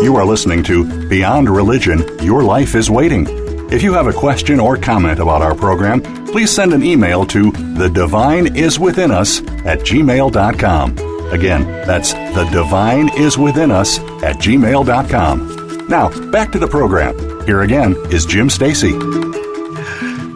You 0.03 0.17
are 0.17 0.25
listening 0.25 0.63
to 0.65 1.09
Beyond 1.09 1.51
Religion 1.51 2.03
Your 2.23 2.43
Life 2.43 2.75
is 2.75 2.91
Waiting. 2.91 3.27
If 3.71 3.83
you 3.83 3.93
have 3.93 4.07
a 4.07 4.13
question 4.13 4.59
or 4.59 4.79
comment 4.79 5.19
about 5.19 5.43
our 5.43 5.55
program, 5.55 6.01
please 6.27 6.51
send 6.51 6.73
an 6.73 6.83
email 6.83 7.27
to 7.27 7.51
the 7.51 7.91
divine 7.91 8.57
is 8.57 8.79
within 8.79 9.11
us 9.11 9.41
at 9.67 9.81
gmail.com. 9.81 10.99
Again, 11.33 11.65
that's 11.87 12.15
the 12.15 12.49
divine 12.53 13.11
is 13.19 13.37
within 13.37 13.71
us 13.71 13.99
at 14.23 14.37
gmail.com. 14.37 15.89
Now, 15.89 16.31
back 16.31 16.53
to 16.53 16.59
the 16.59 16.69
program. 16.69 17.45
Here 17.45 17.61
again 17.61 17.97
is 18.11 18.25
Jim 18.25 18.49
Stacy. 18.49 18.93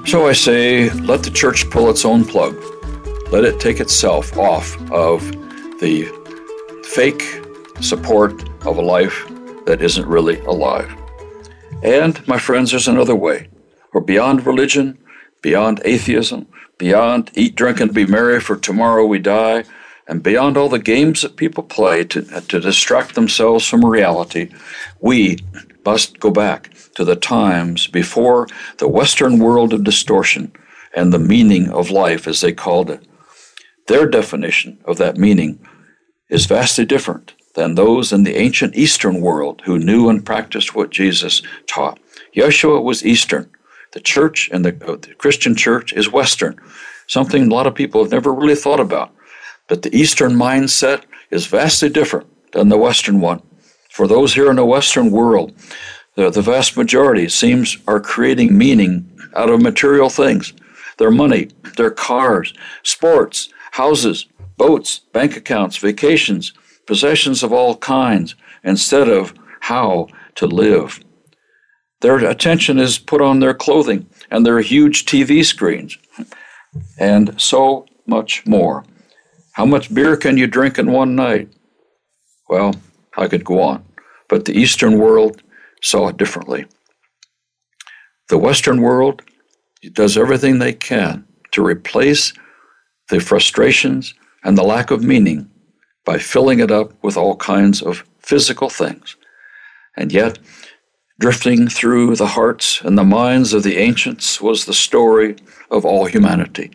So 0.05 0.27
I 0.27 0.33
say, 0.35 0.91
let 0.91 1.23
the 1.23 1.31
church 1.33 1.71
pull 1.71 1.89
its 1.89 2.05
own 2.05 2.27
plug. 2.27 2.55
Let 3.31 3.45
it 3.45 3.61
take 3.61 3.79
itself 3.79 4.39
off 4.39 4.75
of 4.91 5.21
the 5.81 6.09
fake 6.85 7.43
support 7.83 8.33
of 8.67 8.79
a 8.79 8.83
life 8.83 9.27
that 9.67 9.83
isn't 9.83 10.07
really 10.07 10.41
alive. 10.41 10.91
And, 11.83 12.27
my 12.27 12.39
friends, 12.39 12.71
there's 12.71 12.89
another 12.89 13.15
way. 13.15 13.49
We're 13.93 14.01
beyond 14.01 14.47
religion, 14.47 14.99
beyond 15.43 15.83
atheism, 15.85 16.47
beyond 16.79 17.31
eat, 17.35 17.55
drink, 17.55 17.81
and 17.81 17.93
be 17.93 18.07
merry, 18.07 18.41
for 18.41 18.57
tomorrow 18.57 19.05
we 19.05 19.19
die, 19.19 19.65
and 20.07 20.23
beyond 20.23 20.57
all 20.57 20.71
the 20.71 20.79
games 20.79 21.21
that 21.21 21.37
people 21.37 21.63
play 21.63 22.05
to, 22.05 22.23
to 22.23 22.61
distract 22.61 23.15
themselves 23.15 23.69
from 23.69 23.85
reality. 23.85 24.51
We 25.01 25.39
must 25.85 26.19
go 26.19 26.31
back 26.31 26.71
to 26.95 27.05
the 27.05 27.15
times 27.15 27.89
before 27.89 28.49
the 28.79 28.89
Western 28.89 29.39
world 29.39 29.75
of 29.75 29.85
distortion 29.85 30.51
and 30.95 31.13
the 31.13 31.19
meaning 31.19 31.69
of 31.69 31.91
life, 31.91 32.27
as 32.27 32.41
they 32.41 32.53
called 32.55 32.89
it. 32.89 33.05
Their 33.89 34.07
definition 34.07 34.79
of 34.85 34.99
that 34.99 35.17
meaning 35.17 35.59
is 36.29 36.45
vastly 36.45 36.85
different 36.85 37.33
than 37.55 37.75
those 37.75 38.13
in 38.13 38.23
the 38.23 38.37
ancient 38.37 38.77
Eastern 38.77 39.21
world 39.23 39.63
who 39.65 39.79
knew 39.79 40.11
and 40.11 40.25
practiced 40.25 40.75
what 40.75 40.91
Jesus 40.91 41.43
taught. 41.67 41.99
Yeshua 42.37 42.83
was 42.83 43.05
Eastern. 43.05 43.51
The 43.93 44.01
church 44.01 44.51
and 44.53 44.63
the, 44.63 44.75
uh, 44.87 44.97
the, 44.97 45.15
Christian 45.17 45.57
church 45.57 45.95
is 45.95 46.13
Western, 46.13 46.61
something 47.07 47.45
a 47.45 47.55
lot 47.55 47.67
of 47.67 47.75
people 47.75 48.03
have 48.03 48.13
never 48.13 48.33
really 48.33 48.55
thought 48.55 48.79
about. 48.79 49.11
But 49.67 49.81
the 49.81 49.97
Eastern 49.97 50.33
mindset 50.33 51.05
is 51.31 51.47
vastly 51.47 51.89
different 51.89 52.27
than 52.53 52.69
the 52.69 52.77
Western 52.77 53.21
one. 53.21 53.43
For 53.91 54.07
those 54.07 54.35
here 54.35 54.51
in 54.51 54.57
the 54.57 54.67
Western 54.67 55.11
world, 55.11 55.55
the, 56.15 56.29
the 56.29 56.43
vast 56.43 56.77
majority 56.77 57.29
seems 57.31 57.79
are 57.89 58.01
creating 58.01 58.57
meaning 58.57 59.11
out 59.35 59.49
of 59.49 59.63
material 59.63 60.11
things 60.11 60.53
their 60.99 61.11
money, 61.11 61.49
their 61.77 61.93
cars, 61.93 62.53
sports, 62.83 63.49
houses, 63.73 64.27
boats, 64.57 65.01
bank 65.13 65.37
accounts, 65.37 65.77
vacations, 65.77 66.53
possessions 66.87 67.43
of 67.43 67.53
all 67.53 67.77
kinds 67.77 68.35
instead 68.65 69.09
of 69.09 69.35
how 69.61 70.09
to 70.35 70.47
live. 70.47 71.01
Their 72.01 72.19
attention 72.19 72.79
is 72.79 72.99
put 72.99 73.21
on 73.21 73.41
their 73.41 73.55
clothing 73.55 74.07
and 74.31 74.47
their 74.47 74.61
huge 74.61 75.05
TV 75.05 75.45
screens, 75.45 75.99
and 76.99 77.41
so 77.41 77.87
much 78.07 78.47
more. 78.47 78.85
How 79.53 79.67
much 79.67 79.93
beer 79.93 80.17
can 80.17 80.37
you 80.37 80.47
drink 80.47 80.79
in 80.79 80.93
one 80.93 81.17
night? 81.17 81.49
Well, 82.49 82.75
I 83.17 83.27
could 83.27 83.45
go 83.45 83.61
on, 83.61 83.85
but 84.29 84.45
the 84.45 84.57
Eastern 84.57 84.99
world 84.99 85.43
saw 85.83 86.09
it 86.09 86.17
differently. 86.17 86.67
The 88.29 88.39
Western 88.39 88.81
world 88.81 89.23
does 89.93 90.17
everything 90.17 90.59
they 90.59 90.73
can 90.73 91.27
to 91.53 91.65
replace 91.65 92.33
the 93.09 93.21
frustrations 93.21 94.15
and 94.45 94.57
the 94.57 94.63
lack 94.63 94.91
of 94.91 95.03
meaning 95.03 95.51
by 96.05 96.19
filling 96.19 96.61
it 96.61 96.71
up 96.71 96.93
with 97.03 97.17
all 97.17 97.37
kinds 97.37 97.83
of 97.83 98.05
physical 98.19 98.69
things. 98.69 99.17
And 99.97 100.13
yet, 100.13 100.39
drifting 101.19 101.69
through 101.69 102.17
the 102.17 102.29
hearts 102.29 102.81
and 102.83 102.97
the 102.97 103.05
minds 103.05 103.53
of 103.53 103.63
the 103.63 103.77
ancients 103.77 104.41
was 104.41 104.65
the 104.65 104.75
story 104.75 105.37
of 105.71 105.85
all 105.85 106.07
humanity. 106.07 106.71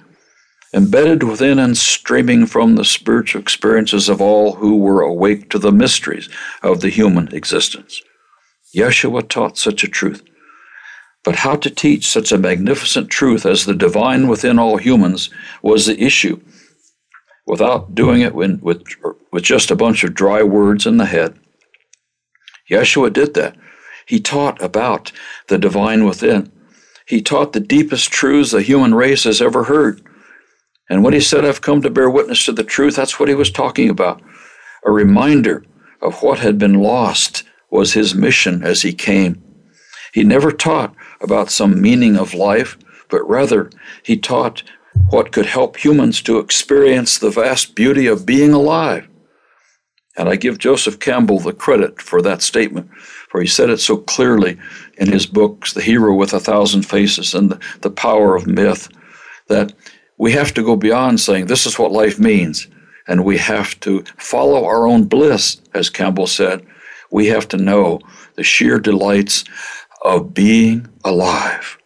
Embedded 0.74 1.24
within 1.24 1.60
and 1.60 1.78
streaming 1.78 2.46
from 2.48 2.76
the 2.76 2.84
spiritual 2.84 3.42
experiences 3.42 4.10
of 4.10 4.20
all 4.22 4.54
who 4.56 4.78
were 4.78 5.02
awake 5.02 5.50
to 5.52 5.60
the 5.60 5.72
mysteries 5.72 6.30
of 6.64 6.82
the 6.82 6.90
human 6.90 7.34
existence. 7.34 8.02
Yeshua 8.76 9.28
taught 9.30 9.58
such 9.58 9.84
a 9.84 9.88
truth. 9.88 10.24
But 11.24 11.38
how 11.38 11.56
to 11.56 11.70
teach 11.70 12.08
such 12.08 12.32
a 12.32 12.38
magnificent 12.38 13.10
truth 13.10 13.46
as 13.46 13.66
the 13.66 13.74
divine 13.74 14.28
within 14.28 14.60
all 14.60 14.78
humans 14.78 15.30
was 15.62 15.86
the 15.86 16.02
issue 16.02 16.42
without 17.46 17.96
doing 17.96 18.22
it 18.22 18.34
with, 18.34 18.62
with, 18.64 19.44
just 19.44 19.72
a 19.72 19.76
bunch 19.76 20.04
of 20.04 20.14
dry 20.14 20.44
words 20.44 20.86
in 20.86 20.98
the 20.98 21.06
head. 21.06 21.38
Yeshua 22.70 23.12
did 23.12 23.34
that. 23.34 23.56
He 24.06 24.20
taught 24.20 24.62
about 24.62 25.12
the 25.48 25.58
divine 25.58 26.06
within. 26.06 26.52
He 27.06 27.22
taught 27.22 27.54
the 27.54 27.60
deepest 27.60 28.12
truths 28.12 28.52
the 28.52 28.62
human 28.62 28.94
race 28.94 29.26
has 29.26 29.42
ever 29.42 29.66
heard. 29.66 30.02
And 30.90 31.04
when 31.04 31.14
he 31.14 31.20
said, 31.20 31.46
I've 31.46 31.62
come 31.62 31.82
to 31.82 31.90
bear 31.90 32.10
witness 32.10 32.46
to 32.46 32.52
the 32.52 32.64
truth, 32.64 32.96
that's 32.96 33.20
what 33.20 33.30
he 33.30 33.36
was 33.36 33.52
talking 33.52 33.90
about. 33.90 34.22
A 34.86 34.92
reminder 34.92 35.66
of 36.02 36.22
what 36.22 36.40
had 36.40 36.58
been 36.58 36.76
lost 36.76 37.44
was 37.70 37.94
his 37.94 38.14
mission 38.14 38.64
as 38.64 38.82
he 38.82 38.94
came. 38.94 39.42
He 40.14 40.24
never 40.24 40.52
taught 40.52 40.96
about 41.22 41.50
some 41.50 41.82
meaning 41.82 42.16
of 42.16 42.36
life, 42.36 42.78
but 43.10 43.28
rather 43.28 43.72
he 44.04 44.16
taught 44.16 44.64
what 45.10 45.32
could 45.32 45.48
help 45.48 45.76
humans 45.78 46.22
to 46.22 46.38
experience 46.38 47.18
the 47.18 47.32
vast 47.32 47.76
beauty 47.76 48.06
of 48.06 48.26
being 48.26 48.54
alive. 48.54 49.08
And 50.16 50.30
I 50.30 50.36
give 50.36 50.60
Joseph 50.60 51.00
Campbell 51.00 51.40
the 51.40 51.52
credit 51.52 52.00
for 52.00 52.22
that 52.22 52.44
statement, 52.44 52.92
for 53.30 53.42
he 53.42 53.48
said 53.48 53.72
it 53.72 53.80
so 53.80 53.98
clearly 53.98 54.60
in 54.98 55.12
his 55.12 55.26
books, 55.26 55.74
The 55.74 55.82
Hero 55.82 56.14
with 56.14 56.34
a 56.34 56.40
Thousand 56.40 56.84
Faces 56.84 57.34
and 57.34 57.58
the, 57.82 57.90
Power 57.90 58.36
of 58.36 58.46
Myth, 58.46 58.90
that 59.48 59.74
we 60.20 60.32
have 60.34 60.54
to 60.54 60.64
go 60.64 60.76
beyond 60.76 61.20
saying 61.20 61.48
this 61.48 61.66
is 61.66 61.80
what 61.80 61.92
life 61.92 62.20
means, 62.20 62.68
and 63.08 63.26
we 63.26 63.40
have 63.40 63.80
to 63.80 64.04
follow 64.18 64.66
our 64.66 64.86
own 64.86 65.06
bliss, 65.06 65.60
as 65.74 65.90
Campbell 65.90 66.28
said. 66.28 66.64
We 67.12 67.28
have 67.28 67.48
to 67.50 67.58
know 67.58 68.00
the 68.36 68.44
sheer 68.44 68.80
delights 68.80 69.44
of 70.04 70.34
being 70.34 70.88
alive. 71.04 71.78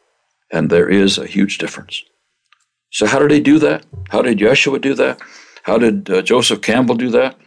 And 0.51 0.69
there 0.69 0.89
is 0.89 1.17
a 1.17 1.27
huge 1.27 1.57
difference. 1.57 2.03
So, 2.91 3.05
how 3.05 3.19
did 3.19 3.31
he 3.31 3.39
do 3.39 3.59
that? 3.59 3.85
How 4.09 4.21
did 4.21 4.39
Yeshua 4.39 4.81
do 4.81 4.93
that? 4.95 5.21
How 5.63 5.77
did 5.77 6.09
uh, 6.09 6.21
Joseph 6.21 6.61
Campbell 6.61 6.95
do 6.95 7.09
that? 7.11 7.37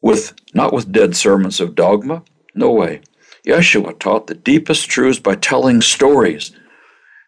With 0.00 0.34
not 0.54 0.72
with 0.72 0.92
dead 0.92 1.16
sermons 1.16 1.60
of 1.60 1.74
dogma. 1.74 2.22
No 2.54 2.70
way. 2.70 3.02
Yeshua 3.46 3.98
taught 3.98 4.26
the 4.26 4.34
deepest 4.34 4.88
truths 4.88 5.18
by 5.20 5.34
telling 5.34 5.80
stories, 5.80 6.52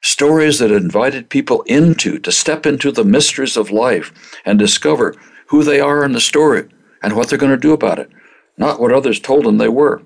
stories 0.02 0.58
that 0.58 0.72
invited 0.72 1.28
people 1.28 1.62
into 1.62 2.18
to 2.20 2.32
step 2.32 2.66
into 2.66 2.90
the 2.90 3.04
mysteries 3.04 3.56
of 3.56 3.70
life 3.70 4.12
and 4.44 4.58
discover 4.58 5.14
who 5.48 5.62
they 5.62 5.80
are 5.80 6.04
in 6.04 6.12
the 6.12 6.20
story 6.20 6.68
and 7.02 7.14
what 7.14 7.28
they're 7.28 7.38
going 7.38 7.52
to 7.52 7.56
do 7.56 7.72
about 7.72 7.98
it, 7.98 8.10
not 8.56 8.80
what 8.80 8.92
others 8.92 9.20
told 9.20 9.44
them 9.44 9.58
they 9.58 9.68
were. 9.68 10.02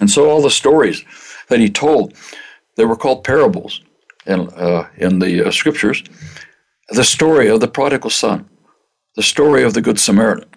And 0.00 0.10
so 0.10 0.28
all 0.28 0.42
the 0.42 0.50
stories 0.50 1.04
that 1.48 1.60
he 1.60 1.70
told, 1.70 2.14
they 2.76 2.84
were 2.84 2.96
called 2.96 3.24
parables 3.24 3.82
in, 4.26 4.48
uh, 4.50 4.88
in 4.96 5.18
the 5.18 5.46
uh, 5.46 5.50
scriptures. 5.50 6.02
The 6.88 7.04
story 7.04 7.48
of 7.48 7.60
the 7.60 7.68
prodigal 7.68 8.10
son, 8.10 8.48
the 9.14 9.22
story 9.22 9.62
of 9.62 9.74
the 9.74 9.82
Good 9.82 10.00
Samaritan, 10.00 10.48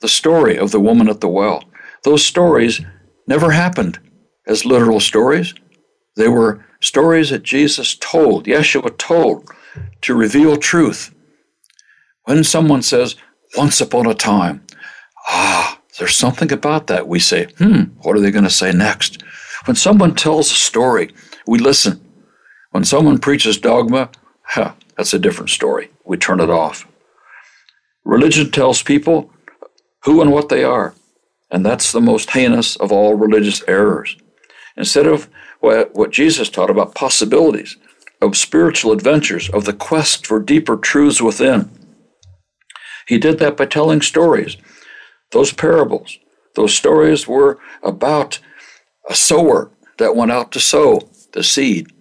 the 0.00 0.08
story 0.08 0.58
of 0.58 0.70
the 0.70 0.80
woman 0.80 1.08
at 1.08 1.20
the 1.20 1.28
well. 1.28 1.62
Those 2.04 2.24
stories 2.24 2.80
never 3.26 3.50
happened 3.50 3.98
as 4.46 4.64
literal 4.64 5.00
stories. 5.00 5.54
They 6.16 6.28
were 6.28 6.64
stories 6.80 7.30
that 7.30 7.42
Jesus 7.42 7.96
told, 7.96 8.46
Yeshua 8.46 8.96
told, 8.98 9.50
to 10.02 10.14
reveal 10.14 10.56
truth. 10.56 11.14
When 12.24 12.44
someone 12.44 12.82
says, 12.82 13.16
once 13.56 13.80
upon 13.80 14.06
a 14.06 14.14
time, 14.14 14.66
ah, 15.28 15.75
there's 15.98 16.16
something 16.16 16.52
about 16.52 16.86
that. 16.88 17.08
We 17.08 17.18
say, 17.18 17.46
hmm, 17.58 17.84
what 18.02 18.16
are 18.16 18.20
they 18.20 18.30
going 18.30 18.44
to 18.44 18.50
say 18.50 18.72
next? 18.72 19.22
When 19.64 19.76
someone 19.76 20.14
tells 20.14 20.50
a 20.50 20.54
story, 20.54 21.10
we 21.46 21.58
listen. 21.58 22.00
When 22.70 22.84
someone 22.84 23.18
preaches 23.18 23.58
dogma, 23.58 24.10
huh, 24.42 24.74
that's 24.96 25.14
a 25.14 25.18
different 25.18 25.50
story. 25.50 25.90
We 26.04 26.16
turn 26.16 26.40
it 26.40 26.50
off. 26.50 26.86
Religion 28.04 28.50
tells 28.50 28.82
people 28.82 29.32
who 30.04 30.20
and 30.20 30.30
what 30.30 30.48
they 30.48 30.62
are, 30.62 30.94
and 31.50 31.64
that's 31.64 31.90
the 31.90 32.00
most 32.00 32.30
heinous 32.30 32.76
of 32.76 32.92
all 32.92 33.14
religious 33.14 33.62
errors. 33.66 34.16
Instead 34.76 35.06
of 35.06 35.28
what, 35.60 35.94
what 35.94 36.12
Jesus 36.12 36.48
taught 36.48 36.70
about 36.70 36.94
possibilities, 36.94 37.76
of 38.20 38.36
spiritual 38.36 38.92
adventures, 38.92 39.48
of 39.50 39.64
the 39.64 39.72
quest 39.72 40.26
for 40.26 40.38
deeper 40.38 40.76
truths 40.76 41.20
within, 41.20 41.70
he 43.08 43.18
did 43.18 43.38
that 43.38 43.56
by 43.56 43.66
telling 43.66 44.02
stories. 44.02 44.56
Those 45.32 45.52
parables, 45.52 46.18
those 46.54 46.74
stories 46.74 47.26
were 47.26 47.58
about 47.82 48.38
a 49.08 49.14
sower 49.14 49.70
that 49.98 50.16
went 50.16 50.32
out 50.32 50.52
to 50.52 50.60
sow 50.60 51.00
the 51.32 51.42
seed. 51.42 51.92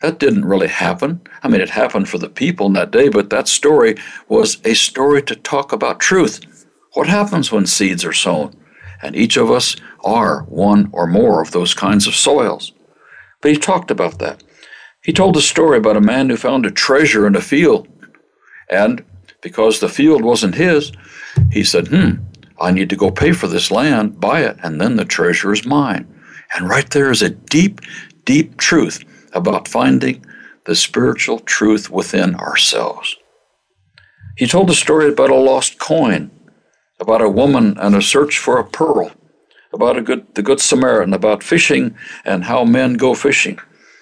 That 0.00 0.18
didn't 0.18 0.46
really 0.46 0.68
happen. 0.68 1.20
I 1.42 1.48
mean, 1.48 1.60
it 1.60 1.70
happened 1.70 2.08
for 2.08 2.18
the 2.18 2.28
people 2.28 2.66
in 2.66 2.72
that 2.72 2.90
day, 2.90 3.08
but 3.08 3.30
that 3.30 3.48
story 3.48 3.96
was 4.28 4.58
a 4.64 4.74
story 4.74 5.22
to 5.22 5.36
talk 5.36 5.72
about 5.72 6.00
truth. 6.00 6.40
What 6.94 7.06
happens 7.06 7.52
when 7.52 7.66
seeds 7.66 8.04
are 8.04 8.12
sown? 8.12 8.56
And 9.02 9.14
each 9.14 9.36
of 9.36 9.50
us 9.50 9.76
are 10.04 10.42
one 10.44 10.88
or 10.92 11.06
more 11.06 11.42
of 11.42 11.52
those 11.52 11.74
kinds 11.74 12.06
of 12.06 12.14
soils. 12.14 12.72
But 13.40 13.52
he 13.52 13.56
talked 13.58 13.90
about 13.90 14.18
that. 14.18 14.42
He 15.02 15.12
told 15.12 15.36
a 15.36 15.42
story 15.42 15.78
about 15.78 15.96
a 15.96 16.02
man 16.02 16.28
who 16.28 16.36
found 16.36 16.66
a 16.66 16.70
treasure 16.70 17.26
in 17.26 17.34
a 17.34 17.40
field. 17.40 17.88
And 18.70 19.04
because 19.42 19.80
the 19.80 19.88
field 19.88 20.22
wasn't 20.22 20.54
his, 20.54 20.92
he 21.50 21.64
said, 21.64 21.88
Hmm, 21.88 22.16
I 22.60 22.70
need 22.72 22.90
to 22.90 22.96
go 22.96 23.10
pay 23.10 23.32
for 23.32 23.46
this 23.46 23.70
land, 23.70 24.20
buy 24.20 24.42
it, 24.42 24.58
and 24.62 24.80
then 24.80 24.96
the 24.96 25.04
treasure 25.04 25.52
is 25.52 25.64
mine. 25.64 26.06
And 26.54 26.68
right 26.68 26.88
there 26.90 27.10
is 27.10 27.22
a 27.22 27.30
deep, 27.30 27.80
deep 28.24 28.58
truth 28.58 29.02
about 29.32 29.68
finding 29.68 30.24
the 30.66 30.74
spiritual 30.74 31.38
truth 31.40 31.88
within 31.90 32.34
ourselves. 32.34 33.16
He 34.36 34.46
told 34.46 34.70
a 34.70 34.74
story 34.74 35.08
about 35.08 35.30
a 35.30 35.34
lost 35.34 35.78
coin, 35.78 36.30
about 36.98 37.22
a 37.22 37.28
woman 37.28 37.78
and 37.78 37.94
a 37.94 38.02
search 38.02 38.38
for 38.38 38.58
a 38.58 38.64
pearl, 38.64 39.10
about 39.72 40.04
good, 40.04 40.34
the 40.34 40.42
Good 40.42 40.60
Samaritan, 40.60 41.14
about 41.14 41.42
fishing 41.42 41.96
and 42.24 42.44
how 42.44 42.64
men 42.64 42.94
go 42.94 43.14
fishing. 43.14 43.58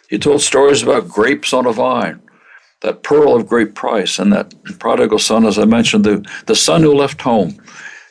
He 0.09 0.19
told 0.19 0.41
stories 0.41 0.83
about 0.83 1.09
grapes 1.09 1.53
on 1.53 1.67
a 1.67 1.73
vine, 1.73 2.21
that 2.81 3.03
pearl 3.03 3.37
of 3.37 3.47
great 3.47 3.75
price, 3.75 4.19
and 4.19 4.33
that 4.33 4.55
prodigal 4.79 5.19
son, 5.19 5.45
as 5.45 5.59
I 5.59 5.65
mentioned, 5.65 6.05
the, 6.05 6.25
the 6.47 6.57
son 6.57 6.83
who 6.83 6.95
left 6.95 7.21
home 7.23 7.61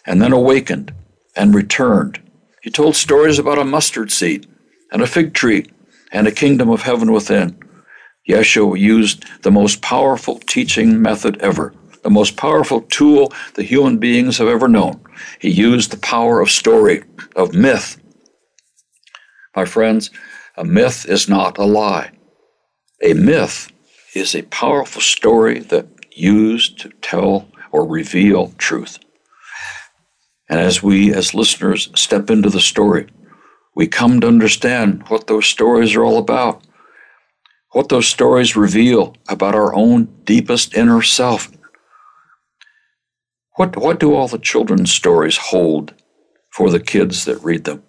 and 0.08 0.22
then 0.22 0.32
awakened 0.32 0.93
and 1.36 1.53
returned. 1.53 2.20
He 2.64 2.72
told 2.72 2.95
stories 2.95 3.38
about 3.38 3.60
a 3.60 3.66
mustard 3.66 4.12
seed 4.12 4.47
and 4.91 5.01
a 5.01 5.08
fig 5.08 5.34
tree 5.34 5.68
and 6.12 6.28
a 6.28 6.32
kingdom 6.32 6.70
of 6.70 6.82
heaven 6.82 7.12
within. 7.12 7.60
Yeshua 8.28 8.80
used 8.80 9.26
the 9.43 9.51
most 9.51 9.82
powerful 9.82 10.39
teaching 10.39 11.01
method 11.01 11.38
ever, 11.38 11.74
the 12.03 12.10
most 12.10 12.36
powerful 12.36 12.82
tool 12.82 13.32
the 13.53 13.64
human 13.64 13.97
beings 13.99 14.38
have 14.38 14.47
ever 14.47 14.68
known. 14.68 14.99
He 15.39 15.49
used 15.49 15.91
the 15.91 15.97
power 15.97 16.41
of 16.41 16.49
story, 16.49 17.03
of 17.36 17.53
myth. 17.53 18.01
My 19.55 19.66
friends, 19.66 20.10
a 20.55 20.64
myth 20.64 21.05
is 21.08 21.30
not 21.30 21.58
a 21.58 21.64
lie. 21.64 22.12
A 23.03 23.14
myth 23.14 23.72
is 24.16 24.36
a 24.36 24.41
powerful 24.43 25.01
story 25.01 25.60
that 25.60 25.88
used 26.12 26.80
to 26.80 26.89
tell 27.01 27.47
or 27.72 27.86
reveal 27.86 28.53
truth. 28.58 28.99
And 30.49 30.59
as 30.59 30.81
we, 30.81 31.13
as 31.13 31.33
listeners, 31.33 31.89
step 31.95 32.29
into 32.29 32.49
the 32.49 32.61
story, 32.61 33.07
we 33.75 33.87
come 33.87 34.21
to 34.21 34.27
understand 34.27 35.03
what 35.09 35.27
those 35.27 35.45
stories 35.45 35.95
are 35.95 36.03
all 36.03 36.17
about, 36.17 36.63
what 37.71 37.89
those 37.89 38.07
stories 38.07 38.55
reveal 38.55 39.15
about 39.27 39.55
our 39.55 39.73
own 39.75 40.05
deepest 40.23 40.73
inner 40.73 41.01
self. 41.01 41.51
What, 43.55 43.75
what 43.75 43.99
do 43.99 44.13
all 44.13 44.27
the 44.27 44.39
children's 44.39 44.91
stories 44.91 45.37
hold 45.37 45.93
for 46.51 46.69
the 46.69 46.79
kids 46.79 47.25
that 47.25 47.43
read 47.43 47.65
them? 47.65 47.83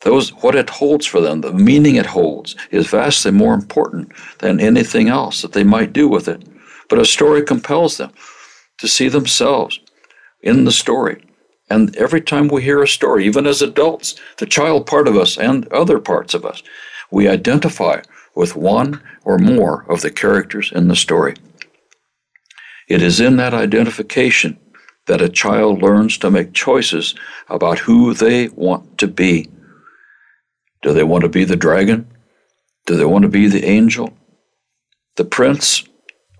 Those, 0.00 0.30
what 0.30 0.56
it 0.56 0.68
holds 0.68 1.06
for 1.06 1.20
them, 1.20 1.42
the 1.42 1.52
meaning 1.52 1.94
it 1.94 2.06
holds, 2.06 2.56
is 2.70 2.88
vastly 2.88 3.30
more 3.30 3.54
important 3.54 4.12
than 4.40 4.58
anything 4.60 5.08
else 5.08 5.42
that 5.42 5.52
they 5.52 5.62
might 5.62 5.92
do 5.92 6.08
with 6.08 6.26
it. 6.26 6.42
But 6.88 6.98
a 6.98 7.04
story 7.04 7.42
compels 7.42 7.98
them 7.98 8.12
to 8.78 8.88
see 8.88 9.08
themselves 9.08 9.78
in 10.42 10.64
the 10.64 10.72
story. 10.72 11.24
And 11.72 11.96
every 11.96 12.20
time 12.20 12.48
we 12.48 12.62
hear 12.62 12.82
a 12.82 12.86
story, 12.86 13.24
even 13.24 13.46
as 13.46 13.62
adults, 13.62 14.14
the 14.36 14.44
child 14.44 14.86
part 14.86 15.08
of 15.08 15.16
us 15.16 15.38
and 15.38 15.66
other 15.72 15.98
parts 15.98 16.34
of 16.34 16.44
us, 16.44 16.62
we 17.10 17.28
identify 17.28 18.02
with 18.34 18.54
one 18.54 19.02
or 19.24 19.38
more 19.38 19.90
of 19.90 20.02
the 20.02 20.10
characters 20.10 20.70
in 20.70 20.88
the 20.88 20.96
story. 20.96 21.34
It 22.88 23.00
is 23.00 23.20
in 23.20 23.36
that 23.36 23.54
identification 23.54 24.58
that 25.06 25.22
a 25.22 25.30
child 25.30 25.80
learns 25.80 26.18
to 26.18 26.30
make 26.30 26.52
choices 26.52 27.14
about 27.48 27.78
who 27.78 28.12
they 28.12 28.48
want 28.48 28.98
to 28.98 29.08
be 29.08 29.48
do 30.82 30.92
they 30.92 31.04
want 31.04 31.22
to 31.22 31.28
be 31.28 31.44
the 31.44 31.56
dragon? 31.56 32.08
Do 32.86 32.96
they 32.96 33.04
want 33.04 33.22
to 33.22 33.28
be 33.28 33.46
the 33.46 33.64
angel? 33.64 34.12
The 35.16 35.24
prince 35.24 35.84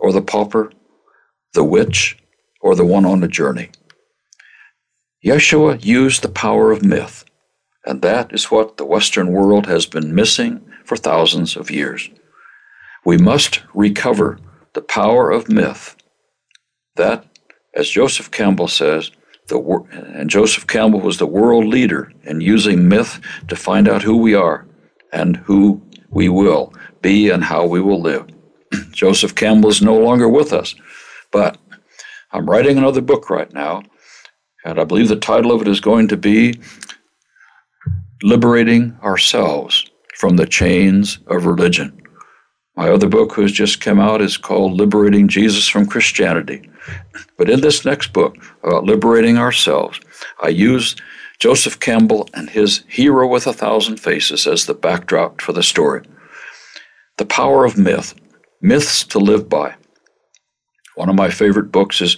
or 0.00 0.12
the 0.12 0.20
pauper? 0.20 0.72
The 1.54 1.62
witch 1.62 2.18
or 2.60 2.74
the 2.74 2.84
one 2.84 3.06
on 3.06 3.22
a 3.22 3.28
journey? 3.28 3.70
Yeshua 5.24 5.84
used 5.84 6.22
the 6.22 6.28
power 6.28 6.72
of 6.72 6.84
myth, 6.84 7.24
and 7.86 8.02
that 8.02 8.32
is 8.32 8.50
what 8.50 8.76
the 8.76 8.84
Western 8.84 9.30
world 9.30 9.66
has 9.66 9.86
been 9.86 10.14
missing 10.14 10.60
for 10.84 10.96
thousands 10.96 11.56
of 11.56 11.70
years. 11.70 12.10
We 13.04 13.18
must 13.18 13.62
recover 13.72 14.38
the 14.72 14.82
power 14.82 15.30
of 15.30 15.48
myth. 15.48 15.96
That, 16.96 17.24
as 17.74 17.88
Joseph 17.88 18.30
Campbell 18.30 18.68
says, 18.68 19.12
the 19.46 19.60
and 19.92 20.30
Joseph 20.30 20.66
Campbell 20.66 21.00
was 21.00 21.18
the 21.18 21.26
world 21.26 21.66
leader 21.66 22.12
in 22.24 22.40
using 22.40 22.88
myth 22.88 23.20
to 23.48 23.56
find 23.56 23.88
out 23.88 24.02
who 24.02 24.16
we 24.16 24.34
are 24.34 24.66
and 25.12 25.36
who 25.36 25.82
we 26.10 26.28
will 26.28 26.72
be 27.00 27.28
and 27.30 27.44
how 27.44 27.66
we 27.66 27.80
will 27.80 28.00
live. 28.00 28.26
Joseph 28.92 29.34
Campbell 29.34 29.70
is 29.70 29.82
no 29.82 29.96
longer 29.96 30.28
with 30.28 30.52
us, 30.52 30.74
but 31.30 31.58
I'm 32.32 32.48
writing 32.48 32.78
another 32.78 33.00
book 33.00 33.30
right 33.30 33.52
now, 33.52 33.82
and 34.64 34.80
I 34.80 34.84
believe 34.84 35.08
the 35.08 35.16
title 35.16 35.52
of 35.52 35.62
it 35.62 35.68
is 35.68 35.80
going 35.80 36.08
to 36.08 36.16
be 36.16 36.60
Liberating 38.22 38.96
Ourselves 39.02 39.90
from 40.16 40.36
the 40.36 40.46
Chains 40.46 41.18
of 41.26 41.46
Religion. 41.46 41.98
My 42.76 42.88
other 42.88 43.08
book, 43.08 43.32
who's 43.32 43.52
just 43.52 43.80
come 43.80 44.00
out, 44.00 44.22
is 44.22 44.36
called 44.36 44.72
Liberating 44.72 45.28
Jesus 45.28 45.68
from 45.68 45.86
Christianity. 45.86 46.70
But 47.36 47.50
in 47.50 47.60
this 47.60 47.84
next 47.84 48.12
book 48.12 48.36
about 48.62 48.84
liberating 48.84 49.36
ourselves, 49.36 50.00
I 50.42 50.48
use 50.48 50.96
Joseph 51.38 51.80
Campbell 51.80 52.28
and 52.34 52.48
his 52.48 52.84
Hero 52.88 53.26
with 53.26 53.46
a 53.46 53.52
Thousand 53.52 53.98
Faces 53.98 54.46
as 54.46 54.66
the 54.66 54.74
backdrop 54.74 55.40
for 55.40 55.52
the 55.52 55.62
story. 55.62 56.02
The 57.18 57.26
Power 57.26 57.64
of 57.64 57.76
Myth 57.76 58.14
Myths 58.60 59.02
to 59.04 59.18
Live 59.18 59.48
By. 59.48 59.74
One 60.94 61.08
of 61.08 61.16
my 61.16 61.30
favorite 61.30 61.72
books 61.72 62.00
is, 62.00 62.16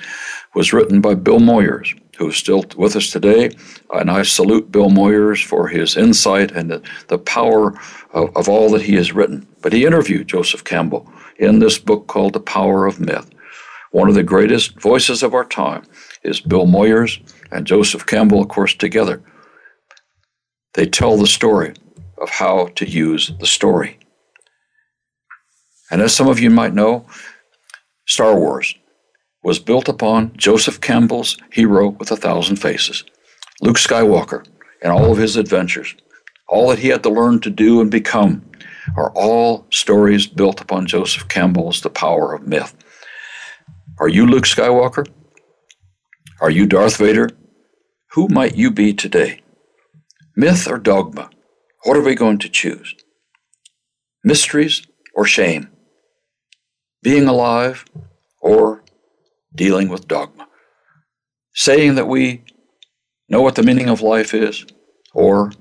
was 0.55 0.74
written 0.74 1.01
by 1.01 1.14
Bill 1.14 1.38
Moyers, 1.38 1.99
who 2.15 2.29
is 2.29 2.37
still 2.37 2.65
with 2.77 2.97
us 2.97 3.11
today. 3.11 3.51
And 3.93 4.11
I 4.11 4.23
salute 4.23 4.73
Bill 4.73 4.91
Moyers 4.91 5.45
for 5.45 5.69
his 5.69 5.97
insight 5.97 6.51
and 6.53 6.71
the, 6.71 6.83
the 7.09 7.19
power 7.19 7.79
of, 8.12 8.35
of 8.37 8.49
all 8.49 8.71
that 8.71 8.83
he 8.83 8.95
has 8.95 9.12
written. 9.12 9.47
But 9.62 9.73
he 9.73 9.85
interviewed 9.85 10.29
Joseph 10.29 10.65
Campbell 10.65 11.11
in 11.39 11.59
this 11.59 11.79
book 11.79 12.07
called 12.07 12.33
The 12.33 12.41
Power 12.41 12.87
of 12.87 13.01
Myth. 13.01 13.31
One 13.91 14.09
of 14.09 14.15
the 14.15 14.23
greatest 14.23 14.81
voices 14.81 15.23
of 15.23 15.35
our 15.35 15.45
time 15.45 15.85
is 16.23 16.41
Bill 16.41 16.67
Moyers 16.67 17.21
and 17.53 17.67
Joseph 17.67 18.07
Campbell, 18.07 18.43
of 18.43 18.49
course, 18.49 18.75
together. 18.75 19.23
They 20.75 20.87
tell 20.87 21.17
the 21.17 21.27
story 21.27 21.75
of 22.21 22.31
how 22.31 22.67
to 22.75 22.89
use 22.89 23.33
the 23.39 23.47
story. 23.47 23.99
And 25.91 26.03
as 26.03 26.15
some 26.15 26.29
of 26.29 26.41
you 26.41 26.51
might 26.51 26.75
know, 26.75 27.07
Star 28.07 28.37
Wars 28.37 28.75
was 29.45 29.59
built 29.59 29.88
upon 29.88 30.34
Joseph 30.36 30.80
Campbell's 30.80 31.36
hero 31.53 31.90
with 31.90 32.11
a 32.11 32.16
thousand 32.16 32.57
faces, 32.57 33.05
Luke 33.61 33.76
Skywalker, 33.76 34.45
and 34.82 34.90
all 34.90 35.12
of 35.12 35.18
his 35.18 35.36
adventures. 35.36 35.95
All 36.49 36.70
that 36.70 36.78
he 36.78 36.88
had 36.88 37.03
to 37.03 37.11
learn 37.11 37.40
to 37.40 37.51
do 37.51 37.80
and 37.80 37.90
become 37.90 38.51
are 38.97 39.12
all 39.12 39.66
stories 39.70 40.26
built 40.26 40.61
upon 40.61 40.86
Joseph 40.86 41.28
Campbell's 41.28 41.82
The 41.82 41.90
Power 41.90 42.34
of 42.34 42.47
Myth. 42.47 42.74
Are 43.99 44.09
you 44.09 44.26
Luke 44.26 44.45
Skywalker? 44.45 45.07
Are 46.40 46.51
you 46.51 46.66
Darth 46.66 46.97
Vader? 46.97 47.30
Who 48.12 48.28
might 48.28 48.57
you 48.57 48.70
be 48.70 48.95
today? 48.95 49.40
Myth 50.36 50.66
or 50.68 50.78
dogma? 50.78 51.30
What 51.84 51.97
are 51.97 52.03
we 52.03 52.14
going 52.14 52.38
to 52.38 52.49
choose? 52.49 52.95
Mysteries 54.22 54.86
or 55.14 55.26
shame? 55.26 55.68
Being 57.03 57.26
alive 57.26 57.84
or 58.40 58.84
dealing 59.55 59.88
with 59.88 60.09
dogma? 60.09 60.46
Saying 61.55 61.94
that 61.94 62.09
we 62.09 62.42
know 63.28 63.42
what 63.42 63.55
the 63.55 63.62
meaning 63.62 63.88
of 63.88 64.00
life 64.00 64.34
is 64.34 64.64
or 65.12 65.52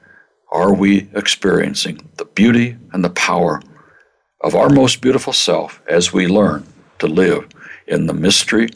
are 0.52 0.74
we 0.74 1.10
experiencing 1.14 2.10
the 2.18 2.26
beauty 2.26 2.78
and 2.92 3.04
the 3.04 3.10
power 3.10 3.62
of 4.42 4.56
our 4.56 4.70
most 4.70 5.02
beautiful 5.02 5.34
self 5.34 5.82
as 5.88 6.14
we 6.14 6.28
learn 6.28 6.66
to 7.00 7.08
live 7.08 7.48
in 7.88 8.06
the 8.06 8.14
mystery 8.14 8.70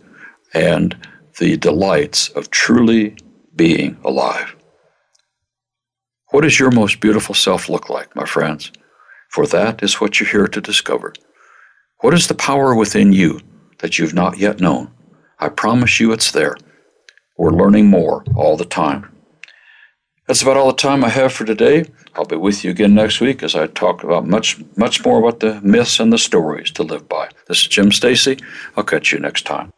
and 0.54 0.96
the 1.40 1.58
delights 1.58 2.30
of 2.30 2.50
truly 2.50 3.16
being 3.56 3.98
alive? 4.04 4.56
What 6.32 6.42
does 6.42 6.60
your 6.60 6.72
most 6.72 7.00
beautiful 7.00 7.36
self 7.36 7.70
look 7.70 7.90
like, 7.90 8.16
my 8.16 8.26
friends? 8.26 8.72
For 9.30 9.46
that 9.48 9.84
is 9.84 10.02
what 10.02 10.20
you're 10.20 10.30
here 10.30 10.48
to 10.48 10.62
discover. 10.62 11.14
What 12.02 12.14
is 12.14 12.28
the 12.28 12.36
power 12.36 12.76
within 12.76 13.14
you 13.14 13.42
that 13.80 13.98
you've 13.98 14.14
not 14.14 14.38
yet 14.38 14.60
known? 14.60 14.92
I 15.40 15.50
promise 15.50 16.00
you 16.00 16.12
it's 16.12 16.32
there. 16.32 16.58
We're 17.38 17.52
learning 17.52 17.86
more 17.88 18.24
all 18.36 18.58
the 18.58 18.66
time. 18.66 19.12
That's 20.26 20.42
about 20.42 20.58
all 20.58 20.68
the 20.68 20.78
time 20.78 21.04
I 21.06 21.10
have 21.10 21.32
for 21.32 21.46
today. 21.46 21.86
I'll 22.16 22.26
be 22.26 22.36
with 22.36 22.64
you 22.64 22.72
again 22.72 22.96
next 22.96 23.22
week 23.22 23.44
as 23.44 23.56
I 23.56 23.68
talk 23.68 24.04
about 24.04 24.28
much, 24.28 24.58
much 24.76 25.06
more 25.06 25.20
about 25.20 25.40
the 25.40 25.62
myths 25.62 26.00
and 26.00 26.12
the 26.12 26.18
stories 26.18 26.72
to 26.72 26.84
live 26.84 27.08
by. 27.08 27.30
This 27.48 27.62
is 27.62 27.68
Jim 27.68 27.92
Stacy. 27.92 28.38
I'll 28.76 28.84
catch 28.84 29.14
you 29.14 29.20
next 29.20 29.46
time. 29.46 29.72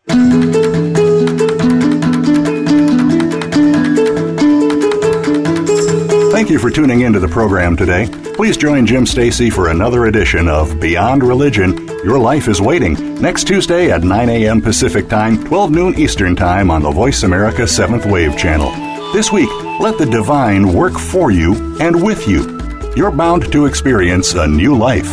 Thank 6.40 6.52
you 6.52 6.58
for 6.58 6.72
tuning 6.72 7.02
into 7.02 7.20
the 7.20 7.28
program 7.28 7.76
today. 7.76 8.08
Please 8.34 8.56
join 8.56 8.86
Jim 8.86 9.06
Stacy 9.06 9.50
for 9.50 9.68
another 9.68 10.06
edition 10.06 10.48
of 10.48 10.80
Beyond 10.80 11.22
Religion. 11.22 11.86
Your 12.02 12.18
life 12.18 12.48
is 12.48 12.62
waiting 12.62 13.16
next 13.16 13.46
Tuesday 13.46 13.92
at 13.92 14.04
9 14.04 14.30
a.m. 14.30 14.62
Pacific 14.62 15.10
Time, 15.10 15.44
12 15.44 15.70
noon 15.70 16.00
Eastern 16.00 16.38
Time 16.38 16.72
on 16.72 16.82
the 16.82 16.92
Voice 16.92 17.24
America 17.24 17.64
7th 17.64 18.10
Wave 18.10 18.38
channel. 18.38 18.72
This 19.12 19.34
week, 19.34 19.50
let 19.82 19.98
the 19.98 20.06
divine 20.06 20.72
work 20.72 20.94
for 20.98 21.30
you 21.30 21.78
and 21.82 22.02
with 22.02 22.26
you. 22.26 22.58
You're 22.96 23.12
bound 23.12 23.52
to 23.52 23.66
experience 23.66 24.34
a 24.34 24.48
new 24.48 24.78
life. 24.78 25.10